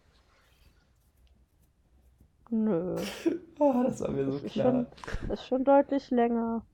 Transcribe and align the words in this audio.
Nö, 2.51 2.97
Oh, 3.59 3.83
das 3.85 4.01
war 4.01 4.11
mir 4.11 4.25
so 4.27 4.33
das 4.33 4.43
ist 4.45 4.53
klar. 4.53 4.73
schon, 4.73 4.87
das 5.29 5.41
ist 5.41 5.47
schon 5.47 5.65
deutlich 5.65 6.11
länger. 6.11 6.65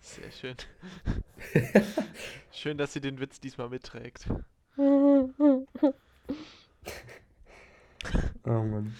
Sehr 0.00 0.30
schön. 0.30 0.56
Schön, 2.50 2.78
dass 2.78 2.92
sie 2.92 3.00
den 3.00 3.20
Witz 3.20 3.40
diesmal 3.40 3.68
mitträgt. 3.68 4.26
Oh 8.44 8.62
Mann. 8.62 8.94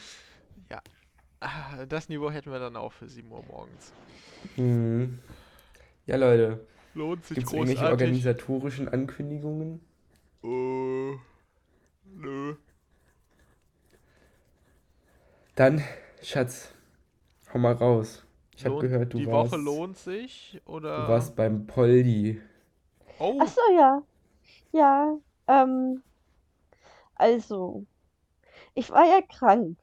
Ah, 1.40 1.86
das 1.86 2.08
Niveau 2.08 2.30
hätten 2.30 2.52
wir 2.52 2.58
dann 2.60 2.76
auch 2.76 2.92
für 2.92 3.08
7 3.08 3.30
Uhr 3.32 3.42
morgens. 3.44 3.92
Hm. 4.56 5.18
Ja, 6.06 6.16
Leute, 6.16 6.66
Lohnt 6.94 7.24
sich 7.26 7.38
gibt 7.38 7.48
es 7.48 7.52
irgendwelche 7.52 7.84
großartig. 7.84 7.90
organisatorischen 7.90 8.88
Ankündigungen? 8.88 9.80
Äh, 10.44 11.16
nö. 12.14 12.56
Dann, 15.54 15.82
Schatz, 16.22 16.72
hau 17.52 17.58
mal 17.58 17.74
raus. 17.74 18.24
Ich 18.56 18.64
habe 18.64 18.78
gehört, 18.78 19.12
du 19.12 19.18
die 19.18 19.26
warst, 19.26 19.52
Woche 19.52 19.60
lohnt 19.60 19.98
sich, 19.98 20.60
oder? 20.66 21.02
du 21.02 21.08
warst 21.08 21.36
beim 21.36 21.66
Poldi. 21.66 22.40
Oh, 23.18 23.38
Ach 23.40 23.48
so, 23.48 23.60
ja. 23.76 24.02
Ja, 24.72 25.18
ähm, 25.48 26.02
also, 27.16 27.84
ich 28.74 28.90
war 28.90 29.04
ja 29.04 29.20
krank. 29.22 29.78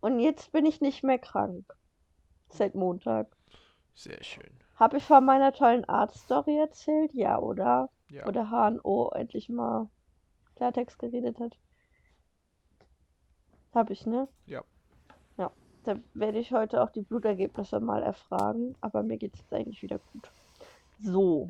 Und 0.00 0.18
jetzt 0.18 0.52
bin 0.52 0.66
ich 0.66 0.80
nicht 0.80 1.04
mehr 1.04 1.18
krank. 1.18 1.64
Seit 2.48 2.74
Montag. 2.74 3.28
sehr 3.94 4.22
schön. 4.24 4.50
Habe 4.76 4.96
ich 4.96 5.04
von 5.04 5.24
meiner 5.24 5.52
tollen 5.52 5.84
Arztstory 5.84 6.58
erzählt? 6.58 7.12
Ja, 7.12 7.38
oder? 7.38 7.90
Ja. 8.08 8.26
Wo 8.26 8.30
der 8.30 8.50
HNO 8.50 9.10
endlich 9.14 9.48
mal 9.50 9.88
Klartext 10.60 10.98
geredet 10.98 11.40
hat. 11.40 11.56
Habe 13.74 13.94
ich, 13.94 14.04
ne? 14.04 14.28
Ja. 14.44 14.62
Ja. 15.38 15.50
Da 15.84 15.94
werde 16.12 16.38
ich 16.38 16.52
heute 16.52 16.82
auch 16.82 16.90
die 16.90 17.00
Blutergebnisse 17.00 17.80
mal 17.80 18.02
erfragen, 18.02 18.76
aber 18.82 19.02
mir 19.02 19.16
geht 19.16 19.32
es 19.32 19.40
jetzt 19.40 19.54
eigentlich 19.54 19.82
wieder 19.82 19.98
gut. 20.12 20.30
So. 21.00 21.48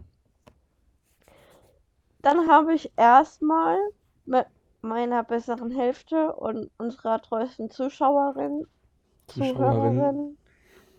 Dann 2.22 2.48
habe 2.48 2.72
ich 2.72 2.92
erstmal 2.96 3.78
mit 4.26 4.46
meiner 4.80 5.24
besseren 5.24 5.72
Hälfte 5.72 6.32
und 6.36 6.70
unserer 6.78 7.20
treuesten 7.20 7.68
Zuschauerin, 7.68 8.64
Zuschauerin. 9.26 9.56
Zuhörerin, 9.56 10.38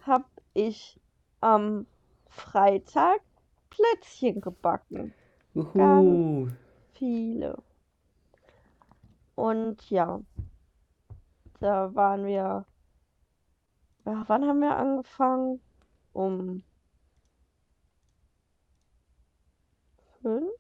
habe 0.02 0.26
ich 0.54 1.00
am 1.40 1.86
Freitag 2.28 3.22
Plätzchen 3.70 4.42
gebacken. 4.42 5.14
Uhu. 5.56 6.50
Viele. 6.92 7.58
Und 9.42 9.90
ja, 9.90 10.22
da 11.62 11.96
waren 11.96 12.26
wir. 12.26 12.66
Ja, 14.06 14.24
wann 14.28 14.46
haben 14.46 14.60
wir 14.62 14.76
angefangen? 14.78 15.60
Um 16.14 16.64
fünf? 20.22 20.52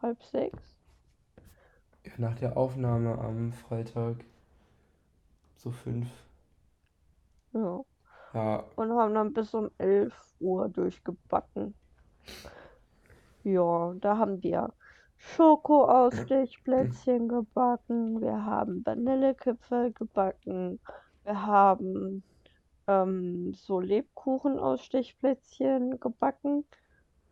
Halb 0.00 0.22
sechs? 0.22 0.78
Ja, 2.04 2.12
nach 2.18 2.34
der 2.34 2.56
Aufnahme 2.56 3.18
am 3.18 3.52
Freitag. 3.52 4.24
So 5.56 5.70
fünf. 5.70 6.08
Ja. 7.52 7.82
Ja, 8.32 8.64
Und 8.76 8.92
haben 8.92 9.14
dann 9.14 9.32
bis 9.34 9.54
um 9.54 9.70
11 9.78 10.14
Uhr 10.40 10.68
durchgebacken. 10.70 11.74
Ja, 13.42 13.94
da 14.00 14.16
haben 14.18 14.42
wir 14.42 14.72
Schokoausstechplätzchen 15.18 17.28
gebacken, 17.28 18.20
wir 18.20 18.44
haben 18.44 18.84
Vanillekipferl 18.86 19.92
gebacken, 19.92 20.78
wir 21.24 21.46
haben 21.46 22.22
ähm, 22.86 23.52
so 23.54 23.80
Lebkuchenausstechplätzchen 23.80 25.98
gebacken, 26.00 26.64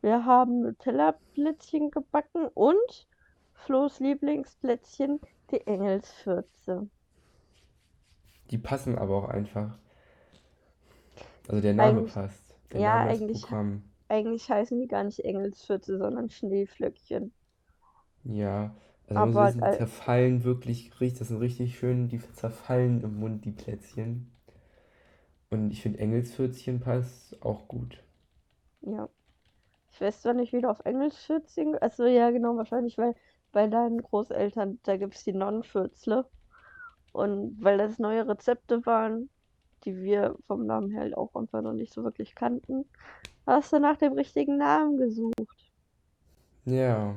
wir 0.03 0.25
haben 0.25 0.61
Nutella-Plätzchen 0.63 1.91
gebacken 1.91 2.47
und 2.55 3.09
Flo's 3.55 3.99
Lieblingsplätzchen, 4.01 5.21
die 5.51 5.67
Engelsfürze. 5.67 6.89
die 8.51 8.59
passen 8.59 8.97
aber 8.99 9.17
auch 9.17 9.29
einfach. 9.29 9.79
Also 11.49 11.61
der 11.61 11.75
Name 11.75 12.01
Eigentlich- 12.01 12.03
passt. 12.03 12.55
Der 12.73 12.81
ja, 12.81 12.97
Name 13.05 13.11
eigentlich-. 13.11 13.47
Eigentlich 14.09 14.51
heißen 14.51 14.79
die 14.81 14.89
gar 14.89 15.05
nicht 15.05 15.21
Engelsfürze, 15.25 15.99
sondern 15.99 16.31
Schneeflöckchen. 16.31 17.33
Ja, 18.29 18.75
also 19.09 19.15
Aber 19.15 19.27
man 19.27 19.33
muss 19.33 19.41
wissen, 19.41 19.63
die 19.63 19.71
geil. 19.71 19.71
zerfallen 19.71 20.45
wirklich 20.45 21.01
richtig, 21.01 21.21
das 21.21 21.29
sind 21.29 21.39
richtig 21.39 21.79
schön, 21.79 22.09
die 22.09 22.21
zerfallen 22.35 23.03
im 23.03 23.19
Mund, 23.19 23.47
die 23.47 23.53
Plätzchen. 23.53 24.31
Und 25.51 25.73
ich 25.73 25.83
finde 25.83 25.99
Engelsfürzchen 25.99 26.79
passt 26.79 27.43
auch 27.43 27.67
gut. 27.67 27.99
Ja. 28.81 29.09
Ich 29.93 30.01
weiß 30.01 30.23
zwar 30.23 30.35
nicht, 30.35 30.53
wie 30.55 30.61
du 30.63 30.71
auf 30.71 30.81
Engelsfürzchen. 30.85 31.77
Also 31.79 32.07
ja, 32.07 32.31
genau, 32.31 32.57
wahrscheinlich, 32.57 32.99
weil 32.99 33.15
bei 33.53 33.69
deinen 33.69 34.03
Großeltern, 34.03 34.81
da 34.85 34.97
gibt 34.99 35.15
es 35.17 35.25
die 35.25 35.33
Nonnenfürzle. 35.35 36.29
Und 37.13 37.57
weil 37.63 37.79
das 37.79 37.99
neue 38.01 38.29
Rezepte 38.29 38.87
waren, 38.87 39.31
die 39.85 39.97
wir 40.03 40.37
vom 40.47 40.67
Namen 40.67 40.91
her 40.93 41.03
halt 41.03 41.17
auch 41.19 41.35
einfach 41.37 41.63
noch 41.63 41.73
nicht 41.75 41.93
so 41.95 42.05
wirklich 42.05 42.35
kannten, 42.37 42.91
hast 43.47 43.73
du 43.73 43.81
nach 43.81 43.99
dem 43.99 44.15
richtigen 44.15 44.59
Namen 44.59 44.99
gesucht. 44.99 45.73
Ja, 46.67 47.17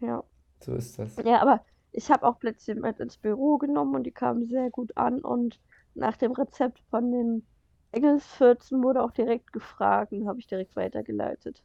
Ja. 0.00 0.27
So 0.60 0.74
ist 0.74 0.98
das. 0.98 1.16
Ja, 1.24 1.40
aber 1.40 1.64
ich 1.92 2.10
habe 2.10 2.26
auch 2.26 2.38
Plätzchen 2.38 2.80
mit 2.80 3.00
ins 3.00 3.16
Büro 3.16 3.58
genommen 3.58 3.94
und 3.94 4.04
die 4.04 4.12
kamen 4.12 4.46
sehr 4.48 4.70
gut 4.70 4.96
an. 4.96 5.20
Und 5.20 5.60
nach 5.94 6.16
dem 6.16 6.32
Rezept 6.32 6.80
von 6.90 7.10
den 7.10 7.46
Engelsfürzen 7.92 8.82
wurde 8.82 9.02
auch 9.02 9.12
direkt 9.12 9.52
gefragt 9.52 10.12
und 10.12 10.28
habe 10.28 10.38
ich 10.40 10.46
direkt 10.46 10.76
weitergeleitet. 10.76 11.62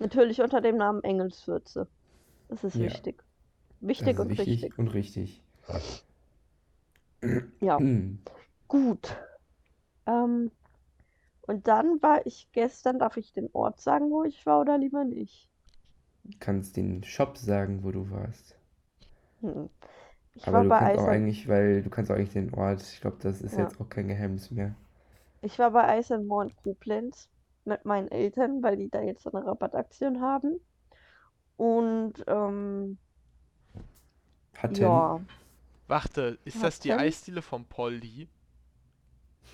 Natürlich 0.00 0.40
unter 0.40 0.60
dem 0.60 0.76
Namen 0.76 1.02
Engelsfürze. 1.04 1.88
Das 2.48 2.64
ist 2.64 2.76
Ja. 2.76 2.84
wichtig. 2.84 3.22
Wichtig 3.80 4.14
ist 4.14 4.20
und 4.20 4.30
wichtig 4.30 4.62
richtig. 4.62 4.78
und 4.78 4.88
richtig. 4.88 5.42
Ja, 7.60 7.78
gut. 8.68 9.16
Ähm, 10.06 10.50
und 11.42 11.68
dann 11.68 12.00
war 12.02 12.26
ich 12.26 12.48
gestern, 12.52 12.98
darf 12.98 13.16
ich 13.16 13.32
den 13.32 13.50
Ort 13.52 13.80
sagen, 13.80 14.10
wo 14.10 14.24
ich 14.24 14.46
war 14.46 14.60
oder 14.60 14.78
lieber 14.78 15.04
nicht? 15.04 15.47
Kannst 16.40 16.76
den 16.76 17.04
Shop 17.04 17.36
sagen, 17.38 17.84
wo 17.84 17.90
du 17.92 18.10
warst. 18.10 18.56
Hm. 19.40 19.68
Ich 20.34 20.46
Aber 20.46 20.52
war 20.52 20.64
du 20.64 20.70
bei 20.70 20.78
kannst 20.78 20.96
auch 20.96 21.06
Ice 21.06 21.10
and, 21.10 21.22
eigentlich, 21.22 21.48
weil 21.48 21.82
du 21.82 21.90
kannst 21.90 22.10
auch 22.10 22.16
eigentlich 22.16 22.32
den 22.32 22.54
Ort, 22.54 22.82
ich 22.82 23.00
glaube, 23.00 23.18
das 23.20 23.40
ist 23.42 23.56
ja. 23.56 23.58
jetzt 23.58 23.80
auch 23.80 23.88
kein 23.88 24.08
Geheimnis 24.08 24.50
mehr. 24.50 24.74
Ich 25.40 25.58
war 25.58 25.72
bei 25.72 25.98
Ice 25.98 26.14
and 26.14 26.28
More 26.28 26.44
in 26.46 26.54
Koblenz 26.54 27.28
mit 27.64 27.84
meinen 27.84 28.08
Eltern, 28.08 28.62
weil 28.62 28.76
die 28.76 28.88
da 28.88 29.02
jetzt 29.02 29.24
so 29.24 29.32
eine 29.32 29.44
Rabattaktion 29.44 30.20
haben. 30.20 30.60
Und 31.56 32.14
ähm, 32.26 32.98
Hatten, 34.54 34.74
ja, 34.76 35.20
Warte, 35.88 36.38
ist 36.44 36.62
das 36.62 36.78
die 36.78 36.92
hatten. 36.92 37.02
Eisdiele 37.02 37.42
vom 37.42 37.64
Poldi? 37.66 38.28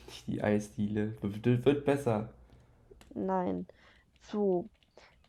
nicht 0.07 0.27
die 0.29 0.43
Eisdiele. 0.43 1.17
Wird, 1.23 1.65
wird 1.65 1.85
besser. 1.85 2.29
Nein. 3.15 3.67
So. 4.23 4.69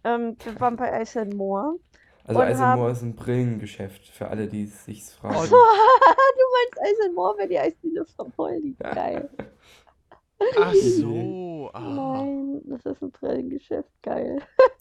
Ähm, 0.05 0.37
wir 0.41 0.57
waren 0.61 0.77
bei 0.77 1.01
Ice 1.01 1.19
and 1.19 1.33
More 1.33 1.79
Also 2.23 2.41
und 2.41 2.47
Ice 2.49 2.63
and 2.63 2.75
More 2.75 2.91
ist 2.91 3.01
ein 3.01 3.15
Brillengeschäft, 3.15 4.07
für 4.07 4.27
alle, 4.29 4.47
die 4.47 4.63
es 4.63 4.85
sich 4.85 5.03
Ach 5.27 5.39
so, 5.43 5.55
fragen. 5.55 5.65
du 6.37 6.45
meinst 6.53 6.93
Ice 6.93 7.05
and 7.05 7.15
More, 7.15 7.35
wenn 7.37 7.49
die 7.49 7.59
Eisdiele 7.59 8.05
von 8.05 8.31
Poldi. 8.31 8.77
Geil. 8.91 9.29
ach 10.55 10.73
Nee. 10.73 10.79
so. 10.79 11.69
Ah. 11.73 11.79
Nein, 11.79 12.61
das 12.65 12.85
ist 12.85 13.01
ein 13.01 13.11
Brillengeschäft. 13.11 13.89
Geil. 14.01 14.39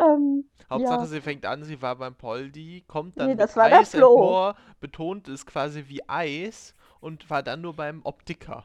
Ähm, 0.00 0.48
Hauptsache, 0.70 1.00
ja. 1.00 1.06
sie 1.06 1.20
fängt 1.20 1.44
an, 1.46 1.64
sie 1.64 1.80
war 1.82 1.96
beim 1.96 2.14
Poldi, 2.14 2.84
kommt 2.86 3.16
Nee, 3.16 3.22
dann 3.22 3.36
mit 3.36 3.40
das 3.40 3.56
war 3.56 3.68
der 3.68 3.80
Eis. 3.80 3.94
More, 4.14 4.54
betont 4.80 5.28
es 5.28 5.46
quasi 5.46 5.84
wie 5.88 6.08
Eis 6.08 6.74
und 7.00 7.28
war 7.30 7.42
dann 7.42 7.60
nur 7.62 7.74
beim 7.74 8.00
Optiker. 8.04 8.64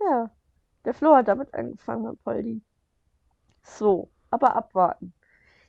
Ja. 0.00 0.30
Der 0.84 0.94
Flo 0.94 1.14
hat 1.16 1.28
damit 1.28 1.54
angefangen 1.54 2.04
mit 2.04 2.22
Poldi. 2.24 2.62
So, 3.76 4.10
aber 4.30 4.56
abwarten. 4.56 5.12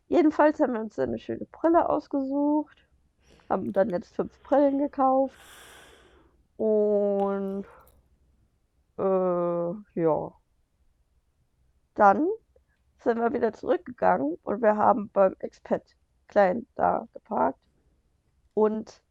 Jedenfalls 0.08 0.60
haben 0.60 0.74
wir 0.74 0.80
uns 0.80 0.98
eine 0.98 1.20
schöne 1.20 1.46
Brille 1.46 1.88
ausgesucht, 1.88 2.78
haben 3.50 3.72
dann 3.74 3.90
jetzt 3.90 4.16
fünf 4.16 4.42
Brillen 4.42 4.80
gekauft 4.80 5.36
und 6.58 7.66
äh, 8.98 10.02
ja. 10.02 10.34
Dann 11.94 12.28
sind 12.98 13.20
wir 13.20 13.34
wieder 13.34 13.54
zurückgegangen 13.54 14.38
und 14.44 14.62
wir 14.62 14.76
haben 14.76 15.10
beim 15.10 15.36
Expat 15.40 15.84
Klein 16.28 16.66
da 16.76 17.08
geparkt 17.14 17.60
und 18.54 19.04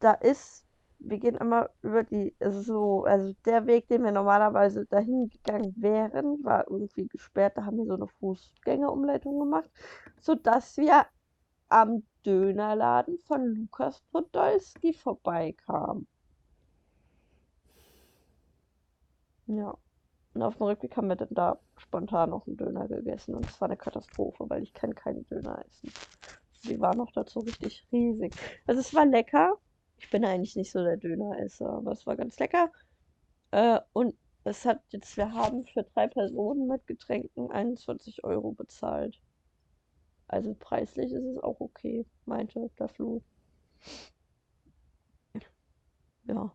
da 0.00 0.12
ist, 0.12 0.65
wir 1.08 1.18
gehen 1.18 1.36
immer 1.36 1.70
über 1.82 2.04
die, 2.04 2.34
also 2.40 2.60
so, 2.62 3.04
also 3.04 3.34
der 3.44 3.66
Weg, 3.66 3.88
den 3.88 4.04
wir 4.04 4.12
normalerweise 4.12 4.86
dahin 4.86 5.28
gegangen 5.28 5.74
wären, 5.76 6.44
war 6.44 6.68
irgendwie 6.68 7.06
gesperrt. 7.08 7.56
Da 7.56 7.64
haben 7.64 7.78
wir 7.78 7.86
so 7.86 7.94
eine 7.94 8.08
Fußgängerumleitung 8.08 9.38
gemacht, 9.38 9.70
sodass 10.20 10.76
wir 10.76 11.06
am 11.68 12.02
Dönerladen 12.24 13.18
von 13.18 13.46
Lukas 13.54 14.00
Podolski 14.12 14.92
vorbeikamen. 14.92 16.06
Ja. 19.46 19.76
Und 20.34 20.42
auf 20.42 20.56
dem 20.56 20.66
Rückweg 20.66 20.96
haben 20.96 21.08
wir 21.08 21.16
dann 21.16 21.28
da 21.30 21.58
spontan 21.78 22.30
noch 22.30 22.46
einen 22.46 22.56
Döner 22.58 22.86
gegessen 22.88 23.34
und 23.34 23.46
es 23.46 23.60
war 23.60 23.68
eine 23.68 23.76
Katastrophe, 23.76 24.44
weil 24.50 24.62
ich 24.62 24.74
kann 24.74 24.94
keinen 24.94 25.26
Döner 25.28 25.64
essen. 25.66 25.90
Die 26.64 26.78
war 26.80 26.94
noch 26.94 27.10
dazu 27.12 27.38
richtig 27.40 27.86
riesig. 27.90 28.34
Also 28.66 28.80
es 28.80 28.92
war 28.92 29.06
lecker. 29.06 29.58
Ich 29.98 30.10
bin 30.10 30.24
eigentlich 30.24 30.56
nicht 30.56 30.70
so 30.72 30.82
der 30.82 30.96
Döneresser, 30.96 31.68
aber 31.70 31.92
es 31.92 32.06
war 32.06 32.16
ganz 32.16 32.38
lecker. 32.38 32.70
Äh, 33.50 33.80
und 33.92 34.14
es 34.44 34.64
hat 34.64 34.82
jetzt, 34.90 35.16
wir 35.16 35.32
haben 35.32 35.66
für 35.66 35.82
drei 35.82 36.06
Personen 36.06 36.68
mit 36.68 36.86
Getränken 36.86 37.50
21 37.50 38.24
Euro 38.24 38.52
bezahlt. 38.52 39.20
Also 40.28 40.54
preislich 40.54 41.12
ist 41.12 41.24
es 41.24 41.38
auch 41.38 41.60
okay, 41.60 42.06
meinte 42.26 42.70
der 42.78 42.88
Flo. 42.88 43.22
Ja, 46.24 46.52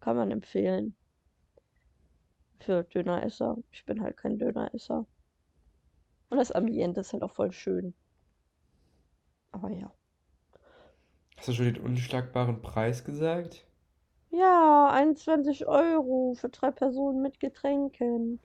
kann 0.00 0.16
man 0.16 0.30
empfehlen. 0.30 0.96
Für 2.60 2.84
Döneresser. 2.84 3.56
Ich 3.72 3.84
bin 3.84 4.02
halt 4.02 4.16
kein 4.16 4.38
Döneresser. 4.38 5.06
Und 6.30 6.38
das 6.38 6.52
Ambiente 6.52 7.00
ist 7.00 7.12
halt 7.12 7.22
auch 7.22 7.32
voll 7.32 7.52
schön. 7.52 7.94
Aber 9.52 9.70
ja. 9.70 9.92
Hast 11.40 11.48
du 11.48 11.52
schon 11.54 11.72
den 11.72 11.78
unschlagbaren 11.82 12.60
Preis 12.60 13.02
gesagt? 13.02 13.64
Ja, 14.30 14.90
21 14.92 15.66
Euro 15.66 16.34
für 16.38 16.50
drei 16.50 16.70
Personen 16.70 17.22
mit 17.22 17.40
Getränken. 17.40 18.38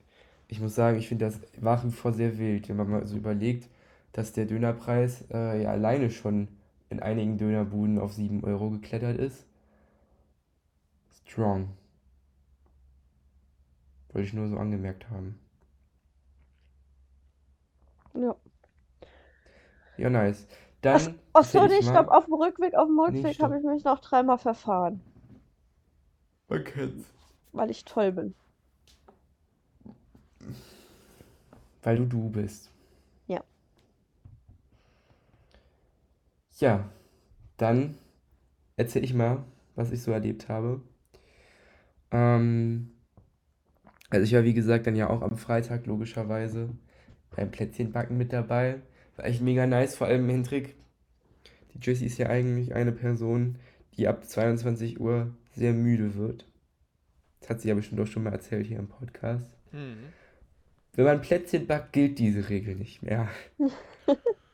Ich 0.48 0.60
muss 0.60 0.74
sagen, 0.74 0.96
ich 0.96 1.06
finde 1.06 1.26
das 1.26 1.38
nach 1.60 1.84
wie 1.84 1.90
vor 1.90 2.14
sehr 2.14 2.38
wild, 2.38 2.70
wenn 2.70 2.76
man 2.76 2.88
mal 2.88 3.06
so 3.06 3.14
überlegt, 3.18 3.68
dass 4.12 4.32
der 4.32 4.46
Dönerpreis 4.46 5.26
äh, 5.30 5.62
ja 5.62 5.70
alleine 5.72 6.10
schon 6.10 6.48
in 6.88 7.00
einigen 7.00 7.36
Dönerbuden 7.36 7.98
auf 7.98 8.14
7 8.14 8.42
Euro 8.44 8.70
geklettert 8.70 9.18
ist. 9.18 9.44
Strong. 11.26 11.68
Wollte 14.14 14.26
ich 14.26 14.32
nur 14.32 14.48
so 14.48 14.56
angemerkt 14.56 15.10
haben. 15.10 15.38
Ja. 18.14 18.36
Ja, 19.98 20.10
nice. 20.10 20.46
Ach, 20.90 21.06
Dann 21.06 21.18
ach 21.32 21.44
so, 21.44 21.64
erzähl 21.64 21.68
nee, 21.68 21.78
ich 21.78 21.92
mal. 21.92 22.10
auf 22.12 22.24
dem 22.24 22.34
Rückweg, 22.34 22.74
auf 22.74 22.88
dem 22.88 22.98
Nee, 23.06 23.26
Rückweg 23.26 23.38
habe 23.40 23.56
stopp. 23.56 23.58
ich 23.58 23.62
mich 23.64 23.84
noch 23.84 24.00
dreimal 24.00 24.36
verfahren, 24.38 25.00
Man 26.48 26.64
kennt's. 26.64 27.12
weil 27.52 27.70
ich 27.72 27.84
toll 27.84 28.12
bin. 28.12 28.36
Weil 31.82 31.96
du 31.96 32.04
du 32.04 32.28
bist. 32.28 32.70
Ja. 33.26 33.42
Ja, 36.58 36.90
dann 37.58 37.98
erzähl 38.76 39.04
ich 39.04 39.14
mal, 39.14 39.44
was 39.76 39.92
ich 39.92 40.02
so 40.02 40.12
erlebt 40.12 40.48
habe. 40.50 40.82
Ähm, 42.10 42.90
also 44.10 44.24
ich 44.24 44.32
war 44.34 44.44
wie 44.44 44.54
gesagt 44.54 44.86
dann 44.86 44.96
ja 44.96 45.08
auch 45.10 45.22
am 45.22 45.36
Freitag 45.36 45.86
logischerweise 45.86 46.70
beim 47.30 47.50
Plätzchenbacken 47.50 48.16
mit 48.16 48.32
dabei. 48.32 48.80
War 49.16 49.24
echt 49.24 49.40
mega 49.40 49.66
nice, 49.66 49.96
vor 49.96 50.06
allem 50.06 50.28
Hendrik. 50.28 50.76
Die 51.74 51.78
Jessie 51.80 52.06
ist 52.06 52.18
ja 52.18 52.28
eigentlich 52.28 52.74
eine 52.74 52.92
Person, 52.92 53.58
die 53.96 54.08
ab 54.08 54.24
22 54.24 55.00
Uhr 55.00 55.34
sehr 55.52 55.72
müde 55.72 56.14
wird. 56.14 56.46
Das 57.40 57.50
hat 57.50 57.60
sie 57.60 57.68
ja 57.68 57.74
bestimmt 57.74 58.00
auch 58.00 58.06
schon 58.06 58.24
mal 58.24 58.32
erzählt 58.32 58.66
hier 58.66 58.78
im 58.78 58.88
Podcast. 58.88 59.46
Hm. 59.70 59.96
Wenn 60.94 61.04
man 61.04 61.20
Plätzchen 61.20 61.66
backt, 61.66 61.92
gilt 61.92 62.18
diese 62.18 62.48
Regel 62.48 62.76
nicht 62.76 63.02
mehr. 63.02 63.28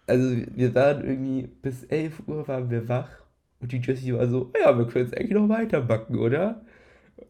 Also 0.05 0.37
wir 0.57 0.75
waren 0.75 1.05
irgendwie 1.05 1.47
bis 1.47 1.85
11 1.85 2.27
Uhr 2.27 2.47
waren 2.49 2.69
wir 2.71 2.89
wach 2.89 3.09
und 3.61 3.71
die 3.71 3.79
Jessie 3.79 4.13
war 4.13 4.27
so, 4.27 4.53
ja, 4.61 4.77
wir 4.77 4.87
können 4.89 5.05
jetzt 5.07 5.17
eigentlich 5.17 5.31
noch 5.33 5.49
weiter 5.49 5.81
backen, 5.81 6.19
oder? 6.19 6.67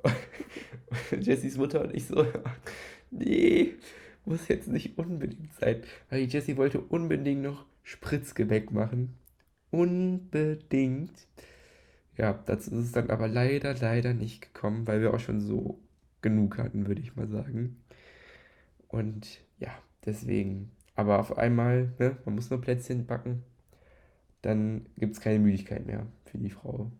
Und 1.10 1.24
Jessies 1.26 1.56
Mutter 1.56 1.82
und 1.82 1.94
ich 1.94 2.06
so, 2.06 2.26
nee, 3.10 3.74
muss 4.24 4.48
jetzt 4.48 4.68
nicht 4.68 4.98
unbedingt 4.98 5.52
sein. 5.54 5.82
Weil 6.10 6.26
die 6.26 6.32
Jessie 6.32 6.56
wollte 6.56 6.80
unbedingt 6.80 7.42
noch 7.42 7.66
Spritzgebäck 7.82 8.70
machen. 8.70 9.14
Unbedingt. 9.70 11.26
Ja, 12.16 12.34
dazu 12.46 12.70
ist 12.72 12.78
es 12.86 12.92
dann 12.92 13.10
aber 13.10 13.28
leider, 13.28 13.74
leider 13.74 14.14
nicht 14.14 14.42
gekommen, 14.42 14.86
weil 14.86 15.00
wir 15.00 15.14
auch 15.14 15.20
schon 15.20 15.40
so 15.40 15.80
genug 16.20 16.58
hatten, 16.58 16.86
würde 16.86 17.00
ich 17.00 17.16
mal 17.16 17.28
sagen. 17.28 17.82
Und 18.88 19.40
ja, 19.58 19.70
deswegen. 20.04 20.70
Aber 20.94 21.18
auf 21.20 21.38
einmal, 21.38 21.92
ne, 21.98 22.18
man 22.24 22.34
muss 22.34 22.50
nur 22.50 22.60
Plätzchen 22.60 23.06
backen. 23.06 23.42
Dann 24.42 24.86
gibt 24.98 25.14
es 25.14 25.20
keine 25.20 25.38
Müdigkeit 25.38 25.86
mehr 25.86 26.06
für 26.26 26.38
die 26.38 26.50
Frau. 26.50 26.92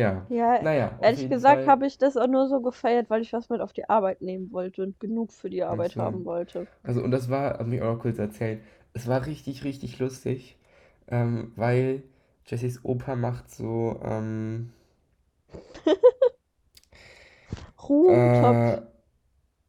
Ja, 0.00 0.26
Ja, 0.28 0.60
naja, 0.60 0.98
auf 1.00 1.02
ehrlich 1.02 1.16
jeden 1.16 1.30
gesagt 1.30 1.42
Fall. 1.42 1.66
habe 1.66 1.86
ich 1.86 1.98
das 1.98 2.16
auch 2.16 2.26
nur 2.26 2.48
so 2.48 2.60
gefeiert, 2.60 3.10
weil 3.10 3.22
ich 3.22 3.32
was 3.32 3.48
mit 3.48 3.60
auf 3.60 3.72
die 3.72 3.88
Arbeit 3.88 4.22
nehmen 4.22 4.50
wollte 4.52 4.82
und 4.82 4.98
genug 5.00 5.32
für 5.32 5.50
die 5.50 5.62
Arbeit 5.62 5.92
so. 5.94 6.00
haben 6.00 6.24
wollte. 6.24 6.66
Also, 6.82 7.02
und 7.02 7.10
das 7.10 7.28
war, 7.30 7.58
habe 7.58 7.74
ich 7.74 7.82
auch 7.82 7.94
noch 7.94 8.00
kurz 8.02 8.18
erzählt, 8.18 8.62
es 8.94 9.06
war 9.08 9.26
richtig, 9.26 9.64
richtig 9.64 9.98
lustig, 9.98 10.56
ähm, 11.08 11.52
weil 11.56 12.02
Jessys 12.46 12.84
Opa 12.84 13.16
macht 13.16 13.50
so, 13.50 14.00
ähm, 14.04 14.72
äh, 18.06 18.80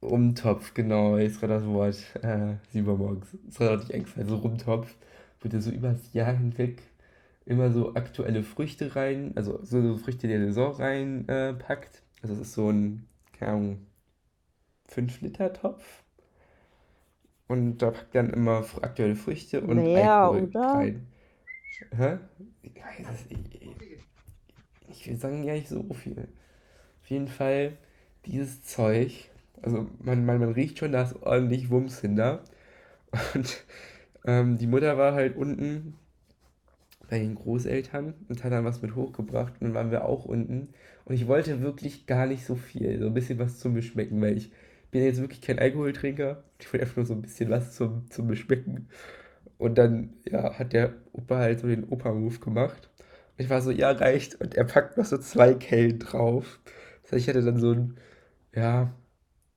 Umtopf, 0.02 0.74
genau, 0.74 1.18
ist 1.18 1.40
gerade 1.40 1.56
das 1.56 1.66
Wort, 1.68 1.98
äh, 2.24 2.56
sieben 2.72 2.88
Uhr 2.90 2.98
morgens, 2.98 3.34
ist 3.50 3.58
gerade 3.60 3.80
nicht 3.80 3.94
eingefallen, 3.94 4.30
so 4.30 4.38
Rumtopf, 4.38 4.96
wo 5.42 5.50
der 5.50 5.62
so 5.62 5.72
über 5.72 5.90
das 5.94 6.14
Jahr 6.14 6.34
hinweg 6.34 6.84
immer 7.48 7.72
so 7.72 7.96
aktuelle 7.96 8.44
Früchte 8.44 8.96
rein, 8.96 9.32
also 9.36 9.60
so, 9.64 9.82
so 9.82 9.98
Früchte 9.98 10.28
der 10.28 10.42
Saison 10.42 10.74
rein 10.74 11.28
äh. 11.30 11.54
Also 12.22 12.34
es 12.34 12.42
ist 12.42 12.54
so 12.54 12.70
ein, 12.70 13.08
keine 13.34 13.52
Ahnung, 13.52 13.88
5-Liter-Topf. 14.90 16.04
Und 17.48 17.78
da 17.78 17.92
packt 17.92 18.16
dann 18.16 18.32
immer 18.32 18.66
aktuelle 18.82 19.16
Früchte 19.16 19.62
und 19.62 19.82
Mehr, 19.82 20.18
Alkohol 20.18 20.44
oder? 20.44 20.62
rein. 20.62 21.08
Hä? 21.96 22.18
Ich 24.90 25.08
will 25.08 25.16
sagen, 25.16 25.44
ja 25.44 25.54
nicht 25.54 25.70
so 25.70 25.84
viel. 25.94 26.28
Auf 27.02 27.10
jeden 27.10 27.30
Fall 27.30 27.78
dieses 28.26 28.64
Zeug, 28.64 29.30
also 29.62 29.88
man, 30.00 30.26
man, 30.26 30.40
man 30.40 30.52
riecht 30.52 30.80
schon, 30.80 30.92
da 30.92 31.04
ist 31.04 31.22
ordentlich 31.22 31.70
Wumms 31.70 32.02
hinter. 32.02 32.44
Und 33.34 33.64
ähm, 34.26 34.58
die 34.58 34.68
Mutter 34.68 34.98
war 34.98 35.14
halt 35.14 35.38
unten 35.38 35.96
bei 37.10 37.20
den 37.20 37.36
Großeltern 37.36 38.14
und 38.28 38.44
hat 38.44 38.52
dann 38.52 38.66
was 38.66 38.82
mit 38.82 38.96
hochgebracht 38.96 39.54
und 39.54 39.68
dann 39.68 39.74
waren 39.74 39.92
wir 39.92 40.06
auch 40.06 40.26
unten. 40.26 40.70
Und 41.06 41.16
ich 41.16 41.28
wollte 41.28 41.62
wirklich 41.62 42.06
gar 42.06 42.28
nicht 42.28 42.46
so 42.46 42.56
viel, 42.56 43.00
so 43.00 43.08
ein 43.08 43.14
bisschen 43.14 43.40
was 43.40 43.60
zum 43.60 43.74
Beschmecken, 43.74 44.22
weil 44.22 44.38
ich 44.38 44.52
bin 44.92 45.04
jetzt 45.04 45.22
wirklich 45.22 45.42
kein 45.42 45.60
Alkoholtrinker. 45.60 46.44
Ich 46.60 46.72
wollte 46.72 46.86
einfach 46.86 46.98
nur 46.98 47.06
so 47.06 47.14
ein 47.14 47.22
bisschen 47.22 47.50
was 47.50 47.76
zum, 47.76 48.10
zum 48.10 48.28
Beschmecken. 48.28 48.90
Und 49.58 49.78
dann, 49.78 50.14
ja, 50.30 50.58
hat 50.58 50.74
der 50.74 50.94
Opa 51.14 51.38
halt 51.38 51.60
so 51.60 51.68
den 51.68 51.86
Opa-Move 51.86 52.40
gemacht. 52.40 52.90
Und 53.38 53.44
ich 53.44 53.50
war 53.50 53.62
so, 53.62 53.72
ja, 53.72 53.92
reicht. 53.92 54.40
Und 54.42 54.56
er 54.56 54.66
packt 54.66 54.98
noch 54.98 55.06
so 55.06 55.18
zwei 55.18 55.54
Kellen 55.54 56.00
drauf. 56.00 56.60
Das 57.04 57.14
heißt, 57.14 57.22
ich 57.24 57.30
hatte 57.30 57.42
dann 57.44 57.60
so 57.60 57.72
ein, 57.72 57.98
ja, 58.54 58.94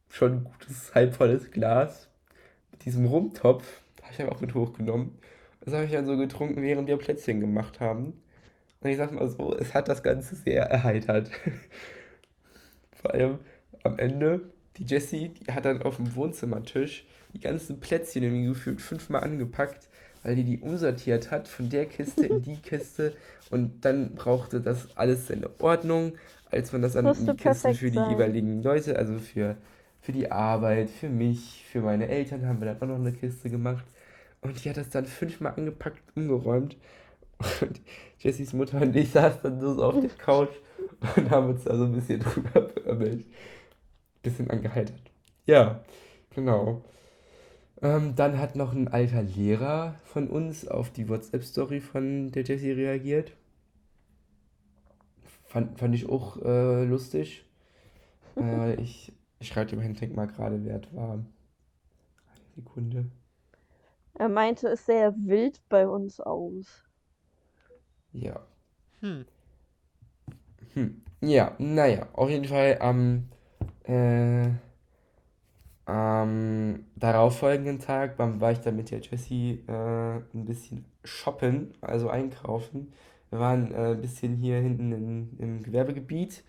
schon 0.09 0.45
gutes 0.45 0.95
halbvolles 0.95 1.51
Glas 1.51 2.09
mit 2.73 2.85
diesem 2.85 3.07
Rumtopf. 3.07 3.83
Habe 4.03 4.13
ich 4.13 4.21
einfach 4.21 4.37
auch 4.37 4.41
mit 4.41 4.55
hochgenommen. 4.55 5.19
Das 5.61 5.75
habe 5.75 5.85
ich 5.85 5.93
dann 5.93 6.07
so 6.07 6.17
getrunken, 6.17 6.63
während 6.63 6.89
wir 6.89 6.97
Plätzchen 6.97 7.41
gemacht 7.41 7.81
haben. 7.81 8.15
Und 8.81 8.91
ich 8.91 8.97
sag 8.97 9.13
mal 9.13 9.29
so, 9.29 9.55
es 9.57 9.75
hat 9.75 9.89
das 9.89 10.03
Ganze 10.03 10.35
sehr 10.35 10.65
erheitert. 10.65 11.31
Vor 12.93 13.13
allem 13.13 13.39
am 13.83 13.99
Ende, 13.99 14.41
die 14.77 14.85
Jessie, 14.85 15.29
die 15.29 15.53
hat 15.53 15.67
dann 15.67 15.83
auf 15.83 15.97
dem 15.97 16.15
Wohnzimmertisch 16.15 17.07
die 17.35 17.41
ganzen 17.41 17.79
Plätzchen 17.79 18.23
irgendwie 18.23 18.47
gefühlt 18.47 18.81
fünfmal 18.81 19.23
angepackt, 19.23 19.89
weil 20.23 20.35
die 20.35 20.45
die 20.45 20.59
umsortiert 20.61 21.31
hat 21.31 21.47
von 21.47 21.69
der 21.69 21.87
Kiste 21.87 22.27
in 22.27 22.43
die 22.43 22.57
Kiste 22.63 23.15
und 23.51 23.85
dann 23.85 24.15
brauchte 24.15 24.61
das 24.61 24.97
alles 24.97 25.29
seine 25.29 25.51
Ordnung, 25.61 26.15
als 26.51 26.73
man 26.73 26.83
das 26.83 26.95
in 26.95 27.07
die 27.07 27.37
Kisten 27.37 27.75
für 27.75 27.91
die 27.91 27.97
sein. 27.97 28.11
jeweiligen 28.11 28.63
Leute, 28.63 28.97
also 28.97 29.19
für, 29.19 29.57
für 30.01 30.13
die 30.13 30.31
Arbeit, 30.31 30.91
für 30.91 31.09
mich, 31.09 31.65
für 31.71 31.81
meine 31.81 32.09
Eltern 32.09 32.47
haben 32.47 32.61
wir 32.61 32.67
dann 32.67 32.91
auch 32.91 32.99
noch 32.99 33.05
eine 33.05 33.13
Kiste 33.13 33.51
gemacht 33.51 33.85
und 34.43 34.65
die 34.65 34.71
hat 34.71 34.77
das 34.77 34.91
dann 34.91 35.07
fünfmal 35.07 35.55
angepackt, 35.55 36.03
umgeräumt 36.17 36.77
und 37.61 37.81
Jessys 38.19 38.53
Mutter 38.53 38.81
und 38.81 38.95
ich 38.97 39.11
saßen 39.11 39.41
dann 39.43 39.61
so 39.61 39.83
auf 39.83 40.01
der 40.01 40.11
Couch 40.11 40.55
und 41.17 41.31
haben 41.31 41.51
uns 41.51 41.65
da 41.65 41.77
so 41.77 41.85
ein 41.85 41.93
bisschen 41.93 42.21
drüber 42.21 42.63
beömmelt. 42.63 43.27
Bisschen 44.23 44.51
angeheitert. 44.51 45.11
Ja, 45.47 45.83
genau. 46.35 46.85
Ähm, 47.81 48.15
dann 48.15 48.39
hat 48.39 48.57
noch 48.57 48.73
ein 48.73 48.89
alter 48.89 49.23
Lehrer 49.23 49.95
von 50.05 50.29
uns 50.29 50.69
auf 50.69 50.91
die 50.91 51.09
WhatsApp-Story 51.09 51.81
von 51.81 52.31
der 52.31 52.45
Jessie 52.45 52.73
reagiert. 52.73 53.33
Fand, 55.47 55.79
fand 55.79 55.95
ich 55.95 56.07
auch 56.09 56.37
äh, 56.43 56.85
lustig. 56.85 57.47
äh, 58.37 58.75
ich 58.75 59.13
ich 59.41 59.49
schreibe 59.49 59.71
dem 59.71 59.81
Hendrik 59.81 60.15
mal 60.15 60.27
gerade, 60.27 60.63
wer 60.65 60.81
es 60.81 60.95
war. 60.95 61.15
Eine 61.15 61.25
Sekunde. 62.55 63.11
Er 64.21 64.29
meinte, 64.29 64.69
es 64.69 64.85
sähe 64.85 65.15
wild 65.17 65.63
bei 65.71 65.89
uns 65.89 66.21
aus. 66.21 66.85
Ja. 68.13 68.39
Hm. 69.01 69.25
Hm. 70.75 71.03
Ja, 71.23 71.55
naja, 71.57 72.07
auf 72.13 72.29
jeden 72.29 72.45
Fall 72.45 72.77
am, 72.83 73.31
äh, 73.85 74.51
am 75.87 76.85
darauffolgenden 76.97 77.79
Tag 77.79 78.19
war 78.19 78.53
ich 78.53 78.59
dann 78.59 78.77
mit 78.77 78.91
der 78.91 79.01
Jessie 79.01 79.65
äh, 79.67 80.17
ein 80.35 80.45
bisschen 80.45 80.85
shoppen, 81.03 81.73
also 81.81 82.11
einkaufen. 82.11 82.93
Wir 83.31 83.39
waren 83.39 83.73
äh, 83.73 83.93
ein 83.93 84.03
bisschen 84.03 84.35
hier 84.35 84.59
hinten 84.59 84.93
in, 84.93 85.39
im 85.39 85.63
Gewerbegebiet 85.63 86.45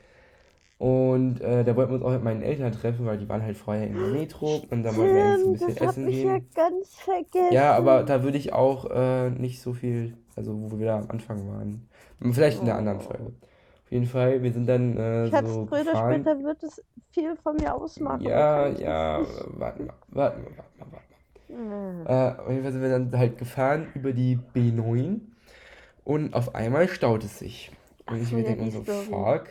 und 0.81 1.41
äh, 1.41 1.63
da 1.63 1.75
wollten 1.75 1.91
wir 1.91 1.95
uns 1.97 2.03
auch 2.05 2.11
mit 2.11 2.23
meinen 2.23 2.41
Eltern 2.41 2.71
treffen, 2.71 3.05
weil 3.05 3.17
die 3.17 3.29
waren 3.29 3.43
halt 3.43 3.57
vorher 3.57 3.85
in 3.87 3.93
der 3.99 4.07
Metro 4.07 4.63
und 4.69 4.83
dann 4.83 4.95
wollten 4.97 5.13
wir 5.13 5.29
jetzt 5.29 5.45
ein 5.45 5.53
bisschen 5.53 5.75
das 5.75 5.89
essen 5.91 6.07
ich 6.07 6.15
gehen. 6.15 6.27
ja 6.27 6.39
ganz 6.55 6.95
vergessen. 6.95 7.53
Ja, 7.53 7.75
aber 7.75 8.03
da 8.03 8.23
würde 8.23 8.37
ich 8.37 8.53
auch 8.53 8.89
äh, 8.89 9.29
nicht 9.29 9.61
so 9.61 9.73
viel, 9.73 10.17
also 10.35 10.71
wo 10.71 10.79
wir 10.79 10.87
da 10.87 10.97
am 10.99 11.09
Anfang 11.09 11.47
waren. 11.47 11.87
Vielleicht 12.33 12.59
in 12.59 12.65
der 12.65 12.75
anderen 12.77 12.99
Oh. 12.99 13.03
Folge. 13.03 13.23
Auf 13.85 13.91
jeden 13.91 14.05
Fall, 14.07 14.41
wir 14.41 14.53
sind 14.53 14.67
dann 14.67 14.97
äh, 14.97 15.27
Schatz, 15.29 15.47
so 15.49 15.65
früher 15.67 15.81
oder 15.81 15.95
später 15.95 16.43
wird 16.43 16.63
es 16.63 16.81
viel 17.11 17.35
von 17.37 17.57
mir 17.57 17.75
ausmachen. 17.75 18.21
Ja, 18.23 18.69
ich 18.69 18.79
ja, 18.79 19.19
warten 19.59 19.85
mal, 19.85 19.93
warten 20.09 20.43
mal, 20.43 20.51
warten 20.57 20.79
mal, 20.79 20.87
warten 20.91 21.05
Hm. 21.47 22.03
mal. 22.03 22.35
Äh, 22.37 22.41
auf 22.41 22.49
jeden 22.49 22.63
Fall 22.63 22.71
sind 22.71 22.81
wir 22.81 22.89
dann 22.89 23.11
halt 23.17 23.37
gefahren 23.37 23.87
über 23.93 24.13
die 24.13 24.39
B9 24.55 25.19
und 26.03 26.33
auf 26.33 26.55
einmal 26.55 26.87
staut 26.87 27.23
es 27.23 27.39
sich. 27.39 27.71
Und 28.07 28.17
Ach 28.17 28.21
ich 28.21 28.31
mir 28.31 28.43
denke 28.43 28.71
so, 28.71 28.83
fuck. 28.83 29.47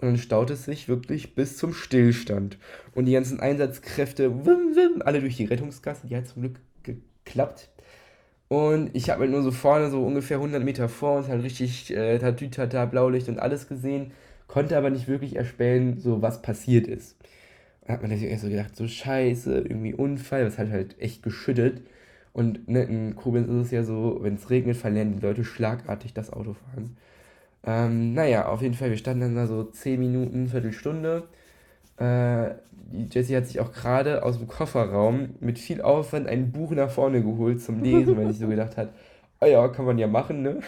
Und 0.00 0.08
dann 0.08 0.18
staut 0.18 0.50
es 0.50 0.64
sich 0.64 0.88
wirklich 0.88 1.34
bis 1.34 1.56
zum 1.56 1.74
Stillstand. 1.74 2.56
Und 2.94 3.06
die 3.06 3.12
ganzen 3.12 3.40
Einsatzkräfte, 3.40 4.46
wim, 4.46 4.76
wim, 4.76 5.02
alle 5.04 5.20
durch 5.20 5.36
die 5.36 5.44
Rettungsgasse, 5.44 6.06
die 6.06 6.16
hat 6.16 6.28
zum 6.28 6.42
Glück 6.42 6.60
geklappt. 6.84 7.68
Und 8.48 8.90
ich 8.94 9.10
habe 9.10 9.22
halt 9.22 9.30
nur 9.30 9.42
so 9.42 9.50
vorne, 9.50 9.90
so 9.90 10.04
ungefähr 10.04 10.38
100 10.38 10.62
Meter 10.64 10.88
vor 10.88 11.18
uns, 11.18 11.28
halt 11.28 11.42
richtig 11.42 11.94
äh, 11.94 12.18
Tatütata, 12.18 12.86
Blaulicht 12.86 13.28
und 13.28 13.38
alles 13.38 13.68
gesehen, 13.68 14.12
konnte 14.46 14.76
aber 14.76 14.90
nicht 14.90 15.08
wirklich 15.08 15.36
erspähen, 15.36 16.00
so 16.00 16.22
was 16.22 16.42
passiert 16.42 16.86
ist. 16.86 17.16
Da 17.86 17.94
hat 17.94 18.02
man 18.02 18.10
sich 18.10 18.22
erst 18.22 18.44
so 18.44 18.50
gedacht, 18.50 18.76
so 18.76 18.86
scheiße, 18.86 19.52
irgendwie 19.58 19.94
Unfall, 19.94 20.44
das 20.44 20.58
hat 20.58 20.70
halt 20.70 21.00
echt 21.00 21.22
geschüttet. 21.22 21.82
Und 22.32 22.68
ne, 22.68 22.84
in 22.84 23.16
Koblenz 23.16 23.48
ist 23.48 23.66
es 23.66 23.70
ja 23.72 23.82
so, 23.82 24.18
wenn 24.22 24.36
es 24.36 24.48
regnet, 24.50 24.76
verlernen 24.76 25.16
die 25.16 25.26
Leute 25.26 25.44
schlagartig 25.44 26.14
das 26.14 26.32
Autofahren. 26.32 26.96
Ähm, 27.68 28.14
naja, 28.14 28.48
auf 28.48 28.62
jeden 28.62 28.72
Fall, 28.72 28.88
wir 28.88 28.96
standen 28.96 29.20
dann 29.20 29.34
da 29.34 29.46
so 29.46 29.62
10 29.62 30.00
Minuten, 30.00 30.48
Viertelstunde. 30.48 31.24
Äh, 31.98 32.52
Jessie 33.10 33.36
hat 33.36 33.46
sich 33.46 33.60
auch 33.60 33.72
gerade 33.72 34.22
aus 34.22 34.38
dem 34.38 34.48
Kofferraum 34.48 35.34
mit 35.40 35.58
viel 35.58 35.82
Aufwand 35.82 36.28
ein 36.28 36.50
Buch 36.50 36.70
nach 36.70 36.90
vorne 36.90 37.22
geholt 37.22 37.60
zum 37.60 37.82
Lesen, 37.82 38.16
weil 38.16 38.32
sie 38.32 38.38
so 38.38 38.48
gedacht 38.48 38.78
hat, 38.78 38.94
oh 39.42 39.46
ja, 39.46 39.68
kann 39.68 39.84
man 39.84 39.98
ja 39.98 40.06
machen, 40.06 40.40
ne? 40.40 40.60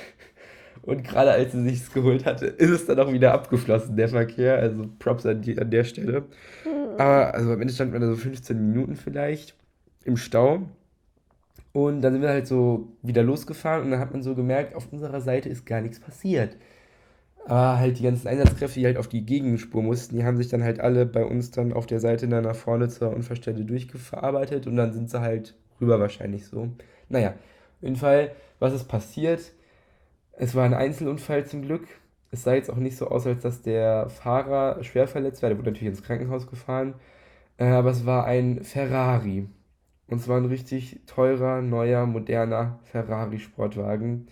Und 0.83 1.03
gerade 1.03 1.31
als 1.31 1.53
sie 1.53 1.63
sich's 1.63 1.91
geholt 1.91 2.27
hatte, 2.27 2.47
ist 2.47 2.69
es 2.69 2.87
dann 2.87 3.01
auch 3.01 3.11
wieder 3.11 3.33
abgeflossen, 3.33 3.97
der 3.97 4.09
Verkehr. 4.11 4.59
Also 4.59 4.87
Props 4.99 5.25
an, 5.25 5.41
die, 5.41 5.59
an 5.59 5.71
der 5.71 5.85
Stelle. 5.85 6.25
Aber 6.99 7.33
also 7.33 7.53
am 7.53 7.61
Ende 7.63 7.73
standen 7.73 7.95
wir 7.95 8.01
da 8.01 8.09
so 8.09 8.17
15 8.17 8.59
Minuten 8.59 8.97
vielleicht 8.97 9.55
im 10.05 10.19
Stau. 10.19 10.69
Und 11.73 12.03
dann 12.03 12.13
sind 12.13 12.23
wir 12.23 12.29
halt 12.29 12.47
so 12.47 12.89
wieder 13.01 13.23
losgefahren 13.23 13.85
und 13.85 13.91
dann 13.91 14.01
hat 14.01 14.13
man 14.13 14.23
so 14.23 14.35
gemerkt, 14.35 14.75
auf 14.75 14.93
unserer 14.93 15.23
Seite 15.23 15.49
ist 15.49 15.65
gar 15.65 15.81
nichts 15.81 16.01
passiert. 16.01 16.57
Aber 17.47 17.79
halt 17.79 17.99
die 17.99 18.03
ganzen 18.05 18.29
Einsatzkräfte, 18.29 18.81
die 18.81 18.87
halt 18.87 18.97
auf 18.99 19.09
die 19.09 19.25
Gegenspur 19.27 19.83
mussten, 19.83 20.17
die 20.17 20.25
haben 20.25 20.37
sich 20.37 20.49
dann 20.49 20.63
halt 20.63 20.81
alle 20.81 21.07
bei 21.07 21.25
uns 21.25 21.51
dann 21.51 21.73
auf 21.73 21.87
der 21.87 22.01
Seite 22.01 22.29
dann 22.29 22.45
nach 22.45 22.55
vorne 22.57 22.89
zur 22.89 23.11
Unfallstelle 23.15 23.65
durchgearbeitet 23.65 24.67
und 24.67 24.77
dann 24.77 24.93
sind 24.93 25.11
sie 25.11 25.21
halt 25.21 25.55
rüber 25.81 25.99
wahrscheinlich 26.01 26.47
so. 26.47 26.69
Naja, 27.09 27.31
auf 27.31 27.83
jeden 27.83 27.97
Fall, 27.97 28.33
was 28.59 28.75
ist 28.75 28.85
passiert? 28.85 29.53
Es 30.33 30.55
war 30.55 30.65
ein 30.65 30.75
Einzelunfall 30.75 31.47
zum 31.47 31.63
Glück. 31.63 31.87
Es 32.31 32.45
sah 32.45 32.55
jetzt 32.55 32.71
auch 32.71 32.77
nicht 32.77 32.97
so 32.97 33.09
aus, 33.09 33.27
als 33.27 33.43
dass 33.43 33.63
der 33.63 34.09
Fahrer 34.11 34.83
schwer 34.85 35.09
verletzt 35.09 35.43
war. 35.43 35.51
Der 35.51 35.59
wurde 35.59 35.71
natürlich 35.71 35.89
ins 35.91 36.03
Krankenhaus 36.03 36.47
gefahren. 36.49 36.95
Äh, 37.59 37.67
aber 37.67 37.91
es 37.91 38.07
war 38.07 38.27
ein 38.27 38.65
Ferrari. 38.65 39.49
Und 40.09 40.21
zwar 40.21 40.39
ein 40.39 40.47
richtig 40.47 41.01
teurer, 41.07 41.63
neuer, 41.63 42.07
moderner 42.07 42.81
Ferrari-Sportwagen. 42.85 44.29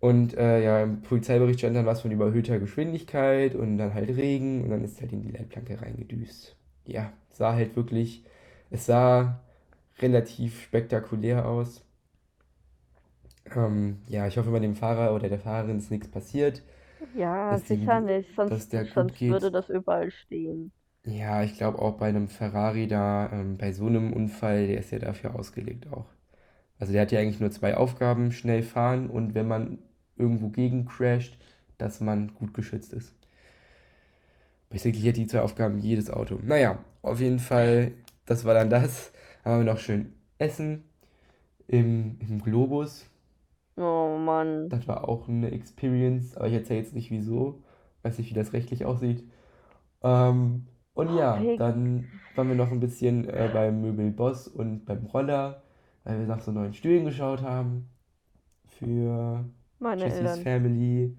Und 0.00 0.36
äh, 0.36 0.62
ja, 0.64 0.82
im 0.82 1.02
Polizeibericht 1.02 1.58
stand 1.60 1.76
dann 1.76 1.86
was 1.86 2.02
von 2.02 2.10
überhöhter 2.12 2.58
Geschwindigkeit 2.60 3.54
und 3.54 3.78
dann 3.78 3.94
halt 3.94 4.08
Regen 4.10 4.62
und 4.64 4.70
dann 4.70 4.84
ist 4.84 5.00
halt 5.00 5.12
in 5.12 5.22
die 5.22 5.32
Leitplanke 5.32 5.80
reingedüst. 5.82 6.56
Ja, 6.86 7.12
sah 7.32 7.54
halt 7.54 7.76
wirklich, 7.76 8.24
es 8.70 8.86
sah 8.86 9.40
relativ 10.00 10.62
spektakulär 10.62 11.46
aus. 11.48 11.84
Ähm, 13.54 14.02
ja, 14.08 14.26
ich 14.26 14.36
hoffe, 14.38 14.50
bei 14.50 14.58
dem 14.60 14.74
Fahrer 14.76 15.14
oder 15.14 15.28
der 15.28 15.38
Fahrerin 15.40 15.78
ist 15.78 15.90
nichts 15.90 16.08
passiert. 16.08 16.62
Ja, 17.12 17.58
dass 17.58 17.66
die- 17.66 17.76
sicher 17.78 18.00
nicht, 18.00 18.34
sonst, 18.36 18.70
sonst 18.94 19.26
würde 19.26 19.50
das 19.50 19.68
überall 19.68 20.10
stehen. 20.12 20.72
Ja, 21.04 21.42
ich 21.42 21.56
glaube 21.56 21.80
auch 21.80 21.96
bei 21.96 22.08
einem 22.08 22.28
Ferrari 22.28 22.86
da, 22.86 23.30
ähm, 23.32 23.56
bei 23.58 23.72
so 23.72 23.86
einem 23.86 24.12
Unfall, 24.12 24.66
der 24.68 24.78
ist 24.80 24.90
ja 24.92 24.98
dafür 25.00 25.34
ausgelegt 25.34 25.90
auch. 25.92 26.06
Also 26.78 26.92
der 26.94 27.02
hat 27.02 27.12
ja 27.12 27.20
eigentlich 27.20 27.40
nur 27.40 27.50
zwei 27.52 27.76
Aufgaben, 27.76 28.32
schnell 28.32 28.62
fahren 28.62 29.10
und 29.10 29.34
wenn 29.34 29.48
man 29.48 29.78
irgendwo 30.18 30.48
gegen 30.48 30.86
crasht, 30.86 31.38
dass 31.78 32.00
man 32.00 32.34
gut 32.34 32.54
geschützt 32.54 32.92
ist. 32.92 33.14
Basically 34.70 35.02
hat 35.06 35.16
die 35.16 35.26
zwei 35.26 35.40
Aufgaben 35.40 35.78
jedes 35.78 36.10
Auto. 36.10 36.38
Naja, 36.42 36.78
auf 37.02 37.20
jeden 37.20 37.38
Fall, 37.38 37.92
das 38.26 38.44
war 38.44 38.54
dann 38.54 38.70
das. 38.70 39.12
Haben 39.44 39.64
wir 39.64 39.72
noch 39.72 39.78
schön 39.78 40.12
Essen 40.38 40.84
im, 41.66 42.18
im 42.20 42.42
Globus. 42.42 43.06
Oh 43.76 44.18
Mann. 44.18 44.68
Das 44.68 44.86
war 44.88 45.08
auch 45.08 45.28
eine 45.28 45.52
Experience, 45.52 46.36
aber 46.36 46.48
ich 46.48 46.54
erzähle 46.54 46.80
jetzt 46.80 46.94
nicht 46.94 47.10
wieso. 47.10 47.62
Weiß 48.02 48.18
nicht, 48.18 48.30
wie 48.30 48.34
das 48.34 48.52
rechtlich 48.52 48.84
aussieht. 48.84 49.24
Ähm, 50.02 50.66
und 50.94 51.14
ja, 51.16 51.36
Pig. 51.36 51.58
dann 51.58 52.08
waren 52.34 52.48
wir 52.48 52.56
noch 52.56 52.72
ein 52.72 52.80
bisschen 52.80 53.28
äh, 53.28 53.50
beim 53.52 53.80
Möbelboss 53.80 54.48
und 54.48 54.84
beim 54.84 55.06
Roller, 55.06 55.62
weil 56.04 56.18
wir 56.18 56.26
nach 56.26 56.40
so 56.40 56.50
neuen 56.52 56.74
Stühlen 56.74 57.04
geschaut 57.04 57.42
haben. 57.42 57.88
Für 58.66 59.44
Meine 59.80 60.04
Jessys 60.04 60.12
Eltern. 60.12 60.42
Family. 60.42 61.16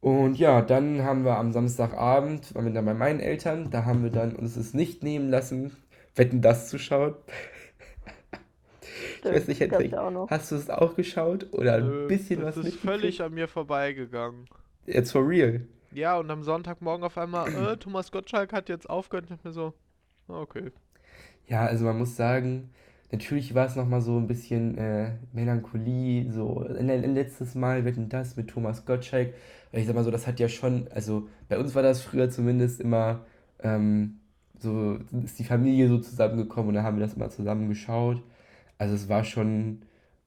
Und 0.00 0.38
ja, 0.38 0.62
dann 0.62 1.02
haben 1.02 1.24
wir 1.24 1.36
am 1.36 1.52
Samstagabend, 1.52 2.54
waren 2.54 2.66
wir 2.66 2.72
dann 2.72 2.84
bei 2.84 2.94
meinen 2.94 3.20
Eltern, 3.20 3.70
da 3.70 3.84
haben 3.84 4.02
wir 4.04 4.10
dann 4.10 4.36
uns 4.36 4.56
es 4.56 4.72
nicht 4.74 5.02
nehmen 5.02 5.28
lassen, 5.30 5.76
Wetten 6.14 6.40
das 6.42 6.68
zu 6.68 6.78
schauen. 6.78 7.14
Stimmt, 9.18 9.34
weiß 9.34 9.48
nicht, 9.48 9.60
Hendrik, 9.60 9.92
ja 9.92 10.02
auch 10.06 10.10
noch. 10.10 10.30
hast 10.30 10.50
du 10.52 10.56
es 10.56 10.70
auch 10.70 10.94
geschaut 10.96 11.52
oder 11.52 11.74
ein 11.76 11.84
Nö, 11.86 12.06
bisschen 12.06 12.40
das 12.40 12.56
was 12.56 12.56
ist 12.56 12.76
völlig 12.80 13.22
an 13.22 13.34
mir 13.34 13.48
vorbeigegangen. 13.48 14.48
Jetzt 14.86 15.12
for 15.12 15.22
real. 15.28 15.66
Ja, 15.90 16.16
und 16.18 16.30
am 16.30 16.42
Sonntagmorgen 16.44 17.04
auf 17.04 17.18
einmal, 17.18 17.52
äh, 17.54 17.76
Thomas 17.76 18.10
Gottschalk 18.12 18.52
hat 18.52 18.68
jetzt 18.68 18.88
aufgehört. 18.88 19.24
Ich 19.24 19.30
dachte 19.30 19.48
mir 19.48 19.52
so, 19.54 19.74
ah, 20.28 20.40
okay. 20.40 20.72
Ja, 21.46 21.66
also 21.66 21.84
man 21.84 21.98
muss 21.98 22.16
sagen, 22.16 22.70
natürlich 23.12 23.54
war 23.54 23.66
es 23.66 23.76
nochmal 23.76 24.00
so 24.00 24.18
ein 24.18 24.26
bisschen 24.26 24.76
äh, 24.78 25.12
Melancholie, 25.32 26.30
so 26.32 26.60
ein, 26.60 26.88
letztes 27.14 27.54
Mal 27.54 27.84
Wetten 27.84 28.08
das 28.08 28.36
mit 28.36 28.48
Thomas 28.48 28.84
Gottschalk. 28.84 29.34
Ich 29.72 29.86
sag 29.86 29.94
mal 29.94 30.04
so, 30.04 30.10
das 30.10 30.26
hat 30.26 30.40
ja 30.40 30.48
schon, 30.48 30.88
also 30.94 31.28
bei 31.48 31.58
uns 31.58 31.74
war 31.74 31.82
das 31.82 32.02
früher 32.02 32.30
zumindest 32.30 32.80
immer 32.80 33.26
ähm, 33.62 34.20
so, 34.58 34.98
ist 35.24 35.38
die 35.38 35.44
Familie 35.44 35.88
so 35.88 35.98
zusammengekommen 35.98 36.68
und 36.68 36.74
dann 36.74 36.84
haben 36.84 36.96
wir 36.98 37.06
das 37.06 37.14
immer 37.14 37.30
zusammen 37.30 37.68
geschaut. 37.68 38.22
Also 38.78 38.94
es 38.94 39.08
war 39.08 39.24
schon 39.24 39.82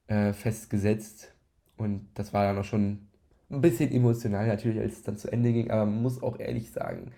äh, 0.06 0.32
festgesetzt 0.32 1.34
und 1.76 2.08
das 2.14 2.32
war 2.32 2.44
dann 2.44 2.58
auch 2.58 2.64
schon 2.64 3.08
ein 3.50 3.60
bisschen 3.60 3.90
emotional 3.92 4.46
natürlich, 4.46 4.80
als 4.80 4.94
es 4.94 5.02
dann 5.02 5.16
zu 5.16 5.32
Ende 5.32 5.52
ging, 5.52 5.70
aber 5.70 5.86
man 5.86 6.02
muss 6.02 6.22
auch 6.22 6.38
ehrlich 6.38 6.70
sagen, 6.70 7.12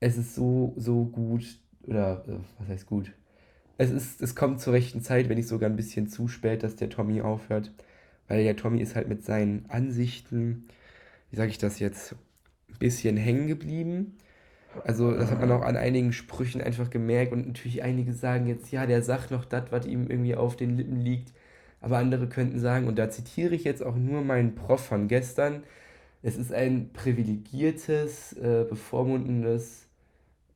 es 0.00 0.16
ist 0.16 0.34
so, 0.34 0.74
so 0.76 1.04
gut, 1.04 1.44
oder 1.86 2.24
äh, 2.28 2.38
was 2.58 2.68
heißt 2.68 2.86
gut? 2.86 3.12
Es 3.78 3.90
ist, 3.90 4.20
es 4.20 4.34
kommt 4.34 4.60
zur 4.60 4.72
rechten 4.74 5.02
Zeit, 5.02 5.28
wenn 5.28 5.36
nicht 5.36 5.48
sogar 5.48 5.70
ein 5.70 5.76
bisschen 5.76 6.08
zu 6.08 6.28
spät, 6.28 6.62
dass 6.62 6.76
der 6.76 6.90
Tommy 6.90 7.22
aufhört. 7.22 7.72
Weil 8.26 8.44
der 8.44 8.56
Tommy 8.56 8.80
ist 8.82 8.96
halt 8.96 9.08
mit 9.08 9.24
seinen 9.24 9.66
Ansichten, 9.68 10.68
wie 11.30 11.36
sage 11.36 11.50
ich 11.50 11.58
das 11.58 11.78
jetzt, 11.78 12.14
ein 12.68 12.78
bisschen 12.78 13.16
hängen 13.16 13.46
geblieben. 13.46 14.18
Also, 14.84 15.12
das 15.12 15.30
hat 15.30 15.40
man 15.40 15.50
auch 15.52 15.62
an 15.62 15.76
einigen 15.76 16.12
Sprüchen 16.12 16.60
einfach 16.60 16.90
gemerkt. 16.90 17.32
Und 17.32 17.46
natürlich 17.46 17.82
einige 17.82 18.12
sagen 18.12 18.46
jetzt, 18.48 18.70
ja, 18.72 18.86
der 18.86 19.02
sagt 19.02 19.30
noch 19.30 19.44
das, 19.44 19.70
was 19.70 19.86
ihm 19.86 20.10
irgendwie 20.10 20.34
auf 20.34 20.56
den 20.56 20.76
Lippen 20.76 21.00
liegt. 21.00 21.32
Aber 21.80 21.98
andere 21.98 22.28
könnten 22.28 22.58
sagen, 22.58 22.88
und 22.88 22.98
da 22.98 23.10
zitiere 23.10 23.54
ich 23.54 23.64
jetzt 23.64 23.82
auch 23.82 23.96
nur 23.96 24.22
meinen 24.22 24.54
Prof 24.56 24.84
von 24.84 25.08
gestern, 25.08 25.62
es 26.22 26.36
ist 26.36 26.52
ein 26.52 26.90
privilegiertes, 26.92 28.32
äh, 28.34 28.66
bevormundendes, 28.68 29.86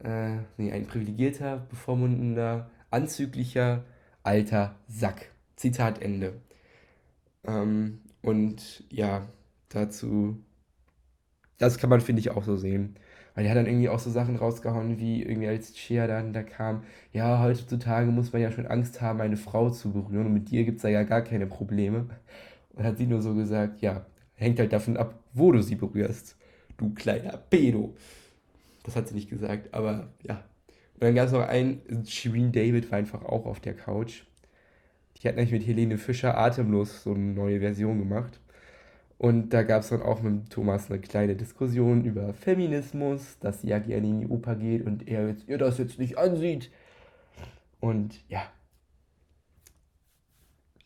äh, 0.02 0.38
nee, 0.58 0.72
ein 0.72 0.86
privilegierter, 0.86 1.66
bevormundender, 1.70 2.70
anzüglicher, 2.92 3.84
alter 4.22 4.76
Sack. 4.88 5.30
Zitat 5.56 6.02
Ende. 6.02 6.34
Ähm, 7.44 8.00
und 8.22 8.84
ja, 8.90 9.28
dazu, 9.68 10.38
das 11.58 11.78
kann 11.78 11.90
man, 11.90 12.00
finde 12.00 12.20
ich, 12.20 12.30
auch 12.30 12.44
so 12.44 12.56
sehen. 12.56 12.96
Weil 13.34 13.44
er 13.44 13.52
hat 13.52 13.58
dann 13.58 13.66
irgendwie 13.66 13.88
auch 13.88 13.98
so 13.98 14.10
Sachen 14.10 14.36
rausgehauen, 14.36 14.98
wie 14.98 15.22
irgendwie 15.22 15.48
als 15.48 15.72
Chia 15.72 16.06
dann 16.06 16.32
da 16.32 16.42
kam, 16.42 16.82
ja, 17.12 17.42
heutzutage 17.42 18.10
muss 18.10 18.32
man 18.32 18.42
ja 18.42 18.50
schon 18.52 18.66
Angst 18.66 19.00
haben, 19.00 19.20
eine 19.20 19.36
Frau 19.36 19.70
zu 19.70 19.92
berühren 19.92 20.26
und 20.26 20.34
mit 20.34 20.50
dir 20.50 20.64
gibt 20.64 20.76
es 20.76 20.82
da 20.82 20.88
ja 20.88 21.02
gar 21.04 21.22
keine 21.22 21.46
Probleme. 21.46 22.06
Und 22.74 22.84
hat 22.84 22.98
sie 22.98 23.06
nur 23.06 23.22
so 23.22 23.34
gesagt, 23.34 23.80
ja, 23.80 24.06
hängt 24.34 24.58
halt 24.58 24.72
davon 24.72 24.96
ab, 24.96 25.18
wo 25.32 25.52
du 25.52 25.62
sie 25.62 25.76
berührst, 25.76 26.36
du 26.76 26.92
kleiner 26.94 27.36
Pedo. 27.36 27.94
Das 28.82 28.96
hat 28.96 29.08
sie 29.08 29.14
nicht 29.14 29.30
gesagt, 29.30 29.72
aber 29.72 30.08
ja. 30.22 30.42
Und 31.02 31.08
dann 31.08 31.14
gab 31.16 31.26
es 31.26 31.32
noch 31.32 31.48
einen, 31.48 31.82
Shireen 32.06 32.52
David 32.52 32.92
war 32.92 32.98
einfach 32.98 33.24
auch 33.24 33.44
auf 33.44 33.58
der 33.58 33.74
Couch. 33.74 34.22
Die 35.16 35.26
hat 35.26 35.34
nämlich 35.34 35.50
mit 35.50 35.66
Helene 35.66 35.98
Fischer 35.98 36.38
atemlos 36.38 37.02
so 37.02 37.12
eine 37.12 37.32
neue 37.32 37.58
Version 37.58 37.98
gemacht. 37.98 38.38
Und 39.18 39.48
da 39.48 39.64
gab 39.64 39.82
es 39.82 39.88
dann 39.88 40.00
auch 40.00 40.22
mit 40.22 40.50
Thomas 40.50 40.92
eine 40.92 41.00
kleine 41.00 41.34
Diskussion 41.34 42.04
über 42.04 42.32
Feminismus, 42.32 43.36
dass 43.40 43.62
sie 43.62 43.70
ja 43.70 43.80
gerne 43.80 44.06
in 44.06 44.20
die 44.20 44.26
Oper 44.28 44.54
geht 44.54 44.86
und 44.86 45.08
er 45.08 45.26
jetzt, 45.26 45.48
ihr 45.48 45.58
das 45.58 45.78
jetzt 45.78 45.98
nicht 45.98 46.18
ansieht. 46.18 46.70
Und 47.80 48.20
ja. 48.28 48.44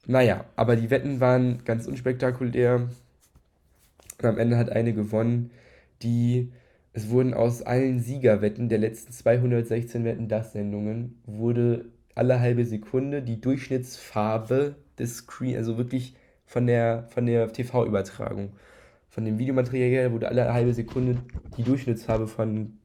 Naja, 0.06 0.46
aber 0.56 0.76
die 0.76 0.88
Wetten 0.88 1.20
waren 1.20 1.62
ganz 1.66 1.86
unspektakulär. 1.86 2.88
Und 4.18 4.24
am 4.24 4.38
Ende 4.38 4.56
hat 4.56 4.70
eine 4.70 4.94
gewonnen, 4.94 5.50
die, 6.00 6.54
es 6.96 7.10
wurden 7.10 7.34
aus 7.34 7.60
allen 7.60 8.00
Siegerwetten 8.00 8.70
der 8.70 8.78
letzten 8.78 9.12
216 9.12 10.02
Wetten 10.06 10.28
das 10.28 10.52
Sendungen, 10.52 11.20
wurde 11.26 11.84
alle 12.14 12.40
halbe 12.40 12.64
Sekunde 12.64 13.20
die 13.20 13.38
Durchschnittsfarbe 13.38 14.76
des 14.98 15.16
Screen, 15.16 15.56
also 15.56 15.76
wirklich 15.76 16.16
von 16.46 16.66
der, 16.66 17.04
von 17.08 17.26
der 17.26 17.52
TV-Übertragung. 17.52 18.52
Von 19.10 19.26
dem 19.26 19.38
Videomaterial 19.38 20.10
wurde 20.10 20.28
alle 20.28 20.50
halbe 20.54 20.72
Sekunde 20.72 21.18
die 21.58 21.64
Durchschnittsfarbe 21.64 22.28
von 22.28 22.78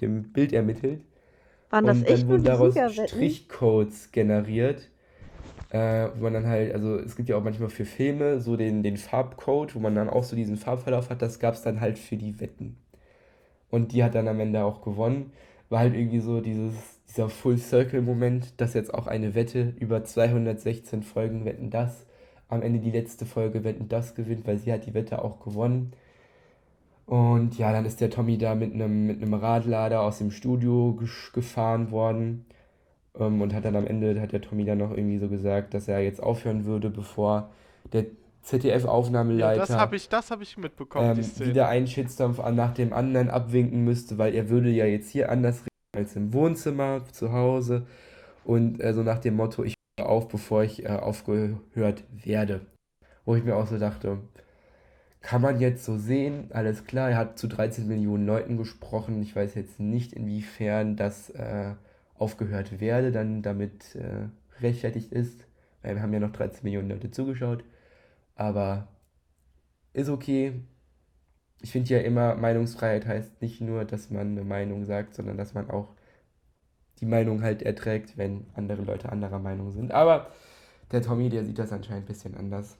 dem 0.00 0.32
Bild 0.32 0.54
ermittelt. 0.54 1.02
Waren 1.68 1.84
das 1.84 1.98
Und 1.98 2.04
echt 2.06 2.22
dann 2.22 2.28
wurden 2.28 2.44
daraus 2.44 2.72
Siegerwetten? 2.72 3.08
Strichcodes 3.08 4.12
generiert. 4.12 4.88
Äh, 5.68 6.08
wo 6.16 6.22
man 6.22 6.32
dann 6.32 6.46
halt, 6.46 6.72
also 6.72 6.96
es 6.96 7.16
gibt 7.16 7.28
ja 7.28 7.36
auch 7.36 7.44
manchmal 7.44 7.68
für 7.68 7.84
Filme 7.84 8.40
so 8.40 8.56
den, 8.56 8.82
den 8.82 8.96
Farbcode, 8.96 9.74
wo 9.74 9.78
man 9.78 9.94
dann 9.94 10.08
auch 10.08 10.24
so 10.24 10.34
diesen 10.36 10.56
Farbverlauf 10.56 11.10
hat, 11.10 11.20
das 11.20 11.38
gab 11.38 11.52
es 11.52 11.60
dann 11.60 11.82
halt 11.82 11.98
für 11.98 12.16
die 12.16 12.40
Wetten. 12.40 12.78
Und 13.70 13.92
die 13.92 14.02
hat 14.04 14.14
dann 14.14 14.28
am 14.28 14.40
Ende 14.40 14.64
auch 14.64 14.82
gewonnen. 14.82 15.32
War 15.68 15.80
halt 15.80 15.94
irgendwie 15.94 16.20
so 16.20 16.40
dieses, 16.40 16.74
dieser 17.08 17.28
Full-Circle-Moment, 17.28 18.60
dass 18.60 18.74
jetzt 18.74 18.94
auch 18.94 19.06
eine 19.06 19.34
Wette 19.34 19.74
über 19.78 20.04
216 20.04 21.02
Folgen 21.02 21.44
Wetten 21.44 21.70
das 21.70 22.06
am 22.48 22.62
Ende 22.62 22.80
die 22.80 22.90
letzte 22.90 23.26
Folge 23.26 23.62
Wetten 23.64 23.88
das 23.88 24.14
gewinnt, 24.14 24.46
weil 24.46 24.58
sie 24.58 24.72
hat 24.72 24.86
die 24.86 24.94
Wette 24.94 25.22
auch 25.22 25.40
gewonnen. 25.40 25.92
Und 27.06 27.58
ja, 27.58 27.72
dann 27.72 27.86
ist 27.86 28.00
der 28.00 28.10
Tommy 28.10 28.38
da 28.38 28.54
mit 28.54 28.74
einem 28.74 29.06
mit 29.06 29.42
Radlader 29.42 30.02
aus 30.02 30.18
dem 30.18 30.30
Studio 30.30 30.98
gefahren 31.32 31.90
worden. 31.90 32.46
Ähm, 33.18 33.40
und 33.40 33.54
hat 33.54 33.64
dann 33.64 33.76
am 33.76 33.86
Ende, 33.86 34.20
hat 34.20 34.32
der 34.32 34.42
Tommy 34.42 34.64
dann 34.64 34.78
noch 34.78 34.90
irgendwie 34.90 35.18
so 35.18 35.28
gesagt, 35.28 35.74
dass 35.74 35.88
er 35.88 36.00
jetzt 36.00 36.22
aufhören 36.22 36.64
würde, 36.64 36.90
bevor 36.90 37.50
der 37.92 38.06
Ja, 38.50 38.58
ZDF-Aufnahmeleiter 38.58 39.60
das 39.60 39.70
habe 39.70 39.96
ich, 39.96 40.08
das 40.08 40.30
habe 40.30 40.42
ich 40.42 40.56
mitbekommen, 40.56 41.14
die 41.14 41.20
ähm, 41.20 41.26
Szene. 41.26 41.50
wieder 41.50 41.68
einen 41.68 41.86
Shitstorm 41.86 42.36
nach 42.54 42.74
dem 42.74 42.92
anderen 42.92 43.30
abwinken 43.30 43.84
müsste, 43.84 44.18
weil 44.18 44.34
er 44.34 44.48
würde 44.48 44.70
ja 44.70 44.86
jetzt 44.86 45.10
hier 45.10 45.30
anders 45.30 45.60
reden 45.60 45.68
als 45.96 46.16
im 46.16 46.32
Wohnzimmer 46.32 47.02
zu 47.12 47.32
Hause. 47.32 47.86
Und 48.44 48.80
äh, 48.80 48.94
so 48.94 49.02
nach 49.02 49.18
dem 49.18 49.36
Motto, 49.36 49.64
ich 49.64 49.74
höre 49.98 50.08
auf, 50.08 50.28
bevor 50.28 50.62
ich 50.62 50.84
äh, 50.84 50.88
aufgehört 50.88 52.04
werde. 52.10 52.62
Wo 53.24 53.34
ich 53.34 53.44
mir 53.44 53.56
auch 53.56 53.66
so 53.66 53.78
dachte, 53.78 54.18
kann 55.20 55.42
man 55.42 55.60
jetzt 55.60 55.84
so 55.84 55.98
sehen, 55.98 56.48
alles 56.52 56.84
klar, 56.84 57.10
er 57.10 57.16
hat 57.16 57.38
zu 57.38 57.48
13 57.48 57.86
Millionen 57.86 58.24
Leuten 58.24 58.56
gesprochen. 58.56 59.20
Ich 59.20 59.36
weiß 59.36 59.54
jetzt 59.56 59.78
nicht, 59.80 60.12
inwiefern 60.14 60.96
das 60.96 61.30
äh, 61.30 61.74
aufgehört 62.16 62.80
werde, 62.80 63.12
dann 63.12 63.42
damit 63.42 63.94
äh, 63.96 64.28
rechtfertigt 64.62 65.12
ist. 65.12 65.44
Weil 65.82 65.96
wir 65.96 66.02
haben 66.02 66.12
ja 66.12 66.20
noch 66.20 66.32
13 66.32 66.60
Millionen 66.62 66.88
Leute 66.88 67.10
zugeschaut. 67.10 67.62
Aber 68.38 68.88
ist 69.92 70.08
okay. 70.08 70.62
Ich 71.60 71.72
finde 71.72 71.90
ja 71.90 72.00
immer, 72.00 72.36
Meinungsfreiheit 72.36 73.04
heißt 73.06 73.42
nicht 73.42 73.60
nur, 73.60 73.84
dass 73.84 74.10
man 74.10 74.28
eine 74.28 74.44
Meinung 74.44 74.84
sagt, 74.84 75.14
sondern 75.14 75.36
dass 75.36 75.54
man 75.54 75.70
auch 75.70 75.88
die 77.00 77.06
Meinung 77.06 77.42
halt 77.42 77.62
erträgt, 77.62 78.16
wenn 78.16 78.46
andere 78.54 78.82
Leute 78.82 79.10
anderer 79.10 79.40
Meinung 79.40 79.72
sind. 79.72 79.92
Aber 79.92 80.30
der 80.92 81.02
Tommy, 81.02 81.28
der 81.30 81.44
sieht 81.44 81.58
das 81.58 81.72
anscheinend 81.72 82.04
ein 82.04 82.06
bisschen 82.08 82.36
anders. 82.36 82.78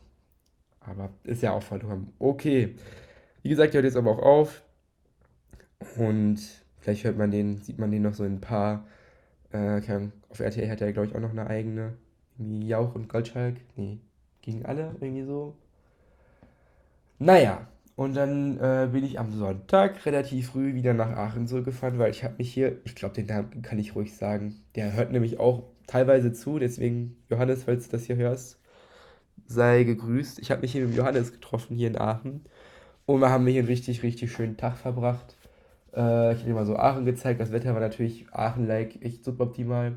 Aber 0.81 1.11
ist 1.25 1.43
ja 1.43 1.53
auch 1.53 1.63
vollkommen 1.63 2.13
okay. 2.21 2.77
Wie 3.43 3.49
gesagt, 3.49 3.75
der 3.75 3.83
hört 3.83 3.93
jetzt 3.93 3.97
aber 3.97 4.13
auch 4.13 4.23
auf. 4.23 4.63
Und 5.97 6.39
vielleicht 6.79 7.05
hört 7.05 7.19
man 7.19 7.33
den, 7.33 7.59
sieht 7.59 7.79
man 7.79 7.91
den 7.91 8.03
noch 8.03 8.15
so 8.15 8.25
in 8.25 8.35
ein 8.35 8.41
paar. 8.41 8.87
Äh, 9.51 9.81
auf 10.29 10.41
RTL 10.41 10.71
hat 10.71 10.81
er, 10.81 10.93
glaube 10.93 11.09
ich, 11.09 11.17
auch 11.17 11.21
noch 11.21 11.31
eine 11.31 11.49
eigene. 11.49 11.95
Jauch 12.39 12.95
und 12.95 13.09
Goldschalk. 13.09 13.57
Nee, 13.77 13.99
gegen 14.43 14.65
alle, 14.65 14.95
irgendwie 15.01 15.25
so. 15.25 15.55
Naja, 17.19 17.67
und 17.97 18.15
dann 18.15 18.59
äh, 18.59 18.89
bin 18.93 19.05
ich 19.05 19.19
am 19.19 19.33
Sonntag 19.33 20.07
relativ 20.07 20.51
früh 20.51 20.75
wieder 20.75 20.95
nach 20.95 21.17
Aachen 21.17 21.49
zurückgefahren, 21.49 21.99
weil 21.99 22.13
ich 22.13 22.23
habe 22.23 22.37
mich 22.39 22.53
hier, 22.53 22.79
ich 22.85 22.95
glaube, 22.95 23.15
den 23.15 23.27
Namen 23.27 23.63
kann 23.63 23.79
ich 23.79 23.97
ruhig 23.97 24.17
sagen, 24.17 24.63
der 24.77 24.93
hört 24.93 25.11
nämlich 25.11 25.41
auch 25.41 25.65
teilweise 25.89 26.33
zu, 26.33 26.61
deswegen 26.61 27.17
Johannes, 27.29 27.65
falls 27.65 27.87
du 27.87 27.93
das 27.97 28.05
hier 28.05 28.15
hörst, 28.15 28.61
sei 29.47 29.83
gegrüßt. 29.83 30.39
Ich 30.39 30.51
habe 30.53 30.61
mich 30.61 30.73
hier 30.73 30.87
mit 30.87 30.95
Johannes 30.95 31.33
getroffen, 31.33 31.77
hier 31.77 31.89
in 31.89 31.99
Aachen. 31.99 32.45
Und 33.07 33.21
wir 33.21 33.31
haben 33.31 33.47
hier 33.47 33.61
einen 33.61 33.69
richtig, 33.69 34.03
richtig 34.03 34.31
schönen 34.31 34.57
Tag 34.57 34.77
verbracht. 34.77 35.37
Äh, 35.93 36.35
ich 36.35 36.39
habe 36.39 36.49
dir 36.51 36.55
mal 36.55 36.67
so 36.67 36.77
Aachen 36.77 37.05
gezeigt. 37.05 37.41
Das 37.41 37.51
Wetter 37.51 37.75
war 37.75 37.81
natürlich 37.81 38.27
Aachen-like 38.33 39.03
echt 39.03 39.25
suboptimal. 39.25 39.97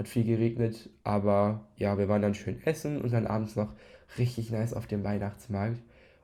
Hat 0.00 0.08
viel 0.08 0.24
geregnet, 0.24 0.88
aber 1.04 1.68
ja, 1.76 1.98
wir 1.98 2.08
waren 2.08 2.22
dann 2.22 2.32
schön 2.32 2.62
essen 2.64 3.02
und 3.02 3.12
dann 3.12 3.26
abends 3.26 3.54
noch 3.54 3.74
richtig 4.16 4.50
nice 4.50 4.72
auf 4.72 4.86
dem 4.86 5.04
Weihnachtsmarkt. 5.04 5.78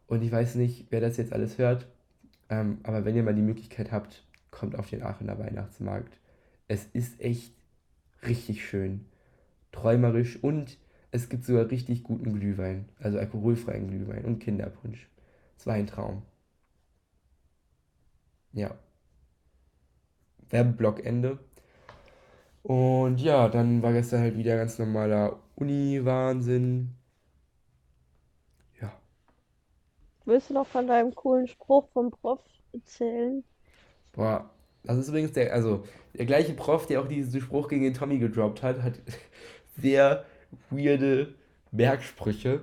Und 0.06 0.22
ich 0.22 0.32
weiß 0.32 0.54
nicht, 0.54 0.86
wer 0.88 1.02
das 1.02 1.18
jetzt 1.18 1.34
alles 1.34 1.58
hört, 1.58 1.86
ähm, 2.48 2.78
aber 2.84 3.04
wenn 3.04 3.14
ihr 3.14 3.22
mal 3.22 3.34
die 3.34 3.42
Möglichkeit 3.42 3.92
habt, 3.92 4.24
kommt 4.50 4.78
auf 4.78 4.88
den 4.88 5.02
Aachener 5.02 5.38
Weihnachtsmarkt. 5.38 6.18
Es 6.68 6.86
ist 6.86 7.20
echt 7.20 7.52
richtig 8.26 8.66
schön, 8.66 9.04
träumerisch 9.72 10.42
und 10.42 10.78
es 11.10 11.28
gibt 11.28 11.44
sogar 11.44 11.70
richtig 11.70 12.02
guten 12.02 12.32
Glühwein, 12.32 12.88
also 12.98 13.18
alkoholfreien 13.18 13.88
Glühwein 13.88 14.24
und 14.24 14.38
Kinderpunsch. 14.38 15.06
Es 15.58 15.66
war 15.66 15.74
ein 15.74 15.86
Traum. 15.86 16.22
Ja. 18.54 18.74
Werbeblock 20.48 21.04
Ende. 21.04 21.38
Und 22.66 23.18
ja, 23.20 23.48
dann 23.48 23.80
war 23.82 23.92
gestern 23.94 24.20
halt 24.20 24.36
wieder 24.36 24.56
ganz 24.58 24.78
normaler 24.78 25.38
Uni-Wahnsinn. 25.56 26.94
Ja. 28.80 28.90
Willst 30.26 30.50
du 30.50 30.54
noch 30.54 30.66
von 30.66 30.86
deinem 30.86 31.14
coolen 31.14 31.48
Spruch 31.48 31.88
vom 31.94 32.10
Prof 32.10 32.40
erzählen? 32.74 33.42
Boah, 34.12 34.50
das 34.84 34.98
ist 34.98 35.08
übrigens 35.08 35.32
der, 35.32 35.52
also 35.52 35.84
der 36.14 36.26
gleiche 36.26 36.54
Prof, 36.54 36.86
der 36.86 37.00
auch 37.00 37.08
diesen 37.08 37.40
Spruch 37.40 37.68
gegen 37.68 37.84
den 37.84 37.94
Tommy 37.94 38.18
gedroppt 38.18 38.62
hat, 38.62 38.82
hat 38.82 38.94
sehr 39.76 40.24
weirde 40.70 41.34
Merksprüche. 41.70 42.62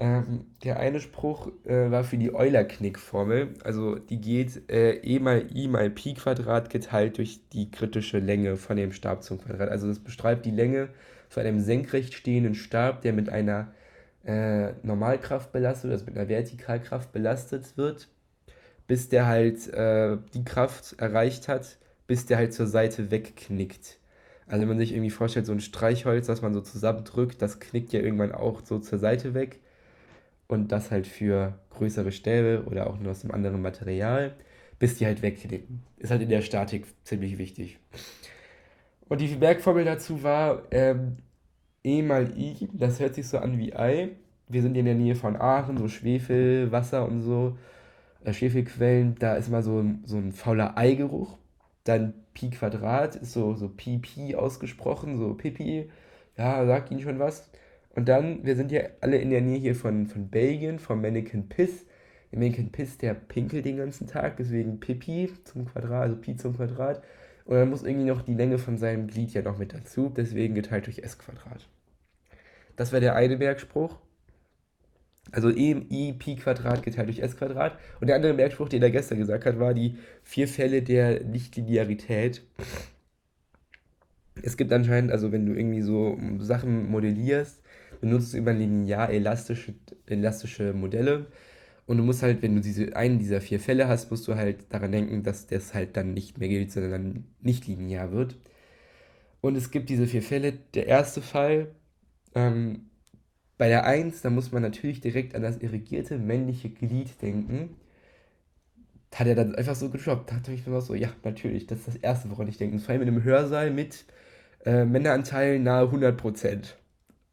Ähm, 0.00 0.46
der 0.64 0.80
eine 0.80 0.98
Spruch 0.98 1.48
äh, 1.66 1.90
war 1.90 2.04
für 2.04 2.16
die 2.16 2.34
Euler-Knick-Formel. 2.34 3.48
Also 3.62 3.96
die 3.96 4.18
geht 4.18 4.70
äh, 4.70 4.94
E 4.94 5.18
mal 5.18 5.44
I 5.54 5.68
mal 5.68 5.90
Pi 5.90 6.14
Quadrat 6.14 6.70
geteilt 6.70 7.18
durch 7.18 7.40
die 7.50 7.70
kritische 7.70 8.18
Länge 8.18 8.56
von 8.56 8.78
dem 8.78 8.92
Stab 8.92 9.22
zum 9.22 9.38
Quadrat. 9.38 9.68
Also 9.68 9.88
das 9.88 9.98
beschreibt 9.98 10.46
die 10.46 10.52
Länge 10.52 10.88
von 11.28 11.42
einem 11.44 11.60
senkrecht 11.60 12.14
stehenden 12.14 12.54
Stab, 12.54 13.02
der 13.02 13.12
mit 13.12 13.28
einer 13.28 13.74
äh, 14.24 14.72
Normalkraft 14.82 15.52
belastet, 15.52 15.90
also 15.90 16.06
mit 16.06 16.16
einer 16.16 16.30
Vertikalkraft 16.30 17.12
belastet 17.12 17.76
wird, 17.76 18.08
bis 18.86 19.10
der 19.10 19.26
halt 19.26 19.68
äh, 19.68 20.16
die 20.32 20.44
Kraft 20.44 20.94
erreicht 20.98 21.46
hat, 21.46 21.76
bis 22.06 22.24
der 22.24 22.38
halt 22.38 22.54
zur 22.54 22.66
Seite 22.66 23.10
wegknickt. 23.10 23.98
Also 24.46 24.62
wenn 24.62 24.68
man 24.68 24.78
sich 24.78 24.92
irgendwie 24.92 25.10
vorstellt, 25.10 25.44
so 25.44 25.52
ein 25.52 25.60
Streichholz, 25.60 26.26
das 26.26 26.40
man 26.40 26.54
so 26.54 26.62
zusammendrückt, 26.62 27.42
das 27.42 27.60
knickt 27.60 27.92
ja 27.92 28.00
irgendwann 28.00 28.32
auch 28.32 28.62
so 28.64 28.78
zur 28.78 28.98
Seite 28.98 29.34
weg. 29.34 29.60
Und 30.50 30.72
das 30.72 30.90
halt 30.90 31.06
für 31.06 31.54
größere 31.70 32.10
Stäbe 32.10 32.64
oder 32.66 32.88
auch 32.88 32.98
nur 32.98 33.12
aus 33.12 33.22
einem 33.22 33.32
anderen 33.32 33.62
Material, 33.62 34.34
bis 34.80 34.96
die 34.98 35.06
halt 35.06 35.22
wegknicken. 35.22 35.84
Ist 35.96 36.10
halt 36.10 36.22
in 36.22 36.28
der 36.28 36.42
Statik 36.42 36.86
ziemlich 37.04 37.38
wichtig. 37.38 37.78
Und 39.08 39.20
die 39.20 39.40
Werkformel 39.40 39.84
dazu 39.84 40.24
war 40.24 40.62
ähm, 40.72 41.18
E 41.84 42.02
mal 42.02 42.36
I, 42.36 42.68
das 42.72 42.98
hört 42.98 43.14
sich 43.14 43.28
so 43.28 43.38
an 43.38 43.58
wie 43.58 43.76
Ei. 43.76 44.10
Wir 44.48 44.62
sind 44.62 44.76
in 44.76 44.86
der 44.86 44.96
Nähe 44.96 45.14
von 45.14 45.36
Aachen, 45.36 45.78
so 45.78 45.86
Schwefel, 45.86 46.72
Wasser 46.72 47.06
und 47.06 47.22
so, 47.22 47.56
äh, 48.24 48.32
Schwefelquellen, 48.32 49.14
da 49.20 49.36
ist 49.36 49.50
mal 49.50 49.62
so, 49.62 49.84
so 50.04 50.16
ein 50.16 50.32
fauler 50.32 50.76
Eigeruch. 50.76 51.38
Dann 51.84 52.12
Pi 52.34 52.50
Quadrat 52.50 53.14
ist 53.14 53.34
so, 53.34 53.54
so 53.54 53.68
Pi 53.68 53.98
Pi 53.98 54.34
ausgesprochen, 54.34 55.16
so 55.16 55.32
Pipi. 55.34 55.88
Ja, 56.36 56.66
sagt 56.66 56.90
Ihnen 56.90 57.02
schon 57.02 57.20
was. 57.20 57.48
Und 57.94 58.08
dann, 58.08 58.44
wir 58.44 58.56
sind 58.56 58.70
ja 58.70 58.82
alle 59.00 59.18
in 59.18 59.30
der 59.30 59.40
Nähe 59.40 59.58
hier 59.58 59.74
von, 59.74 60.06
von 60.06 60.28
Belgien, 60.28 60.78
vom 60.78 61.00
Mannequin 61.00 61.48
Piss. 61.48 61.86
Der 62.30 62.38
Mannequin 62.38 62.70
Piss, 62.70 62.98
der 62.98 63.14
pinkelt 63.14 63.64
den 63.64 63.78
ganzen 63.78 64.06
Tag, 64.06 64.36
deswegen 64.36 64.78
Pipi 64.78 65.30
zum 65.44 65.66
Quadrat, 65.66 66.02
also 66.02 66.16
Pi 66.16 66.36
zum 66.36 66.56
Quadrat. 66.56 67.02
Und 67.44 67.56
dann 67.56 67.68
muss 67.68 67.82
irgendwie 67.82 68.06
noch 68.06 68.22
die 68.22 68.34
Länge 68.34 68.58
von 68.58 68.78
seinem 68.78 69.08
Glied 69.08 69.32
ja 69.32 69.42
noch 69.42 69.58
mit 69.58 69.74
dazu, 69.74 70.08
deswegen 70.08 70.54
geteilt 70.54 70.86
durch 70.86 71.00
S 71.00 71.18
Quadrat. 71.18 71.68
Das 72.76 72.92
wäre 72.92 73.00
der 73.00 73.16
eine 73.16 73.36
Merkspruch. 73.36 73.98
Also 75.32 75.50
E, 75.50 75.84
I, 75.90 76.12
Pi 76.12 76.36
Quadrat 76.36 76.84
geteilt 76.84 77.08
durch 77.08 77.18
S 77.18 77.36
Quadrat. 77.36 77.76
Und 78.00 78.06
der 78.06 78.16
andere 78.16 78.34
Merkspruch, 78.34 78.68
den 78.68 78.82
er 78.82 78.90
gestern 78.90 79.18
gesagt 79.18 79.44
hat, 79.46 79.58
war 79.58 79.74
die 79.74 79.98
vier 80.22 80.46
Fälle 80.46 80.82
der 80.82 81.24
Nichtlinearität. 81.24 82.42
Es 84.42 84.56
gibt 84.56 84.72
anscheinend, 84.72 85.10
also 85.10 85.32
wenn 85.32 85.44
du 85.44 85.54
irgendwie 85.54 85.82
so 85.82 86.16
Sachen 86.38 86.88
modellierst, 86.88 87.62
benutzt 88.00 88.34
immer 88.34 88.52
linear 88.52 89.10
elastische, 89.10 89.74
elastische 90.06 90.72
Modelle. 90.72 91.26
Und 91.86 91.98
du 91.98 92.04
musst 92.04 92.22
halt, 92.22 92.42
wenn 92.42 92.54
du 92.54 92.60
diese, 92.60 92.94
einen 92.96 93.18
dieser 93.18 93.40
vier 93.40 93.60
Fälle 93.60 93.88
hast, 93.88 94.10
musst 94.10 94.28
du 94.28 94.36
halt 94.36 94.72
daran 94.72 94.92
denken, 94.92 95.22
dass 95.22 95.46
das 95.46 95.74
halt 95.74 95.96
dann 95.96 96.14
nicht 96.14 96.38
mehr 96.38 96.48
gilt, 96.48 96.72
sondern 96.72 96.92
dann 96.92 97.24
nicht 97.40 97.66
linear 97.66 98.12
wird. 98.12 98.36
Und 99.40 99.56
es 99.56 99.70
gibt 99.70 99.88
diese 99.90 100.06
vier 100.06 100.22
Fälle. 100.22 100.52
Der 100.74 100.86
erste 100.86 101.22
Fall, 101.22 101.68
ähm, 102.34 102.90
bei 103.58 103.68
der 103.68 103.84
1, 103.86 104.22
da 104.22 104.30
muss 104.30 104.52
man 104.52 104.62
natürlich 104.62 105.00
direkt 105.00 105.34
an 105.34 105.42
das 105.42 105.58
irrigierte 105.58 106.18
männliche 106.18 106.70
Glied 106.70 107.20
denken. 107.22 107.76
Hat 109.14 109.26
er 109.26 109.34
dann 109.34 109.54
einfach 109.54 109.74
so 109.74 109.90
gedroppt. 109.90 110.30
Da 110.30 110.36
dachte 110.36 110.52
ich 110.52 110.66
mir 110.66 110.80
so, 110.80 110.94
ja, 110.94 111.10
natürlich, 111.24 111.66
das 111.66 111.80
ist 111.80 111.88
das 111.88 111.96
Erste, 111.96 112.30
woran 112.30 112.48
ich 112.48 112.58
denke. 112.58 112.78
Vor 112.78 112.92
allem 112.92 113.02
in 113.02 113.08
einem 113.08 113.24
Hörsaal 113.24 113.70
mit 113.70 114.04
äh, 114.64 114.84
Männeranteilen 114.84 115.62
nahe 115.62 115.86
100%. 115.86 116.74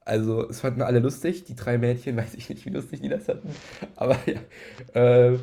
Also, 0.07 0.49
es 0.49 0.61
fanden 0.61 0.81
alle 0.81 0.99
lustig. 0.99 1.43
Die 1.43 1.55
drei 1.55 1.77
Mädchen, 1.77 2.15
weiß 2.17 2.33
ich 2.35 2.49
nicht, 2.49 2.65
wie 2.65 2.69
lustig 2.69 3.01
die 3.01 3.09
das 3.09 3.27
hatten. 3.27 3.49
Aber 3.97 4.17
ja, 4.25 4.39
äh, 5.01 5.37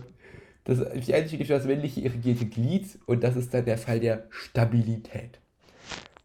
das, 0.65 0.79
die 0.79 1.15
einzige 1.15 1.39
Geschichte 1.39 1.53
das 1.55 1.67
männliche 1.67 2.01
irrigierte 2.01 2.47
Glied 2.47 2.99
und 3.05 3.23
das 3.23 3.37
ist 3.37 3.53
dann 3.53 3.67
der 3.67 3.77
Fall 3.77 4.01
der 4.01 4.25
Stabilität. 4.31 5.39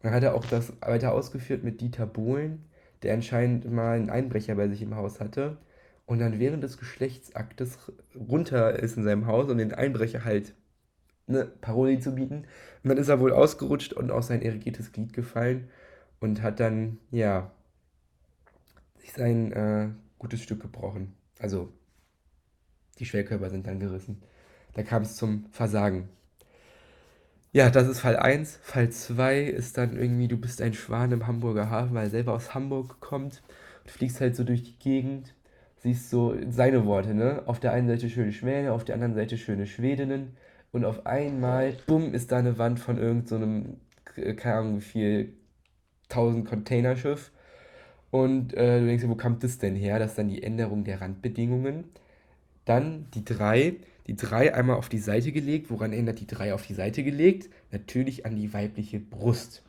Dann 0.02 0.12
hat 0.12 0.22
er 0.22 0.34
auch 0.34 0.46
das 0.46 0.72
weiter 0.80 1.12
ausgeführt 1.12 1.62
mit 1.62 1.82
Dieter 1.82 2.06
Bohlen, 2.06 2.64
der 3.02 3.12
anscheinend 3.12 3.70
mal 3.70 3.96
einen 3.96 4.08
Einbrecher 4.08 4.54
bei 4.54 4.68
sich 4.68 4.80
im 4.80 4.96
Haus 4.96 5.20
hatte 5.20 5.58
und 6.06 6.20
dann 6.20 6.38
während 6.38 6.64
des 6.64 6.78
Geschlechtsaktes 6.78 7.78
runter 8.14 8.78
ist 8.78 8.96
in 8.96 9.04
seinem 9.04 9.26
Haus, 9.26 9.50
um 9.50 9.58
den 9.58 9.74
Einbrecher 9.74 10.24
halt 10.24 10.54
eine 11.28 11.44
Paroli 11.44 12.00
zu 12.00 12.14
bieten. 12.14 12.46
Und 12.82 12.88
dann 12.88 12.96
ist 12.98 13.08
er 13.08 13.20
wohl 13.20 13.32
ausgerutscht 13.32 13.92
und 13.92 14.10
auf 14.10 14.24
sein 14.24 14.40
irrigiertes 14.40 14.92
Glied 14.92 15.12
gefallen 15.12 15.68
und 16.20 16.42
hat 16.42 16.60
dann, 16.60 16.98
ja, 17.10 17.50
sich 19.00 19.12
sein 19.12 19.52
äh, 19.52 19.88
gutes 20.18 20.42
Stück 20.42 20.60
gebrochen. 20.60 21.14
Also, 21.38 21.72
die 22.98 23.06
Schwellkörper 23.06 23.50
sind 23.50 23.66
dann 23.66 23.80
gerissen. 23.80 24.22
Da 24.74 24.82
kam 24.82 25.02
es 25.02 25.16
zum 25.16 25.46
Versagen. 25.50 26.08
Ja, 27.52 27.68
das 27.68 27.88
ist 27.88 28.00
Fall 28.00 28.16
1. 28.16 28.60
Fall 28.62 28.90
2 28.90 29.40
ist 29.42 29.76
dann 29.76 29.96
irgendwie, 29.96 30.28
du 30.28 30.36
bist 30.36 30.62
ein 30.62 30.74
Schwan 30.74 31.10
im 31.10 31.26
Hamburger 31.26 31.68
Hafen, 31.68 31.94
weil 31.94 32.04
er 32.04 32.10
selber 32.10 32.34
aus 32.34 32.54
Hamburg 32.54 33.00
kommt 33.00 33.42
und 33.82 33.90
fliegst 33.90 34.20
halt 34.20 34.36
so 34.36 34.44
durch 34.44 34.62
die 34.62 34.78
Gegend. 34.78 35.34
Siehst 35.78 36.10
so 36.10 36.36
seine 36.50 36.84
Worte, 36.84 37.14
ne? 37.14 37.42
Auf 37.46 37.58
der 37.58 37.72
einen 37.72 37.88
Seite 37.88 38.10
schöne 38.10 38.32
Schwäne, 38.32 38.72
auf 38.72 38.84
der 38.84 38.94
anderen 38.94 39.14
Seite 39.14 39.38
schöne 39.38 39.66
Schwedinnen. 39.66 40.36
Und 40.72 40.84
auf 40.84 41.06
einmal, 41.06 41.74
bumm, 41.86 42.14
ist 42.14 42.30
da 42.30 42.38
eine 42.38 42.58
Wand 42.58 42.78
von 42.78 42.98
irgendeinem, 42.98 43.78
so 44.14 44.34
keine 44.36 44.56
Ahnung 44.56 44.76
wie 44.76 44.82
viel, 44.82 45.32
1000 46.10 46.46
Containerschiff. 46.46 47.32
Und 48.10 48.54
äh, 48.54 48.80
du 48.80 48.86
denkst 48.86 49.04
dir, 49.04 49.08
wo 49.08 49.14
kommt 49.14 49.44
das 49.44 49.58
denn 49.58 49.76
her? 49.76 49.98
Das 49.98 50.10
ist 50.12 50.18
dann 50.18 50.28
die 50.28 50.42
Änderung 50.42 50.84
der 50.84 51.00
Randbedingungen. 51.00 51.84
Dann 52.64 53.06
die 53.14 53.24
3. 53.24 53.76
Die 54.06 54.16
3 54.16 54.54
einmal 54.54 54.76
auf 54.76 54.88
die 54.88 54.98
Seite 54.98 55.32
gelegt. 55.32 55.70
Woran 55.70 55.92
ändert 55.92 56.20
die 56.20 56.26
3 56.26 56.54
auf 56.54 56.66
die 56.66 56.74
Seite 56.74 57.04
gelegt? 57.04 57.48
Natürlich 57.70 58.26
an 58.26 58.36
die 58.36 58.52
weibliche 58.52 58.98
Brust. 58.98 59.62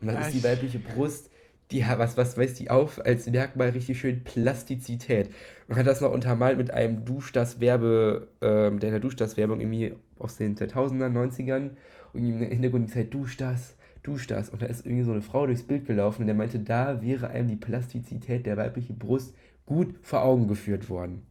Und 0.00 0.08
was 0.08 0.28
ist 0.28 0.34
die 0.34 0.44
weibliche 0.44 0.78
Brust? 0.78 1.30
Die, 1.70 1.82
was, 1.82 2.16
was 2.16 2.36
weist 2.36 2.60
die 2.60 2.70
auf 2.70 3.04
als 3.04 3.26
Merkmal 3.28 3.70
richtig 3.70 3.98
schön 3.98 4.22
Plastizität. 4.22 5.30
Man 5.66 5.78
hat 5.78 5.86
das 5.86 6.02
noch 6.02 6.12
untermalt 6.12 6.58
mit 6.58 6.70
einem 6.70 7.04
Duschdas-Werbe, 7.04 8.28
der 8.42 8.68
in 8.68 8.78
der 8.78 9.00
Duschdas-Werbung 9.00 9.60
irgendwie 9.60 9.94
aus 10.18 10.36
den 10.36 10.56
2000ern, 10.56 11.12
90ern. 11.12 11.70
Und 12.12 12.24
im 12.24 12.38
Hintergrund 12.38 12.88
die 12.88 12.92
Zeit 12.92 13.14
Duschdas, 13.14 13.73
Duschdas. 14.04 14.50
Und 14.50 14.62
da 14.62 14.66
ist 14.66 14.86
irgendwie 14.86 15.02
so 15.02 15.10
eine 15.10 15.22
Frau 15.22 15.46
durchs 15.46 15.64
Bild 15.64 15.86
gelaufen 15.86 16.22
und 16.22 16.26
der 16.26 16.36
meinte, 16.36 16.60
da 16.60 17.02
wäre 17.02 17.28
einem 17.28 17.48
die 17.48 17.56
Plastizität 17.56 18.46
der 18.46 18.56
weiblichen 18.56 18.98
Brust 18.98 19.34
gut 19.66 19.94
vor 20.02 20.22
Augen 20.22 20.46
geführt 20.46 20.88
worden. 20.88 21.26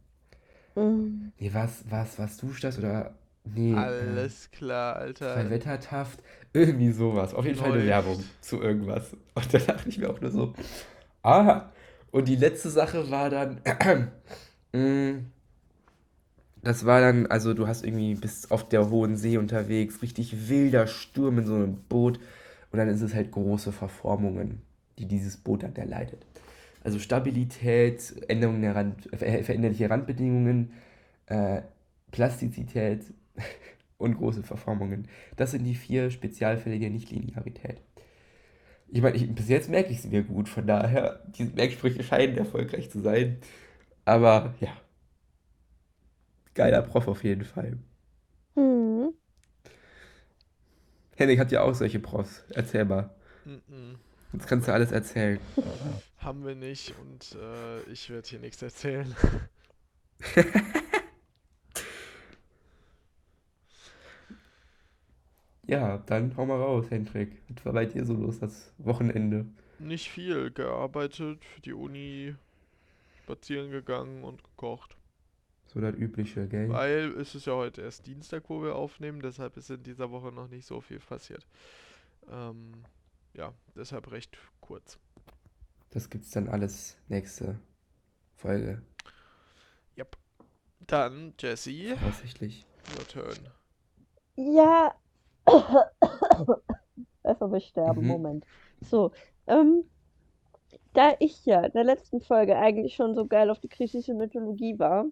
Mhm. 0.74 1.32
Nee, 1.38 1.50
was, 1.52 1.84
was, 1.88 2.18
was 2.18 2.36
Duschdas 2.36 2.78
oder. 2.78 3.14
Nee. 3.44 3.74
Alles 3.74 4.50
klar, 4.50 4.96
Äh, 4.96 5.00
Alter. 5.00 5.34
Verwettertaft. 5.34 6.20
Irgendwie 6.52 6.92
sowas. 6.92 7.34
Auf 7.34 7.44
jeden 7.44 7.58
Fall 7.58 7.72
eine. 7.72 7.86
Werbung 7.86 8.22
zu 8.40 8.60
irgendwas. 8.60 9.12
Und 9.34 9.52
da 9.54 9.58
dachte 9.58 9.88
ich 9.88 9.98
mir 9.98 10.10
auch 10.10 10.20
nur 10.20 10.30
so. 10.30 10.54
Aha. 11.22 11.70
Und 12.10 12.28
die 12.28 12.36
letzte 12.36 12.70
Sache 12.70 13.10
war 13.10 13.30
dann. 13.30 13.60
mm, 14.72 15.26
das 16.62 16.86
war 16.86 17.00
dann, 17.00 17.26
also 17.26 17.52
du 17.52 17.66
hast 17.66 17.84
irgendwie 17.84 18.14
bis 18.14 18.50
auf 18.50 18.68
der 18.68 18.88
hohen 18.88 19.16
See 19.16 19.36
unterwegs, 19.36 20.00
richtig 20.00 20.48
wilder 20.48 20.86
Sturm 20.86 21.38
in 21.38 21.46
so 21.46 21.54
einem 21.54 21.76
Boot. 21.88 22.18
Und 22.74 22.78
dann 22.78 22.88
ist 22.88 23.02
es 23.02 23.14
halt 23.14 23.30
große 23.30 23.70
Verformungen, 23.70 24.60
die 24.98 25.06
dieses 25.06 25.36
Boot 25.36 25.62
dann 25.62 25.76
erleidet. 25.76 26.26
Also 26.82 26.98
Stabilität, 26.98 28.12
Änderung 28.26 28.60
der 28.62 28.74
Rand, 28.74 29.08
ver 29.16 29.44
veränderliche 29.44 29.88
Randbedingungen, 29.88 30.72
äh, 31.26 31.62
Plastizität 32.10 33.04
und 33.98 34.16
große 34.16 34.42
Verformungen. 34.42 35.06
Das 35.36 35.52
sind 35.52 35.62
die 35.62 35.76
vier 35.76 36.10
Spezialfälle 36.10 36.80
der 36.80 36.90
Nichtlinearität. 36.90 37.80
Ich 38.88 39.02
meine, 39.02 39.14
ich, 39.18 39.32
bis 39.32 39.48
jetzt 39.48 39.70
merke 39.70 39.92
ich 39.92 40.02
sie 40.02 40.08
mir 40.08 40.24
gut, 40.24 40.48
von 40.48 40.66
daher, 40.66 41.22
diese 41.28 41.52
Merksprüche 41.52 42.02
scheinen 42.02 42.36
erfolgreich 42.36 42.90
zu 42.90 43.00
sein. 43.00 43.38
Aber 44.04 44.52
ja, 44.60 44.72
geiler 46.54 46.82
Prof 46.82 47.06
auf 47.06 47.22
jeden 47.22 47.44
Fall. 47.44 47.78
Mhm. 48.56 49.14
Henning 51.16 51.38
hat 51.38 51.52
ja 51.52 51.62
auch 51.62 51.74
solche 51.74 52.00
Profs. 52.00 52.44
Erzähl 52.50 52.84
mal. 52.84 53.10
Mm-mm. 53.46 53.96
Jetzt 54.32 54.46
kannst 54.46 54.68
du 54.68 54.72
alles 54.72 54.90
erzählen. 54.90 55.38
Haben 56.18 56.44
wir 56.44 56.54
nicht 56.54 56.94
und 57.00 57.36
äh, 57.40 57.82
ich 57.92 58.10
werde 58.10 58.28
hier 58.28 58.40
nichts 58.40 58.62
erzählen. 58.62 59.14
Ja, 65.66 65.98
dann 66.06 66.36
hau 66.36 66.44
mal 66.44 66.60
raus, 66.60 66.86
Hendrik. 66.90 67.40
Was 67.48 67.64
war 67.64 67.72
bei 67.72 67.86
dir 67.86 68.04
so 68.04 68.12
los 68.12 68.38
das 68.38 68.72
Wochenende? 68.78 69.46
Nicht 69.78 70.10
viel, 70.10 70.50
gearbeitet, 70.50 71.42
für 71.44 71.60
die 71.62 71.72
Uni, 71.72 72.34
spazieren 73.22 73.70
gegangen 73.70 74.24
und 74.24 74.44
gekocht. 74.44 74.96
So 75.74 75.80
das 75.80 75.96
Übliche, 75.96 76.46
gell? 76.46 76.68
Weil 76.70 77.12
es 77.20 77.34
ist 77.34 77.46
ja 77.46 77.54
heute 77.54 77.82
erst 77.82 78.06
Dienstag, 78.06 78.44
wo 78.48 78.62
wir 78.62 78.76
aufnehmen, 78.76 79.20
deshalb 79.20 79.56
ist 79.56 79.70
in 79.70 79.82
dieser 79.82 80.10
Woche 80.12 80.30
noch 80.30 80.48
nicht 80.48 80.66
so 80.66 80.80
viel 80.80 81.00
passiert. 81.00 81.46
Ähm, 82.30 82.72
ja, 83.34 83.52
deshalb 83.74 84.10
recht 84.12 84.38
kurz. 84.60 84.98
Das 85.90 86.08
gibt's 86.10 86.30
dann 86.30 86.48
alles 86.48 86.96
nächste 87.08 87.58
Folge, 88.36 88.82
Yep. 89.98 90.16
Dann, 90.86 91.34
Jesse, 91.40 91.96
voraussichtlich. 91.96 92.66
your 92.96 93.08
turn. 93.08 93.48
Ja. 94.36 94.94
Einfach 97.22 97.48
mal 97.48 97.60
sterben, 97.60 98.02
Mhm. 98.02 98.06
Moment. 98.08 98.46
So, 98.80 99.12
ähm, 99.46 99.84
da 100.92 101.14
ich 101.18 101.44
ja 101.46 101.64
in 101.64 101.72
der 101.72 101.84
letzten 101.84 102.20
Folge 102.20 102.56
eigentlich 102.56 102.94
schon 102.94 103.14
so 103.14 103.26
geil 103.26 103.50
auf 103.50 103.58
die 103.60 103.68
griechische 103.68 104.14
Mythologie 104.14 104.78
war, 104.78 105.06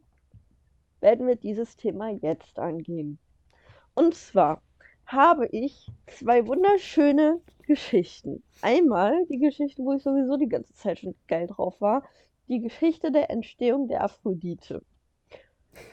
werden 1.02 1.26
wir 1.26 1.36
dieses 1.36 1.76
Thema 1.76 2.10
jetzt 2.10 2.58
angehen. 2.58 3.18
Und 3.94 4.14
zwar 4.14 4.62
habe 5.06 5.46
ich 5.48 5.90
zwei 6.06 6.46
wunderschöne 6.46 7.40
Geschichten. 7.66 8.42
Einmal 8.62 9.26
die 9.26 9.38
Geschichte, 9.38 9.82
wo 9.82 9.92
ich 9.92 10.02
sowieso 10.02 10.36
die 10.36 10.48
ganze 10.48 10.72
Zeit 10.72 11.00
schon 11.00 11.14
geil 11.28 11.46
drauf 11.46 11.80
war, 11.80 12.02
die 12.48 12.60
Geschichte 12.60 13.12
der 13.12 13.30
Entstehung 13.30 13.88
der 13.88 14.04
Aphrodite. 14.04 14.82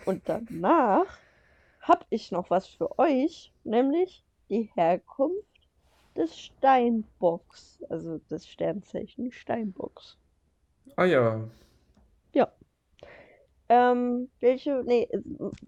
Und 0.05 0.27
danach 0.27 1.17
habe 1.81 2.05
ich 2.09 2.31
noch 2.31 2.49
was 2.49 2.67
für 2.67 2.97
euch, 2.99 3.53
nämlich 3.63 4.23
die 4.49 4.69
Herkunft 4.75 5.45
des 6.15 6.37
Steinbocks, 6.37 7.83
also 7.89 8.17
des 8.29 8.47
Sternzeichen 8.47 9.31
Steinbocks. 9.31 10.17
Ah 10.95 11.05
ja, 11.05 11.47
Ähm, 13.69 14.29
welche, 14.39 14.83
nee, 14.85 15.07
es- 15.11 15.23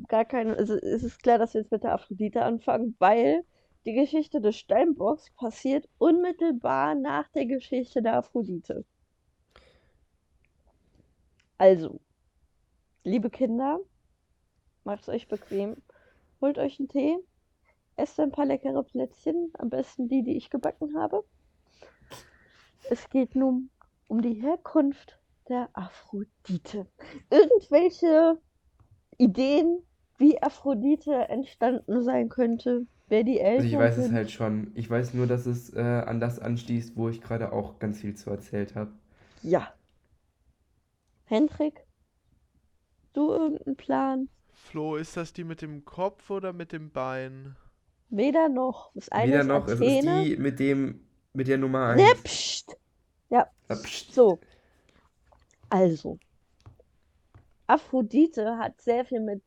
gar 0.08 0.26
keine, 0.26 0.58
also 0.58 0.76
es 0.76 1.04
ist 1.04 1.22
klar, 1.24 1.38
dass 1.40 1.54
wir 1.54 1.62
jetzt 1.62 1.72
mit 1.72 1.84
der 1.84 1.94
Aphrodite 1.94 2.44
anfangen, 2.44 2.96
weil 3.00 3.44
die 3.86 3.94
Geschichte 3.94 4.42
des 4.42 4.58
Steinbocks 4.58 5.32
passiert 5.36 5.88
unmittelbar 5.98 6.96
nach 6.96 7.28
der 7.30 7.46
Geschichte 7.46 8.02
der 8.02 8.16
Aphrodite. 8.18 8.86
Also, 11.60 12.02
liebe 13.04 13.30
Kinder, 13.30 13.80
macht's 14.84 15.10
euch 15.10 15.28
bequem, 15.28 15.76
holt 16.42 16.58
euch 16.60 16.80
einen 16.80 16.90
Tee, 16.90 17.18
esst 17.98 18.20
ein 18.20 18.32
paar 18.32 18.46
leckere 18.46 18.84
Plätzchen, 18.84 19.52
am 19.60 19.70
besten 19.70 20.10
die, 20.10 20.24
die 20.24 20.38
ich 20.38 20.50
gebacken 20.50 20.98
habe. 20.98 21.24
Es 22.90 23.10
geht 23.10 23.36
nun 23.36 23.70
um 24.08 24.22
die 24.22 24.34
Herkunft 24.34 25.21
der 25.50 25.70
Aphrodite. 25.74 26.88
Irgendwelche 27.30 28.40
Ideen, 29.18 29.84
wie 30.18 30.42
Aphrodite 30.42 31.14
entstanden 31.30 32.04
sein 32.04 32.30
könnte, 32.30 32.86
wer 33.08 33.24
die 33.24 33.42
also 33.56 33.68
ich 33.68 33.74
Eltern 33.74 33.80
weiß 33.80 33.98
es 33.98 34.08
sind? 34.08 34.14
halt 34.14 34.32
schon. 34.32 34.72
Ich 34.76 34.90
weiß 34.90 35.14
nur, 35.14 35.28
dass 35.28 35.46
es 35.46 35.74
äh, 35.74 35.80
an 35.82 36.20
das 36.20 36.40
anstießt, 36.40 36.96
wo 36.96 37.10
ich 37.10 37.22
gerade 37.22 37.52
auch 37.54 37.80
ganz 37.80 38.02
viel 38.02 38.16
zu 38.16 38.30
erzählt 38.30 38.76
habe. 38.76 38.92
Ja. 39.42 39.74
Hendrik, 41.26 41.88
du 43.14 43.32
irgendeinen 43.32 43.76
Plan? 43.78 44.30
Flo, 44.54 44.96
ist 44.96 45.18
das 45.18 45.34
die 45.34 45.44
mit 45.44 45.62
dem 45.62 45.84
Kopf 45.86 46.30
oder 46.30 46.54
mit 46.54 46.72
dem 46.72 46.92
Bein? 46.92 47.56
Weder 48.10 48.50
noch. 48.50 48.92
Das 48.94 49.10
eine 49.10 49.32
Weder 49.32 49.42
ist 49.42 49.48
noch, 49.48 49.68
es 49.68 49.82
ist 49.82 49.82
Athene. 49.82 50.24
die 50.26 50.38
mit 50.38 50.60
dem, 50.60 51.08
mit 51.34 51.48
der 51.48 51.58
Nummer 51.58 51.96
Ne, 51.96 52.04
1. 52.12 52.24
pst. 52.24 52.78
Ja, 53.30 53.48
Psst. 53.68 54.14
so. 54.14 54.40
Also, 55.72 56.20
Aphrodite 57.66 58.58
hat 58.58 58.82
sehr 58.82 59.06
viel 59.06 59.22
mit 59.22 59.42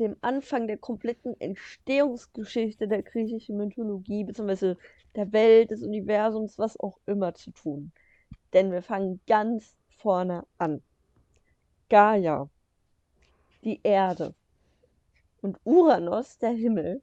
dem 0.00 0.16
Anfang 0.20 0.66
der 0.66 0.78
kompletten 0.78 1.40
Entstehungsgeschichte 1.40 2.88
der 2.88 3.04
griechischen 3.04 3.56
Mythologie, 3.56 4.24
beziehungsweise 4.24 4.76
der 5.14 5.30
Welt, 5.32 5.70
des 5.70 5.84
Universums, 5.84 6.58
was 6.58 6.80
auch 6.80 6.98
immer 7.06 7.34
zu 7.34 7.52
tun. 7.52 7.92
Denn 8.52 8.72
wir 8.72 8.82
fangen 8.82 9.20
ganz 9.28 9.76
vorne 9.98 10.44
an. 10.58 10.82
Gaia, 11.88 12.50
die 13.62 13.78
Erde 13.84 14.34
und 15.40 15.56
Uranus, 15.62 16.38
der 16.38 16.50
Himmel, 16.50 17.00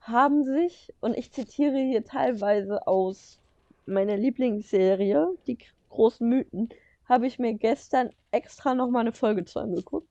haben 0.00 0.42
sich, 0.42 0.92
und 0.98 1.16
ich 1.16 1.30
zitiere 1.30 1.78
hier 1.78 2.04
teilweise 2.04 2.84
aus 2.88 3.38
meiner 3.86 4.16
Lieblingsserie, 4.16 5.36
die 5.46 5.58
großen 5.88 6.28
Mythen, 6.28 6.68
habe 7.08 7.26
ich 7.26 7.38
mir 7.38 7.54
gestern 7.54 8.10
extra 8.30 8.74
nochmal 8.74 9.02
eine 9.02 9.12
Folge 9.12 9.44
zu 9.44 9.60
angeguckt. 9.60 10.08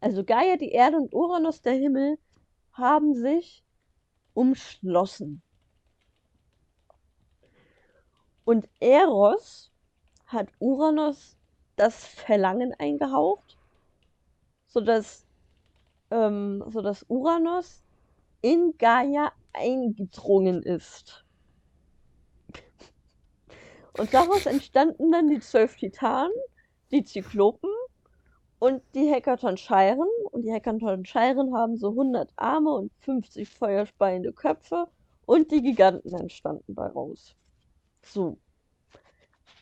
Also 0.00 0.24
Gaia, 0.24 0.56
die 0.56 0.70
Erde 0.70 0.96
und 0.96 1.14
Uranus, 1.14 1.60
der 1.60 1.74
Himmel, 1.74 2.18
haben 2.72 3.14
sich 3.14 3.64
umschlossen. 4.34 5.42
Und 8.44 8.68
Eros 8.80 9.70
hat 10.26 10.48
Uranus 10.58 11.36
das 11.76 12.06
Verlangen 12.06 12.74
eingehaucht, 12.78 13.58
sodass, 14.66 15.26
ähm, 16.10 16.64
sodass 16.68 17.04
Uranus 17.08 17.82
in 18.40 18.74
Gaia 18.78 19.32
eingedrungen 19.52 20.62
ist. 20.62 21.24
Und 23.98 24.12
daraus 24.14 24.46
entstanden 24.46 25.10
dann 25.12 25.28
die 25.28 25.40
zwölf 25.40 25.76
Titanen, 25.76 26.32
die 26.90 27.04
Zyklopen 27.04 27.70
und 28.58 28.82
die 28.94 29.06
Hekatoncheiren. 29.12 30.08
Und 30.32 30.42
die 30.42 30.52
Hekatoncheiren 30.52 31.54
haben 31.56 31.76
so 31.76 31.90
100 31.90 32.32
Arme 32.36 32.72
und 32.72 32.92
50 33.00 33.48
feuerspeiende 33.48 34.32
Köpfe. 34.32 34.86
Und 35.26 35.50
die 35.52 35.62
Giganten 35.62 36.12
entstanden 36.14 36.74
daraus. 36.74 37.36
So. 38.02 38.38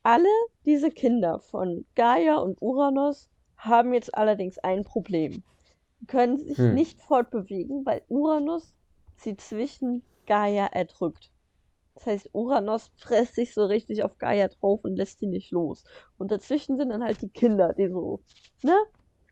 Alle 0.03 0.29
diese 0.65 0.91
Kinder 0.91 1.39
von 1.41 1.87
Gaia 1.95 2.37
und 2.39 2.61
Uranus 2.61 3.29
haben 3.57 3.93
jetzt 3.95 4.15
allerdings 4.15 4.59
ein 4.59 4.85
Problem. 4.85 5.45
Sie 6.01 6.07
können 6.07 6.39
sich 6.39 6.59
Hm. 6.59 6.75
nicht 6.75 7.01
fortbewegen, 7.03 7.85
weil 7.85 8.03
Uranus 8.09 8.75
sie 9.17 9.37
zwischen 9.37 10.03
Gaia 10.27 10.67
erdrückt. 10.67 11.31
Das 11.99 12.07
heißt, 12.07 12.31
Uranus 12.33 12.93
fresst 12.97 13.35
sich 13.35 13.53
so 13.53 13.65
richtig 13.67 14.05
auf 14.05 14.19
Gaia 14.19 14.47
drauf 14.47 14.85
und 14.85 14.95
lässt 14.95 15.19
sie 15.19 15.27
nicht 15.27 15.51
los. 15.51 15.83
Und 16.17 16.31
dazwischen 16.31 16.77
sind 16.77 16.91
dann 16.91 17.03
halt 17.03 17.21
die 17.23 17.29
Kinder, 17.29 17.75
die 17.75 17.89
so, 17.89 18.21
ne, 18.63 18.77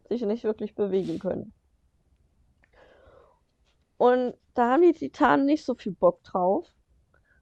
sich 0.08 0.22
nicht 0.22 0.42
wirklich 0.42 0.74
bewegen 0.74 1.20
können. 1.20 1.52
Und 3.98 4.34
da 4.54 4.72
haben 4.72 4.82
die 4.82 4.92
Titanen 4.94 5.46
nicht 5.46 5.64
so 5.64 5.76
viel 5.76 5.92
Bock 5.92 6.24
drauf. 6.24 6.66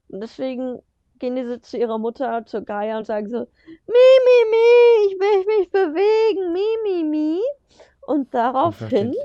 Und 0.09 0.21
deswegen 0.21 0.79
gehen 1.17 1.35
die 1.35 1.59
zu 1.61 1.77
ihrer 1.77 1.97
Mutter, 1.97 2.45
zur 2.45 2.61
Gaia 2.61 2.99
und 2.99 3.07
sagen 3.07 3.27
so, 3.27 3.39
Mi, 3.39 3.45
mi, 3.87 4.51
mi, 4.51 5.07
ich 5.07 5.19
will 5.19 5.57
mich 5.57 5.71
bewegen, 5.71 6.53
mi, 6.53 6.77
mi, 6.83 7.03
mi. 7.03 7.41
Und 8.01 8.31
daraufhin. 8.31 9.15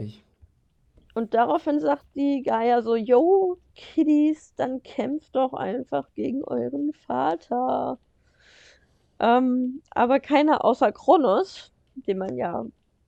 Und 1.15 1.35
daraufhin 1.35 1.81
sagt 1.81 2.07
die 2.15 2.43
Gaia 2.43 2.83
so, 2.83 2.95
yo, 2.97 3.59
Kiddies, 3.75 4.55
dann 4.55 4.83
kämpft 4.83 5.35
doch 5.35 5.53
einfach 5.53 6.13
gegen 6.15 6.45
euren 6.45 6.93
Vater. 6.93 7.99
Ähm, 9.19 9.83
aber 9.91 10.21
keiner 10.21 10.65
außer 10.65 10.93
Kronos, 10.93 11.73
den 11.95 12.19
man 12.19 12.37
ja 12.37 12.65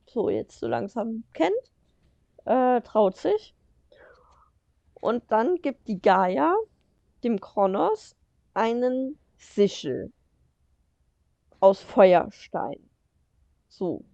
so 0.07 0.29
jetzt 0.29 0.59
so 0.59 0.69
langsam 0.69 1.25
kennt, 1.33 1.53
äh, 2.45 2.81
traut 2.83 3.17
sich. 3.17 3.55
Und 4.95 5.25
dann 5.31 5.57
gibt 5.57 5.89
die 5.89 6.01
Gaia 6.01 6.55
dem 7.25 7.41
Kronos 7.41 8.17
einen 8.55 9.19
Sichel 9.37 10.13
aus 11.61 11.81
Feuerstein. 11.81 12.79
So. 13.69 14.05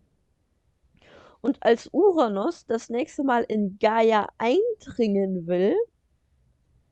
Und 1.41 1.63
als 1.63 1.89
Uranus 1.93 2.67
das 2.67 2.91
nächste 2.91 3.23
Mal 3.23 3.45
in 3.45 3.79
Gaia 3.79 4.29
eindringen 4.39 5.47
will, 5.47 5.77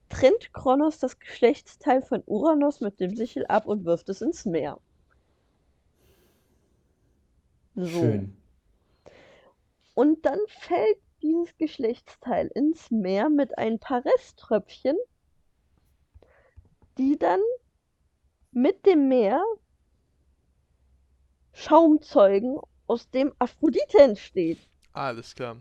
trennt 0.08 0.52
Kronos 0.52 0.98
das 0.98 1.18
Geschlechtsteil 1.18 2.02
von 2.02 2.22
Uranus 2.26 2.80
mit 2.80 3.00
dem 3.00 3.16
Sichel 3.16 3.46
ab 3.46 3.66
und 3.66 3.84
wirft 3.84 4.08
es 4.08 4.22
ins 4.22 4.44
Meer. 4.44 4.80
So. 7.74 7.86
Schön. 7.86 8.36
Und 9.94 10.24
dann 10.24 10.38
fällt 10.46 10.98
dieses 11.22 11.56
Geschlechtsteil 11.56 12.50
ins 12.54 12.90
Meer 12.90 13.28
mit 13.28 13.58
ein 13.58 13.78
paar 13.78 14.04
Resttröpfchen, 14.04 14.96
die 16.98 17.18
dann 17.18 17.40
mit 18.52 18.86
dem 18.86 19.08
Meer 19.08 19.42
Schaum 21.52 22.02
zeugen, 22.02 22.58
aus 22.86 23.10
dem 23.10 23.32
Aphrodite 23.38 23.98
entsteht. 23.98 24.58
Alles 24.92 25.34
klar. 25.34 25.56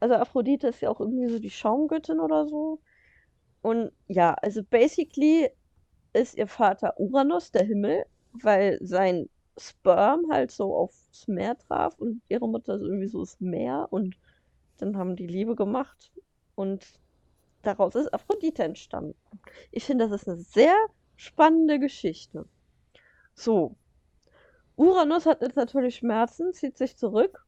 Also 0.00 0.16
Aphrodite 0.16 0.68
ist 0.68 0.80
ja 0.80 0.90
auch 0.90 1.00
irgendwie 1.00 1.28
so 1.28 1.38
die 1.38 1.50
Schaumgöttin 1.50 2.20
oder 2.20 2.46
so. 2.46 2.80
Und 3.62 3.92
ja, 4.08 4.34
also 4.34 4.62
basically 4.62 5.48
ist 6.12 6.36
ihr 6.36 6.46
Vater 6.46 6.94
Uranus, 6.98 7.50
der 7.50 7.64
Himmel, 7.64 8.04
weil 8.32 8.78
sein 8.82 9.28
Sperm 9.56 10.30
halt 10.30 10.50
so 10.50 10.74
aufs 10.74 11.26
Meer 11.28 11.56
traf 11.56 11.98
und 11.98 12.20
ihre 12.28 12.48
Mutter 12.48 12.74
ist 12.74 12.82
irgendwie 12.82 13.06
so 13.06 13.20
das 13.20 13.40
Meer 13.40 13.86
und 13.90 14.16
dann 14.78 14.96
haben 14.96 15.16
die 15.16 15.26
Liebe 15.26 15.54
gemacht 15.54 16.12
und 16.54 16.84
daraus 17.62 17.94
ist 17.94 18.12
Aphrodite 18.12 18.64
entstanden. 18.64 19.14
Ich 19.70 19.84
finde, 19.84 20.08
das 20.08 20.22
ist 20.22 20.28
eine 20.28 20.38
sehr 20.38 20.74
spannende 21.16 21.78
Geschichte. 21.78 22.46
So, 23.34 23.76
Uranus 24.76 25.26
hat 25.26 25.40
jetzt 25.42 25.56
natürlich 25.56 25.96
Schmerzen, 25.96 26.52
zieht 26.52 26.76
sich 26.78 26.96
zurück 26.96 27.44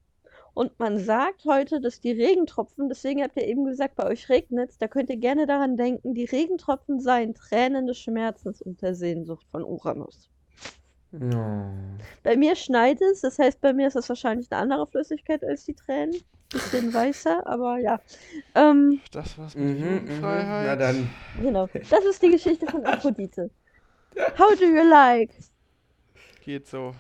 und 0.55 0.79
man 0.79 0.97
sagt 0.99 1.45
heute, 1.45 1.81
dass 1.81 2.01
die 2.01 2.13
Regentropfen, 2.13 2.89
deswegen 2.89 3.23
habt 3.23 3.37
ihr 3.37 3.47
eben 3.47 3.65
gesagt, 3.65 3.97
bei 3.97 4.07
euch 4.07 4.29
regnet 4.29 4.71
es, 4.71 4.79
da 4.79 4.89
könnt 4.89 5.11
ihr 5.11 5.17
gerne 5.17 5.47
daran 5.47 5.77
denken, 5.77 6.15
die 6.15 6.25
Regentropfen 6.25 7.01
seien 7.01 7.35
Tränen 7.35 7.87
des 7.87 7.99
Schmerzens 7.99 8.63
und 8.63 8.81
der 8.81 8.95
Sehnsucht 8.95 9.47
von 9.51 9.65
Uranus. 9.65 10.31
Ja. 11.13 11.71
Bei 12.23 12.37
mir 12.37 12.57
schneit 12.57 13.01
es, 13.01 13.21
das 13.23 13.39
heißt, 13.39 13.61
bei 13.61 13.73
mir 13.73 13.89
ist 13.89 13.97
das 13.97 14.09
wahrscheinlich 14.09 14.51
eine 14.51 14.61
andere 14.63 14.87
Flüssigkeit 14.87 15.43
als 15.45 15.65
die 15.65 15.75
Tränen. 15.75 16.17
Bisschen 16.53 16.95
weißer, 16.95 17.45
aber 17.47 17.79
ja. 17.79 18.01
Ähm, 18.55 19.01
Das 19.11 19.37
war's 19.37 19.57
mit 19.57 19.65
Mhm, 19.65 19.73
mhm. 19.75 19.81
Na 19.85 19.91
Jugendfreiheit. 19.97 20.81
dann. 20.81 21.11
genau. 21.43 21.69
Das 21.91 22.05
ist 22.05 22.23
die 22.23 22.31
Geschichte 22.31 22.67
von 22.67 22.85
Aphrodite. 22.87 23.51
How 24.39 24.55
do 24.57 24.65
you 24.65 24.89
like? 24.89 25.31
Geht 26.45 26.69
so. 26.69 26.95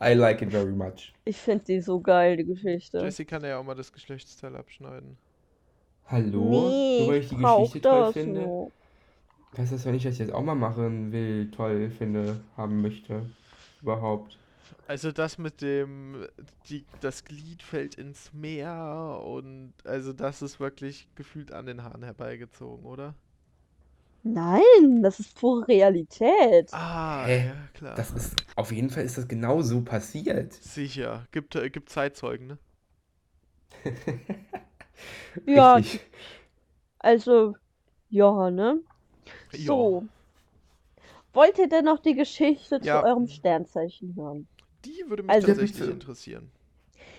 I 0.00 0.14
like 0.14 0.42
it 0.42 0.50
very 0.50 0.72
much. 0.72 1.12
Ich 1.24 1.36
finde 1.36 1.64
die 1.64 1.80
so 1.80 2.00
geil, 2.00 2.36
die 2.36 2.44
Geschichte. 2.44 2.98
Jessie 2.98 3.24
kann 3.24 3.42
ja 3.44 3.58
auch 3.58 3.64
mal 3.64 3.74
das 3.74 3.92
Geschlechtsteil 3.92 4.54
abschneiden. 4.56 5.16
Hallo? 6.06 6.68
Nee, 6.68 7.00
Nur 7.00 7.08
weil 7.08 7.16
ich 7.18 7.24
ich 7.24 7.28
die 7.30 7.36
Geschichte 7.36 7.80
toll 7.80 8.00
das 8.04 8.12
finde. 8.12 8.40
nur. 8.42 8.70
Heißt 9.56 9.72
das 9.72 9.84
dass 9.84 9.94
ich 9.94 10.18
das 10.18 10.30
auch 10.30 10.42
mal 10.42 10.54
machen 10.54 11.10
will, 11.10 11.50
toll 11.50 11.90
finde, 11.90 12.40
haben 12.56 12.80
möchte. 12.82 13.26
Überhaupt. 13.82 14.38
Also 14.86 15.12
das 15.12 15.36
mit 15.38 15.60
dem, 15.60 16.26
die, 16.68 16.84
das 17.00 17.24
Glied 17.24 17.62
fällt 17.62 17.96
ins 17.96 18.32
Meer 18.32 19.20
und 19.24 19.74
also 19.84 20.12
das 20.12 20.42
ist 20.42 20.60
wirklich 20.60 21.08
gefühlt 21.14 21.52
an 21.52 21.66
den 21.66 21.82
Haaren 21.82 22.02
herbeigezogen, 22.02 22.84
oder? 22.86 23.14
Nein, 24.32 25.02
das 25.02 25.20
ist 25.20 25.34
pure 25.38 25.66
Realität. 25.68 26.68
Ah, 26.72 27.24
Hä? 27.24 27.46
ja, 27.48 27.54
klar. 27.74 27.94
Das 27.94 28.10
ist, 28.10 28.34
auf 28.56 28.72
jeden 28.72 28.90
Fall 28.90 29.04
ist 29.04 29.16
das 29.16 29.26
genau 29.28 29.62
so 29.62 29.80
passiert. 29.82 30.52
Sicher. 30.52 31.26
Gibt, 31.32 31.54
äh, 31.56 31.70
gibt 31.70 31.88
Zeitzeugen, 31.88 32.46
ne? 32.46 32.58
Ja, 35.46 35.80
also, 36.98 37.54
ja, 38.10 38.50
ne? 38.50 38.80
Ja. 39.52 39.58
So. 39.66 40.04
Wollt 41.32 41.58
ihr 41.58 41.68
denn 41.68 41.84
noch 41.84 42.00
die 42.00 42.14
Geschichte 42.14 42.80
Ja. 42.82 43.00
zu 43.00 43.06
eurem 43.06 43.28
Sternzeichen 43.28 44.16
hören? 44.16 44.48
Die 44.84 45.04
würde 45.06 45.22
mich 45.22 45.30
Also- 45.30 45.46
tatsächlich 45.46 45.78
Bitte. 45.78 45.92
interessieren. 45.92 46.50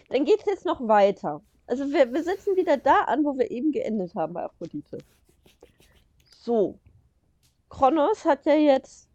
Dann 0.09 0.25
geht 0.25 0.39
es 0.39 0.45
jetzt 0.45 0.65
noch 0.65 0.85
weiter. 0.87 1.41
Also 1.67 1.85
wir, 1.91 2.11
wir 2.11 2.23
sitzen 2.23 2.55
wieder 2.57 2.77
da 2.77 3.03
an, 3.03 3.23
wo 3.23 3.37
wir 3.37 3.49
eben 3.51 3.71
geendet 3.71 4.13
haben 4.15 4.33
bei 4.33 4.43
Aphrodite. 4.43 4.97
So. 6.25 6.77
Kronos 7.69 8.25
hat 8.25 8.45
ja 8.45 8.55
jetzt 8.55 9.09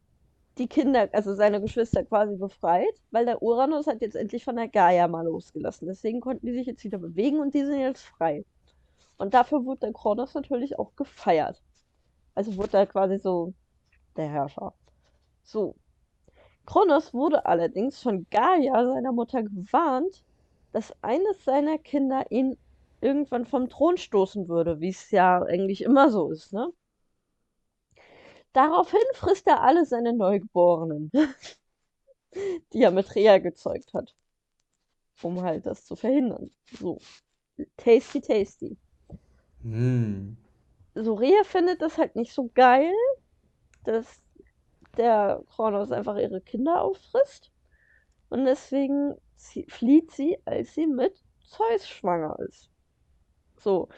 die 0.59 0.69
Kinder, 0.69 1.09
also 1.13 1.35
seine 1.35 1.61
Geschwister 1.61 2.05
quasi 2.05 2.37
befreit, 2.37 2.95
weil 3.11 3.27
der 3.27 3.43
Uranus 3.43 3.87
hat 3.87 4.01
jetzt 4.01 4.15
endlich 4.17 4.45
von 4.45 4.57
der 4.57 4.69
Gaia 4.69 5.09
mal 5.09 5.25
losgelassen. 5.25 5.89
Deswegen 5.89 6.21
konnten 6.21 6.47
die 6.47 6.53
sich 6.53 6.67
jetzt 6.67 6.85
wieder 6.85 6.99
bewegen 6.99 7.41
und 7.41 7.55
die 7.55 7.65
sind 7.65 7.81
jetzt 7.81 8.03
frei. 8.03 8.45
Und 9.17 9.35
dafür 9.35 9.65
wurde 9.65 9.81
der 9.81 9.93
Kronos 9.93 10.35
natürlich 10.35 10.79
auch 10.79 10.95
gefeiert. 10.97 11.61
Also 12.35 12.57
wurde 12.57 12.79
er 12.79 12.87
quasi 12.87 13.19
so 13.19 13.53
der 14.17 14.29
Herrscher. 14.29 14.75
So. 15.43 15.75
Kronos 16.67 17.13
wurde 17.13 17.47
allerdings 17.47 18.01
von 18.01 18.27
Gaia, 18.31 18.87
seiner 18.87 19.13
Mutter, 19.13 19.43
gewarnt, 19.43 20.25
dass 20.73 20.95
eines 21.03 21.45
seiner 21.45 21.79
Kinder 21.79 22.25
ihn 22.31 22.57
irgendwann 23.01 23.45
vom 23.45 23.69
Thron 23.69 23.99
stoßen 23.99 24.49
würde, 24.49 24.81
wie 24.81 24.89
es 24.89 25.11
ja 25.11 25.43
eigentlich 25.43 25.83
immer 25.83 26.11
so 26.11 26.31
ist, 26.31 26.53
ne? 26.53 26.73
Daraufhin 28.55 29.03
frisst 29.15 29.49
er 29.49 29.63
alle 29.63 29.85
seine 29.85 30.13
Neugeborenen, 30.13 31.11
die 32.73 32.83
er 32.83 32.93
mit 32.93 33.15
Rhea 33.17 33.39
gezeugt 33.39 33.93
hat, 33.93 34.15
um 35.23 35.43
halt 35.43 35.67
das 35.67 35.85
zu 35.85 35.97
verhindern. 35.97 36.53
So, 36.71 37.01
tasty, 37.77 38.21
tasty. 38.21 38.79
Hm. 39.63 40.37
So, 40.95 41.15
Rhea 41.15 41.43
findet 41.43 41.83
das 41.83 41.99
halt 41.99 42.15
nicht 42.15 42.33
so 42.33 42.49
geil, 42.55 42.93
dass 43.83 44.21
der 44.97 45.43
Kronos 45.51 45.91
einfach 45.91 46.17
ihre 46.17 46.41
Kinder 46.41 46.81
auffrisst. 46.81 47.51
Und 48.29 48.45
deswegen 48.45 49.17
flieht 49.67 50.13
sie, 50.13 50.39
als 50.45 50.75
sie 50.75 50.87
mit 50.87 51.21
Zeus 51.41 51.89
schwanger 51.89 52.39
ist. 52.49 52.71
So, 53.59 53.89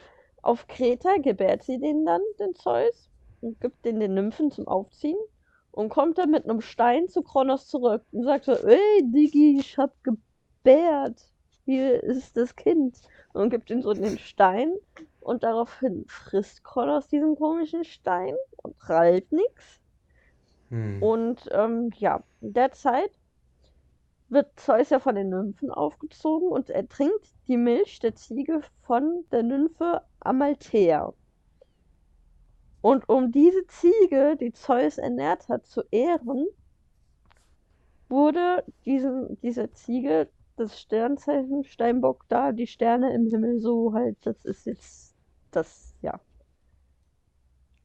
auf 0.41 0.65
Kreta 0.65 1.17
gebärt 1.17 1.61
sie 1.61 1.77
den 1.77 2.05
dann, 2.05 2.21
den 2.39 2.55
Zeus, 2.55 3.11
und 3.41 3.59
gibt 3.59 3.85
den 3.85 3.99
den 3.99 4.13
Nymphen 4.13 4.51
zum 4.51 4.67
Aufziehen 4.67 5.17
und 5.71 5.89
kommt 5.89 6.17
dann 6.17 6.31
mit 6.31 6.45
einem 6.45 6.61
Stein 6.61 7.07
zu 7.07 7.21
Kronos 7.21 7.67
zurück 7.67 8.03
und 8.11 8.23
sagt 8.23 8.45
so, 8.45 8.53
ey, 8.53 9.01
Digi, 9.03 9.59
ich 9.59 9.77
hab 9.77 9.91
gebärt. 10.03 11.21
Hier 11.65 12.01
ist 12.03 12.35
das 12.37 12.55
Kind. 12.55 12.97
Und 13.33 13.51
gibt 13.51 13.69
ihm 13.69 13.81
so 13.81 13.93
den 13.93 14.17
Stein 14.17 14.73
und 15.19 15.43
daraufhin 15.43 16.05
frisst 16.07 16.63
Kronos 16.63 17.07
diesen 17.09 17.35
komischen 17.35 17.83
Stein 17.83 18.35
und 18.63 18.77
prallt 18.79 19.31
nichts. 19.31 19.79
Hm. 20.69 21.03
Und 21.03 21.47
ähm, 21.51 21.91
ja, 21.97 22.23
in 22.41 22.53
der 22.53 22.71
Zeit 22.71 23.11
wird 24.29 24.59
Zeus 24.59 24.89
ja 24.89 24.99
von 24.99 25.15
den 25.15 25.29
Nymphen 25.29 25.69
aufgezogen 25.69 26.49
und 26.49 26.69
er 26.69 26.87
trinkt 26.87 27.33
die 27.47 27.57
Milch 27.57 27.99
der 27.99 28.15
Ziege 28.15 28.61
von 28.81 29.23
der 29.31 29.43
Nymphe 29.43 30.01
Amalthea. 30.19 31.13
Und 32.81 33.09
um 33.09 33.31
diese 33.31 33.65
Ziege, 33.67 34.37
die 34.39 34.53
Zeus 34.53 34.97
ernährt 34.97 35.49
hat, 35.49 35.65
zu 35.65 35.81
ehren, 35.91 36.47
wurde 38.09 38.63
diesem, 38.85 39.39
dieser 39.41 39.71
Ziege 39.73 40.29
das 40.55 40.79
Sternzeichen 40.79 41.63
Steinbock 41.63 42.25
da, 42.29 42.51
die 42.51 42.67
Sterne 42.67 43.13
im 43.13 43.27
Himmel 43.27 43.59
so 43.59 43.93
halt, 43.93 44.17
das 44.25 44.43
ist 44.45 44.65
jetzt 44.65 45.15
das, 45.51 45.95
ja. 46.01 46.19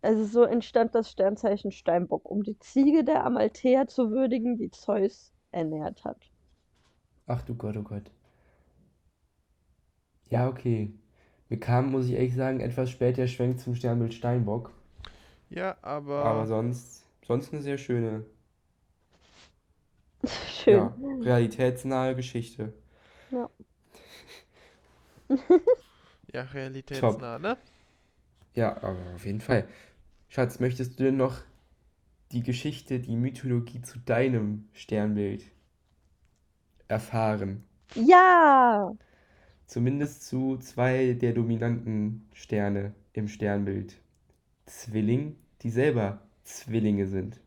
Also 0.00 0.24
so 0.24 0.42
entstand 0.42 0.94
das 0.94 1.10
Sternzeichen 1.10 1.70
Steinbock, 1.70 2.28
um 2.30 2.42
die 2.42 2.58
Ziege 2.58 3.04
der 3.04 3.24
Amalthea 3.24 3.86
zu 3.86 4.10
würdigen, 4.10 4.56
die 4.56 4.70
Zeus 4.70 5.32
ernährt 5.52 6.04
hat. 6.04 6.30
Ach 7.26 7.42
du 7.42 7.54
Gott, 7.54 7.76
oh 7.76 7.82
Gott. 7.82 8.10
Ja, 10.28 10.48
okay. 10.48 10.92
Mir 11.48 11.60
kam, 11.60 11.90
muss 11.92 12.06
ich 12.06 12.12
ehrlich 12.14 12.34
sagen, 12.34 12.60
etwas 12.60 12.90
spät 12.90 13.16
der 13.16 13.26
Schwenk 13.26 13.60
zum 13.60 13.74
Sternbild 13.74 14.14
Steinbock. 14.14 14.72
Ja, 15.54 15.76
aber, 15.82 16.08
Aber 16.16 16.46
sonst, 16.46 17.04
sonst 17.26 17.52
eine 17.52 17.60
sehr 17.60 17.76
schöne, 17.76 18.24
Schön. 20.46 20.90
ja, 20.96 20.96
realitätsnahe 21.20 22.14
Geschichte. 22.16 22.72
ja, 23.30 23.48
realitätsnah, 26.42 27.38
ne? 27.38 27.56
Ja, 28.54 28.76
aber 28.82 29.14
auf 29.14 29.24
jeden 29.26 29.40
Fall. 29.42 29.68
Schatz, 30.28 30.60
möchtest 30.60 30.98
du 31.00 31.04
denn 31.04 31.16
noch 31.18 31.40
die 32.32 32.42
Geschichte, 32.42 33.00
die 33.00 33.16
Mythologie 33.16 33.82
zu 33.82 33.98
deinem 34.00 34.68
Sternbild 34.74 35.44
erfahren? 36.88 37.64
Ja! 37.94 38.92
Zumindest 39.66 40.22
zu 40.28 40.56
zwei 40.58 41.14
der 41.14 41.32
dominanten 41.32 42.28
Sterne 42.32 42.94
im 43.12 43.26
Sternbild. 43.26 44.00
Zwilling, 44.72 45.36
die 45.62 45.70
selber 45.70 46.20
Zwillinge 46.44 47.06
sind. 47.06 47.38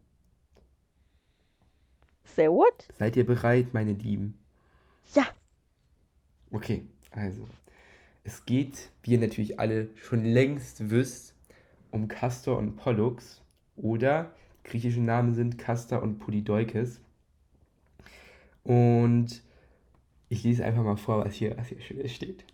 Say 2.24 2.48
what? 2.48 2.88
Seid 2.98 3.18
ihr 3.18 3.26
bereit, 3.26 3.74
meine 3.74 3.94
Lieben? 3.94 4.38
Ja. 5.14 5.26
Okay, 6.52 6.86
also. 7.12 7.48
Es 8.24 8.46
geht, 8.46 8.92
wie 9.04 9.12
ihr 9.12 9.20
natürlich 9.20 9.60
alle 9.60 9.90
schon 9.96 10.24
längst 10.24 10.90
wisst, 10.90 11.36
um 11.92 12.08
Castor 12.08 12.58
und 12.58 12.76
Pollux 12.76 13.42
oder 13.76 14.34
griechische 14.64 15.02
Namen 15.02 15.34
sind 15.34 15.58
Castor 15.58 16.02
und 16.02 16.20
Polydeukes. 16.20 17.02
Und 18.64 19.44
ich 20.30 20.44
lese 20.44 20.64
einfach 20.64 20.84
mal 20.84 20.98
vor, 20.98 21.26
was 21.26 21.34
hier, 21.34 21.58
was 21.58 21.68
hier 21.68 21.82
schön 21.82 22.08
steht. 22.08 22.46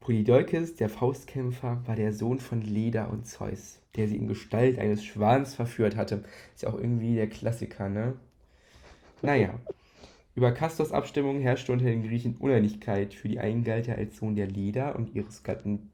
Polydeukes, 0.00 0.76
der 0.76 0.88
Faustkämpfer, 0.88 1.82
war 1.84 1.96
der 1.96 2.12
Sohn 2.12 2.38
von 2.38 2.62
Leda 2.62 3.06
und 3.06 3.26
Zeus, 3.26 3.80
der 3.96 4.08
sie 4.08 4.16
in 4.16 4.28
Gestalt 4.28 4.78
eines 4.78 5.04
Schwans 5.04 5.54
verführt 5.54 5.96
hatte. 5.96 6.24
Ist 6.54 6.62
ja 6.62 6.68
auch 6.70 6.78
irgendwie 6.78 7.14
der 7.14 7.28
Klassiker, 7.28 7.88
ne? 7.88 8.14
Naja. 9.22 9.54
Über 10.34 10.52
Castors 10.52 10.92
Abstimmung 10.92 11.40
herrschte 11.40 11.72
unter 11.72 11.86
den 11.86 12.02
Griechen 12.02 12.36
Uneinigkeit. 12.36 13.14
Für 13.14 13.28
die 13.28 13.38
einen 13.38 13.64
galt 13.64 13.88
er 13.88 13.96
als 13.96 14.18
Sohn 14.18 14.36
der 14.36 14.46
Leda 14.46 14.90
und 14.90 15.14
ihres 15.14 15.42
Gatten 15.42 15.90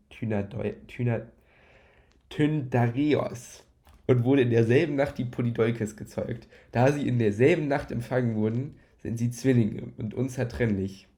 Tyndareos 2.28 3.64
und 4.08 4.24
wurde 4.24 4.42
in 4.42 4.50
derselben 4.50 4.96
Nacht 4.96 5.18
die 5.18 5.24
Polydeukes 5.24 5.96
gezeugt. 5.96 6.48
Da 6.72 6.90
sie 6.90 7.06
in 7.06 7.18
derselben 7.18 7.68
Nacht 7.68 7.92
empfangen 7.92 8.34
wurden, 8.34 8.76
sind 8.98 9.18
sie 9.18 9.30
Zwillinge 9.30 9.92
und 9.96 10.14
unzertrennlich. 10.14 11.08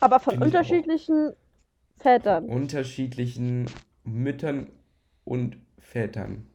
Aber 0.00 0.20
von 0.20 0.38
auch. 0.38 0.46
unterschiedlichen 0.46 1.32
Vätern. 1.96 2.46
Unterschiedlichen 2.46 3.66
Müttern 4.04 4.68
und 5.24 5.56
Vätern. 5.82 6.46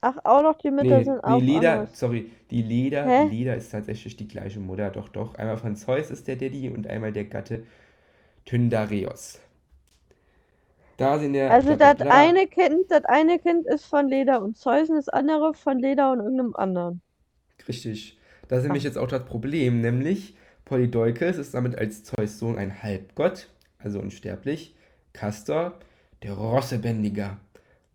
Ach, 0.00 0.16
auch 0.24 0.42
noch 0.42 0.56
die 0.58 0.70
Mütter 0.70 1.02
Nee, 1.02 1.04
sind 1.04 1.22
nee, 1.22 1.22
auch 1.22 1.40
Leda, 1.40 1.72
anders. 1.72 1.90
sorry, 1.92 2.30
die 2.50 2.62
Leda, 2.62 3.04
Hä? 3.04 3.24
Leda 3.24 3.54
ist 3.54 3.70
tatsächlich 3.70 4.16
die 4.16 4.28
gleiche 4.28 4.60
Mutter, 4.60 4.90
doch, 4.90 5.08
doch. 5.08 5.34
Einmal 5.36 5.58
von 5.58 5.76
Zeus 5.76 6.10
ist 6.10 6.28
der 6.28 6.36
Daddy 6.36 6.68
und 6.70 6.86
einmal 6.86 7.12
der 7.12 7.24
Gatte 7.24 7.64
Tyndareos. 8.46 9.40
Da 10.98 11.18
sind 11.18 11.32
der 11.32 11.52
Also 11.52 11.74
das 11.74 12.00
eine 12.02 12.46
Kind, 12.46 12.88
das 12.90 13.04
eine 13.06 13.38
Kind 13.40 13.66
ist 13.66 13.84
von 13.86 14.08
Leda 14.08 14.36
und 14.36 14.56
Zeus 14.56 14.88
und 14.90 14.96
das 14.96 15.08
andere 15.08 15.54
von 15.54 15.78
Leda 15.80 16.12
und 16.12 16.20
irgendeinem 16.20 16.54
anderen. 16.54 17.02
Richtig. 17.68 18.18
Da 18.48 18.56
ist 18.58 18.64
nämlich 18.64 18.84
jetzt 18.84 18.98
auch 18.98 19.08
das 19.08 19.24
Problem, 19.24 19.80
nämlich 19.80 20.36
Polydeukes 20.64 21.38
ist 21.38 21.54
damit 21.54 21.76
als 21.76 22.04
Zeus 22.04 22.38
Sohn 22.38 22.58
ein 22.58 22.82
Halbgott, 22.82 23.48
also 23.78 23.98
unsterblich. 24.00 24.74
Castor, 25.12 25.78
der 26.22 26.32
Rossebändiger, 26.34 27.38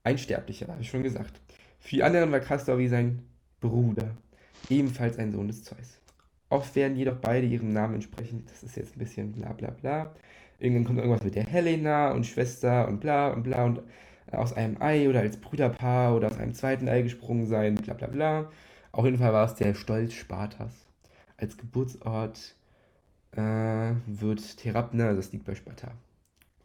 ein 0.04 0.18
Sterblicher, 0.18 0.68
habe 0.68 0.82
ich 0.82 0.90
schon 0.90 1.04
gesagt. 1.04 1.40
Für 1.80 1.96
die 1.96 2.04
anderen 2.04 2.32
war 2.32 2.40
Castor 2.40 2.78
wie 2.78 2.88
sein 2.88 3.24
Bruder, 3.60 4.16
ebenfalls 4.70 5.18
ein 5.18 5.32
Sohn 5.32 5.48
des 5.48 5.64
Zeus. 5.64 6.00
Oft 6.50 6.76
werden 6.76 6.98
jedoch 6.98 7.18
beide 7.18 7.48
ihrem 7.48 7.72
Namen 7.72 7.96
entsprechend, 7.96 8.50
das 8.52 8.64
ist 8.64 8.76
jetzt 8.76 8.96
ein 8.96 9.00
bisschen 9.00 9.32
bla 9.32 9.54
bla 9.54 9.72
bla. 9.72 10.14
Irgendwann 10.60 10.86
kommt 10.86 11.00
irgendwas 11.00 11.24
mit 11.24 11.36
der 11.36 11.46
Helena 11.46 12.12
und 12.12 12.26
Schwester 12.26 12.88
und 12.88 13.00
bla 13.00 13.30
und 13.30 13.44
bla 13.44 13.66
und 13.66 13.82
aus 14.32 14.54
einem 14.54 14.82
Ei 14.82 15.10
oder 15.10 15.22
als 15.22 15.38
Brüderpaar 15.38 16.16
oder 16.16 16.28
aus 16.28 16.38
einem 16.38 16.54
zweiten 16.54 16.88
Ei 16.88 17.02
gesprungen 17.02 17.48
sein, 17.48 17.76
bla 17.76 17.94
bla 17.94 18.08
bla. 18.08 18.52
Auf 18.92 19.06
jeden 19.06 19.18
Fall 19.18 19.34
war 19.34 19.46
es 19.46 19.56
der 19.56 19.74
Stolz 19.74 20.14
Spartas. 20.14 20.86
Als 21.38 21.58
Geburtsort 21.58 22.56
äh, 23.32 23.94
wird 24.06 24.58
Therapne, 24.58 25.06
also 25.06 25.22
das 25.22 25.32
liegt 25.32 25.46
bei 25.46 25.56
Sparta, 25.56 25.92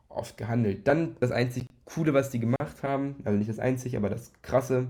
oft 0.08 0.36
gehandelt. 0.36 0.86
Dann 0.86 1.16
das 1.20 1.30
einzig 1.30 1.65
Coole, 1.86 2.12
was 2.12 2.30
die 2.30 2.40
gemacht 2.40 2.82
haben, 2.82 3.16
also 3.24 3.38
nicht 3.38 3.48
das 3.48 3.58
einzig, 3.58 3.96
aber 3.96 4.10
das 4.10 4.32
Krasse, 4.42 4.88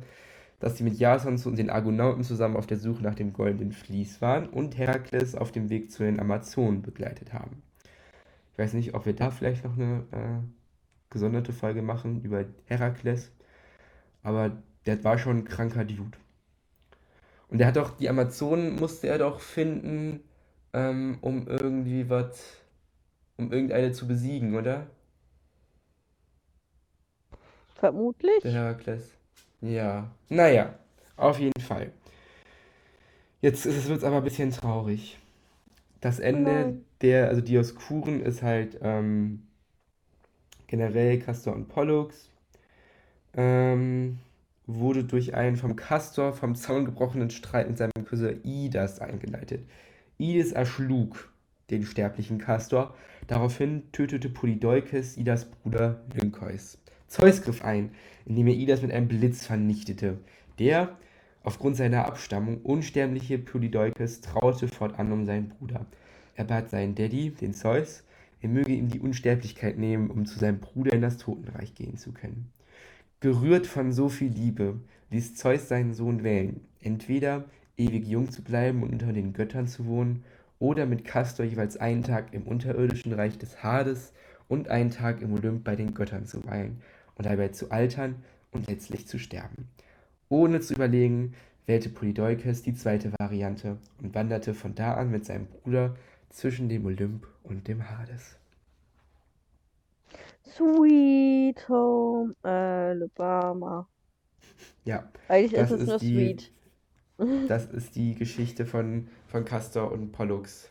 dass 0.59 0.77
sie 0.77 0.85
mit 0.85 0.99
Jason 0.99 1.41
und 1.45 1.59
den 1.59 1.71
Argonauten 1.71 2.25
zusammen 2.25 2.57
auf 2.57 2.67
der 2.67 2.79
Suche 2.79 3.03
nach 3.03 3.15
dem 3.15 3.33
goldenen 3.33 3.73
Vlies 3.73 4.21
waren 4.23 4.49
und 4.49 4.77
Herakles 4.77 5.35
auf 5.35 5.53
dem 5.53 5.69
Weg 5.69 5.93
zu 5.93 6.03
den 6.03 6.19
Amazonen 6.19 6.83
begleitet 6.83 7.33
haben. 7.33 7.63
Ich 8.53 8.59
weiß 8.59 8.73
nicht, 8.73 8.95
ob 8.95 9.05
wir 9.05 9.15
da 9.15 9.31
vielleicht 9.31 9.65
noch 9.65 9.77
eine 9.77 10.05
äh, 10.13 10.41
gesonderte 11.11 11.53
Folge 11.53 11.83
machen 11.83 12.23
über 12.23 12.47
Herakles, 12.65 13.31
aber 14.23 14.51
der 14.87 15.05
war 15.05 15.19
schon 15.19 15.39
ein 15.39 15.45
kranker 15.45 15.85
Dude. 15.85 16.19
Und 17.49 17.59
der 17.59 17.69
hat 17.69 17.77
doch, 17.77 17.97
die 17.97 18.09
Amazonen 18.09 18.77
musste 18.77 19.09
er 19.09 19.19
doch 19.19 19.41
finden, 19.41 20.21
ähm, 20.73 21.19
um 21.21 21.47
irgendwie 21.47 22.09
was, 22.09 22.63
um 23.37 23.53
irgendeine 23.53 23.93
zu 23.93 24.09
besiegen, 24.09 24.55
oder? 24.55 24.87
Vermutlich. 27.79 28.43
Der 28.43 28.53
Herakles. 28.53 29.13
Ja. 29.61 30.11
Naja, 30.29 30.75
auf 31.17 31.39
jeden 31.39 31.61
Fall. 31.61 31.93
Jetzt 33.41 33.67
ist 33.67 33.77
es 33.77 33.89
wird's 33.89 34.05
aber 34.05 34.19
ein 34.19 34.25
bisschen 34.25 34.51
traurig. 34.51 35.19
Das 36.01 36.19
Ende 36.19 36.51
Nein. 36.51 36.85
der, 37.01 37.29
also 37.29 37.41
Dioskuren 37.41 38.23
ist 38.23 38.43
halt 38.43 38.79
ähm, 38.83 39.47
generell 40.67 41.19
Castor 41.19 41.55
und 41.55 41.69
Pollux. 41.69 42.31
Ähm, 43.35 44.19
wurde 44.67 45.05
durch 45.05 45.35
einen 45.35 45.57
vom 45.57 45.77
Castor 45.77 46.33
vom 46.33 46.55
Zaun 46.55 46.87
gebrochenen 46.87 47.31
Streit 47.31 47.69
mit 47.69 47.79
seinem 47.79 47.93
Cousin 48.09 48.41
Idas 48.43 49.01
eingeleitet. 49.01 49.65
Idas 50.19 50.53
erschlug 50.53 51.31
den 51.71 51.85
sterblichen 51.85 52.39
Castor. 52.39 52.95
Daraufhin 53.27 53.91
tötete 53.93 54.29
Polydeukes 54.29 55.17
Idas 55.17 55.45
Bruder 55.45 56.01
Lynkeus. 56.15 56.79
Zeus 57.09 57.43
griff 57.43 57.65
ein, 57.65 57.91
indem 58.25 58.49
er 58.49 58.55
Idas 58.55 58.83
mit 58.83 58.93
einem 58.93 59.09
Blitz 59.09 59.47
vernichtete. 59.47 60.19
Der, 60.59 60.97
aufgrund 61.45 61.77
seiner 61.77 62.07
Abstammung, 62.07 62.59
unsterbliche 62.63 63.39
Polydeukes 63.39 64.21
traute 64.21 64.69
fortan 64.69 65.13
um 65.13 65.25
seinen 65.25 65.49
Bruder. 65.51 65.87
Er 66.35 66.45
bat 66.45 66.69
seinen 66.71 66.95
Daddy, 66.95 67.31
den 67.31 67.55
Zeus, 67.55 68.05
er 68.43 68.49
möge 68.49 68.73
ihm 68.73 68.89
die 68.89 69.01
Unsterblichkeit 69.01 69.79
nehmen, 69.79 70.11
um 70.11 70.27
zu 70.27 70.39
seinem 70.39 70.59
Bruder 70.59 70.93
in 70.93 71.01
das 71.01 71.17
Totenreich 71.17 71.75
gehen 71.75 71.97
zu 71.97 72.13
können. 72.13 72.51
Gerührt 73.21 73.67
von 73.67 73.93
so 73.93 74.09
viel 74.09 74.31
Liebe, 74.31 74.81
ließ 75.11 75.37
Zeus 75.37 75.69
seinen 75.69 75.95
Sohn 75.95 76.23
wählen, 76.23 76.61
entweder 76.81 77.45
ewig 77.79 78.07
jung 78.07 78.31
zu 78.31 78.43
bleiben 78.43 78.83
und 78.83 78.93
unter 78.93 79.13
den 79.13 79.33
Göttern 79.33 79.69
zu 79.69 79.87
wohnen, 79.87 80.25
oder 80.59 80.87
mit 80.87 81.05
Castor 81.05 81.45
jeweils 81.45 81.77
einen 81.77 82.03
Tag 82.03 82.33
im 82.33 82.43
unterirdischen 82.43 83.13
Reich 83.13 83.39
des 83.39 83.63
Hades 83.63 84.13
und 84.49 84.69
einen 84.69 84.91
Tag 84.91 85.21
im 85.21 85.35
Olymp 85.35 85.65
bei 85.65 85.77
den 85.77 85.93
Göttern 85.93 86.25
zu 86.25 86.45
weilen 86.45 86.81
und 87.17 87.27
dabei 87.27 87.49
zu 87.49 87.71
altern 87.71 88.23
und 88.53 88.69
letztlich 88.69 89.07
zu 89.07 89.19
sterben. 89.19 89.69
Ohne 90.29 90.61
zu 90.61 90.75
überlegen, 90.75 91.35
wählte 91.67 91.89
Polydeukes 91.89 92.63
die 92.63 92.75
zweite 92.75 93.13
Variante 93.19 93.77
und 94.03 94.15
wanderte 94.15 94.55
von 94.55 94.75
da 94.75 94.95
an 94.95 95.11
mit 95.11 95.25
seinem 95.25 95.47
Bruder 95.47 95.97
zwischen 96.31 96.69
dem 96.69 96.85
Olymp 96.87 97.27
und 97.43 97.67
dem 97.69 97.89
Hades. 97.91 98.37
Sweet 100.45 101.69
Home 101.69 102.35
Alabama. 102.43 103.89
Ja, 104.85 105.09
Eigentlich 105.29 105.61
ist 105.61 105.71
es 105.73 105.87
nur 105.87 105.99
die- 105.99 106.15
Sweet. 106.15 106.53
das 107.49 107.67
ist 107.67 107.97
die 107.97 108.15
Geschichte 108.15 108.65
von, 108.67 109.09
von 109.27 109.45
Castor 109.45 109.91
und 109.91 110.13
Pollux. 110.13 110.71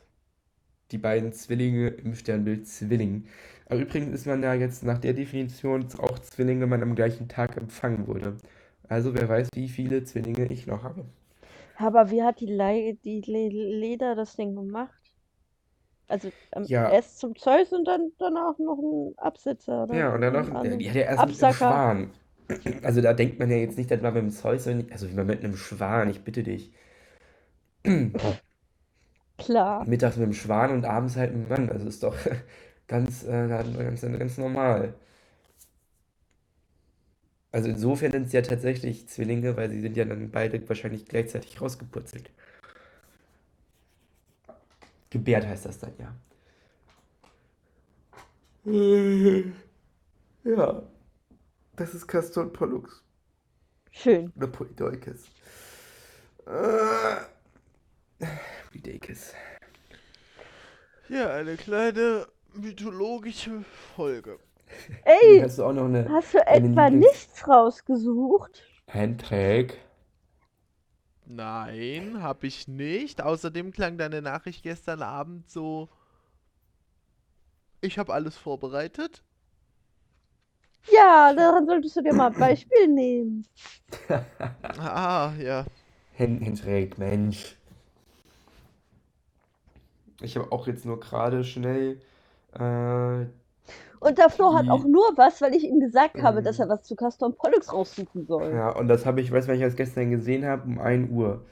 Die 0.92 0.98
beiden 0.98 1.34
Zwillinge 1.34 1.90
im 1.90 2.16
Sternbild 2.16 2.68
Zwilling. 2.68 3.26
Aber 3.68 3.80
übrigens 3.82 4.14
ist 4.14 4.28
man 4.28 4.44
ja 4.44 4.54
jetzt 4.54 4.84
nach 4.84 5.00
der 5.00 5.14
Definition 5.14 5.86
auch 6.00 6.20
Zwilling, 6.20 6.62
wenn 6.62 6.70
man 6.70 6.84
am 6.84 6.96
gleichen 6.96 7.28
Tag 7.28 7.58
empfangen 7.58 8.08
wurde. 8.08 8.38
Also 8.90 9.14
wer 9.16 9.28
weiß, 9.30 9.50
wie 9.56 9.70
viele 9.70 10.04
Zwillinge 10.04 10.46
ich 10.52 10.68
noch 10.68 10.84
habe. 10.84 11.06
Aber 11.76 12.10
wie 12.12 12.22
hat 12.24 12.42
die, 12.42 12.48
Le 12.48 12.96
die 12.96 13.22
Le 13.22 13.48
Leder 13.48 14.16
das 14.16 14.36
Ding 14.36 14.56
gemacht? 14.56 14.94
Also 16.08 16.32
ähm, 16.54 16.68
Ja. 16.68 16.90
erst 16.90 17.20
zum 17.20 17.36
Zeus 17.36 17.72
und 17.72 17.86
dann 17.86 18.12
danach 18.18 18.58
noch 18.60 18.78
ein 18.78 19.14
Absetzer, 19.18 19.84
oder? 19.84 19.96
Ja, 19.98 20.14
und 20.14 20.22
dann 20.22 20.34
noch, 20.34 20.50
die 20.62 20.90
hat 20.90 20.96
ja 20.96 21.04
erst 21.04 21.26
mit 21.26 21.40
Absacker. 21.40 21.52
Schwan. 21.52 22.12
Also 22.84 23.02
da 23.02 23.14
denkt 23.14 23.40
man 23.40 23.50
ja 23.50 23.58
jetzt 23.58 23.78
nicht, 23.78 23.92
dass 23.92 24.02
man 24.02 24.14
mit 24.14 24.24
dem 24.24 24.30
Zeus, 24.32 24.68
also 24.68 25.10
wie 25.10 25.16
man 25.16 25.28
mit 25.28 25.44
einem 25.44 25.56
Schwan, 25.58 26.10
ich 26.10 26.24
bitte 26.24 26.44
dich. 26.44 26.72
Klar. 29.38 29.86
Mittags 29.88 30.18
mit 30.18 30.26
dem 30.28 30.34
Schwan 30.34 30.72
und 30.72 30.86
abends 30.86 31.16
halt 31.16 31.34
mit 31.36 31.46
dem 31.46 31.50
Mann. 31.50 31.70
Also 31.70 31.88
ist 31.88 32.04
doch 32.04 32.16
ganz, 32.88 33.24
äh, 33.24 33.48
ganz, 33.48 34.02
ganz 34.02 34.38
normal. 34.38 34.94
Also 37.52 37.70
insofern 37.70 38.12
sind 38.12 38.28
es 38.28 38.34
ja 38.34 38.44
tatsächlich 38.44 39.08
Zwillinge, 39.10 39.58
weil 39.58 39.72
sie 39.72 39.82
sind 39.82 39.98
ja 39.98 40.06
dann 40.06 40.30
beide 40.30 40.70
wahrscheinlich 40.70 41.06
gleichzeitig 41.08 41.60
rausgepurzelt. 41.60 42.30
Gebärt 45.10 45.46
heißt 45.48 45.66
das 45.66 45.80
dann 45.80 45.94
ja. 45.98 46.16
Ja, 50.46 50.84
das 51.76 51.96
ist 51.96 52.08
Castor 52.08 52.44
und 52.46 52.54
Pollux. 52.54 53.04
Schön. 53.92 54.32
Oder 54.38 54.48
Polydeukes. 54.48 55.30
Äh, 56.48 57.16
Polydeukes. 58.76 59.34
Ja, 61.08 61.30
eine 61.34 61.56
kleine 61.56 62.28
mythologische 62.54 63.64
Folge. 63.96 64.40
Ey, 65.06 65.40
Hast 65.42 65.60
du 65.60 65.64
auch 65.66 65.74
noch 65.74 65.86
eine 65.86 66.10
hast 66.10 66.34
du 66.34 66.40
deine 66.40 66.68
etwa 66.70 66.88
Lieblings- 66.88 66.98
nichts 66.98 67.48
rausgesucht? 67.48 68.64
Handtag? 68.92 69.78
Nein, 71.28 72.22
hab 72.22 72.44
ich 72.44 72.68
nicht. 72.68 73.22
Außerdem 73.22 73.72
klang 73.72 73.98
deine 73.98 74.22
Nachricht 74.22 74.64
gestern 74.64 75.02
Abend 75.02 75.50
so. 75.50 75.90
Ich 77.82 77.98
habe 77.98 78.14
alles 78.14 78.36
vorbereitet. 78.38 79.24
Ja, 80.92 81.34
daran 81.34 81.66
solltest 81.66 81.96
du 81.96 82.02
dir 82.02 82.14
mal 82.14 82.28
ein 82.32 82.40
Beispiel 82.40 82.88
nehmen. 82.88 83.48
Ah, 84.78 85.34
ja. 85.40 85.66
Handtag, 86.20 86.98
Mensch. 86.98 87.56
Ich 90.22 90.36
habe 90.38 90.52
auch 90.52 90.68
jetzt 90.68 90.86
nur 90.86 91.00
gerade 91.00 91.44
schnell 91.44 92.00
äh, 92.54 93.26
Und 94.00 94.18
der 94.18 94.30
Flo 94.30 94.54
hat 94.54 94.70
auch 94.70 94.86
nur 94.86 95.14
was, 95.18 95.42
weil 95.42 95.54
ich 95.56 95.64
ihm 95.64 95.80
gesagt 95.80 96.22
habe, 96.22 96.42
Mhm. 96.42 96.46
dass 96.46 96.60
er 96.60 96.70
was 96.70 96.84
zu 96.84 96.96
Castor 96.96 97.30
und 97.30 97.38
Pollux 97.38 97.72
raussuchen 97.74 98.26
soll. 98.26 98.52
Ja, 98.54 98.70
und 98.70 98.88
das 98.88 99.06
habe 99.06 99.22
ich, 99.22 99.32
weiß 99.32 99.48
wann 99.48 99.56
ich 99.56 99.62
das 99.62 99.76
gestern 99.76 100.12
gesehen 100.12 100.46
habe, 100.46 100.64
um 100.68 100.80
1 100.80 101.10
Uhr. 101.12 101.44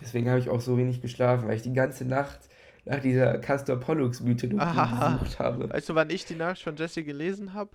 Deswegen 0.00 0.28
habe 0.28 0.38
ich 0.40 0.50
auch 0.50 0.60
so 0.60 0.76
wenig 0.76 1.00
geschlafen, 1.00 1.48
weil 1.48 1.56
ich 1.56 1.62
die 1.62 1.72
ganze 1.72 2.04
Nacht 2.04 2.40
nach 2.84 3.00
dieser 3.00 3.38
Castor 3.38 3.76
Pollux 3.76 4.20
Mythologie 4.20 4.60
Ah. 4.66 5.18
gesucht 5.18 5.38
habe. 5.38 5.70
Weißt 5.70 5.88
du, 5.88 5.94
wann 5.94 6.10
ich 6.10 6.24
die 6.26 6.34
Nachricht 6.36 6.62
von 6.62 6.76
Jesse 6.76 7.02
gelesen 7.02 7.54
habe? 7.54 7.70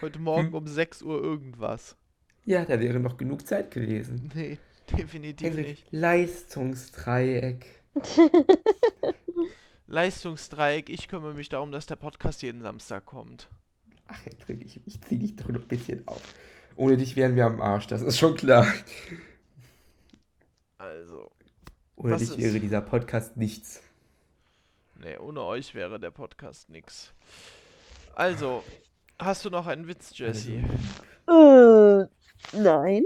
Heute 0.00 0.18
Morgen 0.18 0.48
Hm? 0.48 0.54
um 0.54 0.66
6 0.66 1.02
Uhr 1.02 1.22
irgendwas. 1.22 1.96
Ja, 2.46 2.64
da 2.64 2.80
wäre 2.80 2.98
noch 3.00 3.18
genug 3.18 3.46
Zeit 3.46 3.70
gewesen. 3.70 4.30
Nee, 4.34 4.58
definitiv 4.96 5.48
Henrik, 5.48 5.66
nicht. 5.68 5.86
Leistungsdreieck. 5.92 7.66
Leistungsdreieck, 9.86 10.88
ich 10.88 11.08
kümmere 11.08 11.34
mich 11.34 11.48
darum, 11.48 11.72
dass 11.72 11.86
der 11.86 11.96
Podcast 11.96 12.42
jeden 12.42 12.62
Samstag 12.62 13.04
kommt. 13.06 13.48
Ach, 14.06 14.18
Hendrik, 14.24 14.64
ich, 14.64 14.80
ich 14.86 15.00
zieh 15.02 15.18
dich 15.18 15.36
doch 15.36 15.48
noch 15.48 15.60
ein 15.62 15.68
bisschen 15.68 16.06
auf. 16.06 16.22
Ohne 16.76 16.96
dich 16.96 17.16
wären 17.16 17.36
wir 17.36 17.46
am 17.46 17.60
Arsch, 17.60 17.86
das 17.88 18.02
ist 18.02 18.18
schon 18.18 18.36
klar. 18.36 18.66
Also, 20.78 21.30
Ohne 21.96 22.16
dich 22.16 22.30
ist? 22.30 22.38
wäre 22.38 22.60
dieser 22.60 22.80
Podcast 22.80 23.36
nichts. 23.36 23.82
nee, 25.00 25.16
ohne 25.18 25.42
euch 25.42 25.74
wäre 25.74 25.98
der 26.00 26.10
Podcast 26.10 26.70
nix. 26.70 27.12
Also, 28.14 28.62
hast 29.18 29.44
du 29.44 29.50
noch 29.50 29.66
einen 29.66 29.86
Witz, 29.88 30.16
Jesse? 30.16 30.62
Also, 31.26 32.02
Äh, 32.02 32.06
nein. 32.56 33.04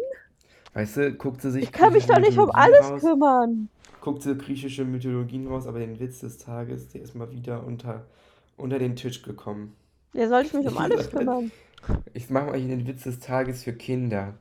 weißt 0.75 0.97
du, 0.99 1.15
guckt 1.15 1.43
sie 1.43 1.51
sich 1.51 1.65
Ich 1.65 1.73
kann 1.73 1.93
mich 1.93 2.07
doch 2.07 2.19
nicht 2.19 2.39
um 2.39 2.51
alles 2.51 2.89
raus, 2.91 3.01
kümmern. 3.01 3.69
Guckt 4.05 4.21
sie 4.21 4.37
griechische 4.37 4.85
Mythologien 4.85 5.47
raus, 5.47 5.67
aber 5.67 5.79
den 5.79 5.99
Witz 5.99 6.21
des 6.21 6.37
Tages, 6.37 6.89
der 6.89 7.01
ist 7.01 7.15
mal 7.15 7.33
wieder 7.33 7.65
unter, 7.65 8.05
unter 8.59 8.79
den 8.79 8.97
Tisch 8.97 9.23
gekommen. 9.23 9.75
Ja, 10.13 10.29
soll 10.29 10.43
ich 10.43 10.53
mich 10.53 10.67
um 10.67 10.77
alles 10.85 11.09
kümmern? 11.09 11.51
Ich 12.13 12.29
mache 12.29 12.49
mal 12.49 12.59
hier 12.59 12.69
den 12.69 12.87
Witz 12.87 13.05
des 13.05 13.19
Tages 13.21 13.65
für 13.65 13.73
Kinder. 13.73 14.35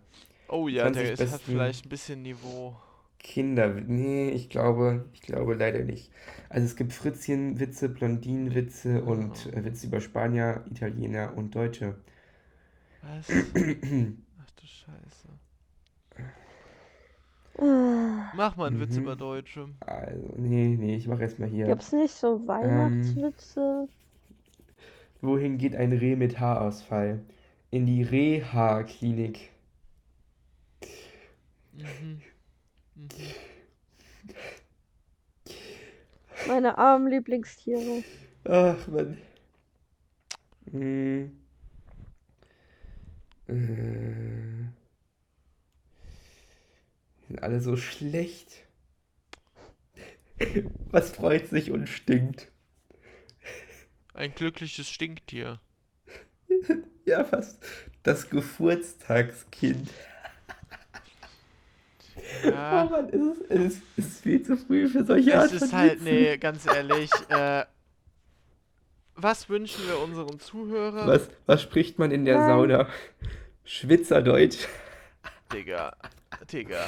Oh 0.49 0.67
ja, 0.67 0.83
20 0.91 1.03
der 1.03 1.13
ist, 1.13 1.33
hat 1.33 1.41
vielleicht 1.43 1.85
ein 1.85 1.89
bisschen 1.89 2.23
Niveau. 2.23 2.75
Kinder, 3.19 3.69
nee, 3.69 4.31
ich 4.31 4.49
glaube, 4.49 5.05
ich 5.13 5.21
glaube 5.21 5.53
leider 5.53 5.79
nicht. 5.79 6.11
Also 6.49 6.65
es 6.65 6.75
gibt 6.75 6.91
Fritzchenwitze, 6.91 7.87
Blondinenwitze 7.87 9.01
und 9.01 9.45
äh, 9.53 9.63
Witze 9.63 9.87
über 9.87 10.01
Spanier, 10.01 10.65
Italiener 10.69 11.37
und 11.37 11.55
Deutsche. 11.55 11.95
Was? 13.01 13.29
Ach 13.29 14.51
du 14.59 14.65
Scheiße. 14.65 15.29
Äh, 17.57 17.63
Mach 18.35 18.55
mal 18.55 18.67
einen 18.67 18.79
Witz 18.79 18.95
Mhm. 18.95 19.03
über 19.03 19.15
Deutsche. 19.15 19.69
Also, 19.81 20.33
nee, 20.37 20.75
nee, 20.77 20.95
ich 20.95 21.07
mache 21.07 21.21
erstmal 21.23 21.49
hier. 21.49 21.67
Gibt's 21.67 21.91
nicht 21.91 22.13
so 22.13 22.37
Ähm. 22.37 22.47
Weihnachtswitze? 22.47 23.87
Wohin 25.21 25.57
geht 25.57 25.75
ein 25.75 25.91
Reh 25.91 26.15
mit 26.15 26.39
Haarausfall? 26.39 27.21
In 27.71 27.87
die 27.87 28.03
Reha-Klinik. 28.03 29.49
Mhm. 31.77 32.21
Mhm. 32.95 33.33
Meine 36.45 36.77
armen 36.77 37.07
Lieblingstiere. 37.07 38.03
Ach, 38.45 38.87
Mann. 38.87 39.17
Hm. 40.71 41.31
Äh. 43.47 44.52
Sind 47.33 47.41
alle 47.41 47.61
so 47.61 47.75
schlecht. 47.77 48.63
Was 50.91 51.09
freut 51.09 51.47
sich 51.49 51.71
und 51.71 51.89
stinkt? 51.89 52.51
Ein 54.13 54.35
glückliches 54.35 54.87
Stinktier. 54.89 55.59
Ja, 57.05 57.25
fast. 57.25 57.57
Das 58.03 58.29
Geburtstagskind. 58.29 59.89
Oh 62.45 62.47
Ja, 62.47 62.87
Mann, 62.89 63.09
es 63.09 63.15
ist, 63.21 63.41
es 63.49 63.59
ist, 63.59 63.83
es 63.97 64.05
ist 64.05 64.21
viel 64.21 64.41
zu 64.41 64.55
früh 64.55 64.87
für 64.87 65.03
solche 65.03 65.37
Art 65.37 65.51
es 65.51 65.63
ist 65.63 65.73
halt, 65.73 65.95
Witzen. 65.95 66.03
nee, 66.05 66.37
ganz 66.37 66.65
ehrlich, 66.65 67.11
äh, 67.27 67.65
was 69.15 69.49
wünschen 69.49 69.85
wir 69.85 69.99
unseren 69.99 70.39
Zuhörern? 70.39 71.07
Was, 71.07 71.27
was 71.45 71.61
spricht 71.61 71.99
man 71.99 72.11
in 72.11 72.23
der. 72.23 72.37
Sauna? 72.45 72.87
Schwitzerdeutsch. 73.65 74.65
Digga, 75.51 75.97
Digga, 76.51 76.85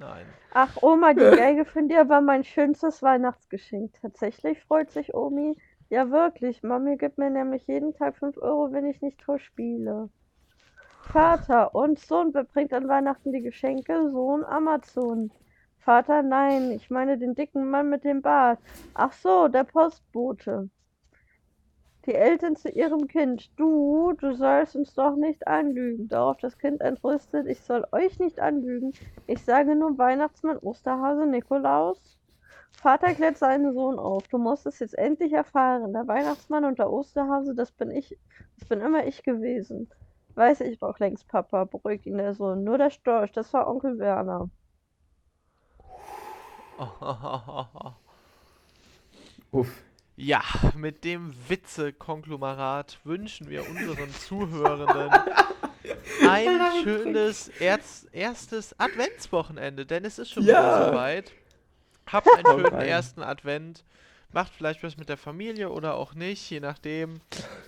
nein. 0.00 0.26
Ach, 0.52 0.76
Oma, 0.82 1.14
die 1.14 1.20
Geige 1.36 1.64
von 1.64 1.88
dir 1.88 2.08
war 2.08 2.20
mein 2.20 2.44
schönstes 2.44 3.02
Weihnachtsgeschenk. 3.02 3.92
Tatsächlich 4.00 4.60
freut 4.64 4.90
sich 4.90 5.14
Omi. 5.14 5.56
Ja, 5.90 6.10
wirklich. 6.10 6.62
Mami 6.62 6.96
gibt 6.96 7.18
mir 7.18 7.30
nämlich 7.30 7.66
jeden 7.66 7.94
Tag 7.94 8.16
5 8.16 8.36
Euro, 8.38 8.72
wenn 8.72 8.86
ich 8.86 9.00
nicht 9.02 9.22
verspiele. 9.22 10.08
Vater 11.12 11.74
und 11.74 11.98
Sohn, 11.98 12.32
wer 12.34 12.44
bringt 12.44 12.72
an 12.72 12.88
Weihnachten 12.88 13.32
die 13.32 13.42
Geschenke? 13.42 14.10
Sohn 14.10 14.44
Amazon. 14.44 15.30
Vater, 15.78 16.22
nein, 16.22 16.70
ich 16.70 16.90
meine 16.90 17.18
den 17.18 17.34
dicken 17.34 17.70
Mann 17.70 17.88
mit 17.88 18.04
dem 18.04 18.22
Bart. 18.22 18.60
Ach 18.94 19.12
so, 19.12 19.48
der 19.48 19.64
Postbote. 19.64 20.68
Die 22.06 22.14
Eltern 22.14 22.56
zu 22.56 22.70
ihrem 22.70 23.08
Kind. 23.08 23.50
Du, 23.58 24.12
du 24.12 24.34
sollst 24.34 24.74
uns 24.74 24.94
doch 24.94 25.16
nicht 25.16 25.46
anlügen. 25.46 26.08
Darauf 26.08 26.38
das 26.38 26.56
Kind 26.58 26.80
entrüstet, 26.80 27.46
ich 27.46 27.60
soll 27.60 27.86
euch 27.92 28.18
nicht 28.18 28.40
anlügen. 28.40 28.92
Ich 29.26 29.44
sage 29.44 29.76
nur 29.76 29.98
Weihnachtsmann, 29.98 30.58
Osterhase, 30.58 31.26
Nikolaus. 31.26 32.18
Vater 32.72 33.12
klärt 33.12 33.36
seinen 33.36 33.74
Sohn 33.74 33.98
auf. 33.98 34.26
Du 34.28 34.38
musst 34.38 34.64
es 34.64 34.78
jetzt 34.78 34.96
endlich 34.96 35.34
erfahren. 35.34 35.92
Der 35.92 36.08
Weihnachtsmann 36.08 36.64
und 36.64 36.78
der 36.78 36.90
Osterhase, 36.90 37.54
das 37.54 37.70
bin 37.72 37.90
ich. 37.90 38.16
Das 38.58 38.66
bin 38.68 38.80
immer 38.80 39.06
ich 39.06 39.22
gewesen. 39.22 39.90
Weiß 40.34 40.62
ich 40.62 40.78
doch 40.78 40.98
längst, 40.98 41.28
Papa, 41.28 41.64
beruhigt 41.64 42.06
ihn 42.06 42.16
der 42.16 42.34
Sohn. 42.34 42.64
Nur 42.64 42.78
der 42.78 42.90
Storch, 42.90 43.32
das 43.32 43.52
war 43.52 43.68
Onkel 43.68 43.98
Werner. 43.98 44.48
Uff. 49.50 49.89
Ja, 50.22 50.42
mit 50.76 51.04
dem 51.04 51.32
Witze-Konglomerat 51.48 52.98
wünschen 53.04 53.48
wir 53.48 53.66
unseren 53.66 54.10
Zuhörenden 54.12 55.08
ein 56.28 56.60
schönes 56.84 57.48
erz 57.58 58.06
erstes 58.12 58.78
Adventswochenende, 58.78 59.86
denn 59.86 60.04
es 60.04 60.18
ist 60.18 60.30
schon 60.30 60.42
wieder 60.42 60.52
Ja. 60.60 60.88
soweit. 60.88 61.32
Habt 62.06 62.28
einen 62.36 62.46
Haut 62.46 62.70
schönen 62.70 62.82
ersten 62.82 63.22
Advent. 63.22 63.82
Macht 64.32 64.52
vielleicht 64.54 64.82
was 64.82 64.98
mit 64.98 65.08
der 65.08 65.16
Familie 65.16 65.70
oder 65.70 65.94
auch 65.94 66.14
nicht, 66.14 66.50
je 66.50 66.60
nachdem. 66.60 67.20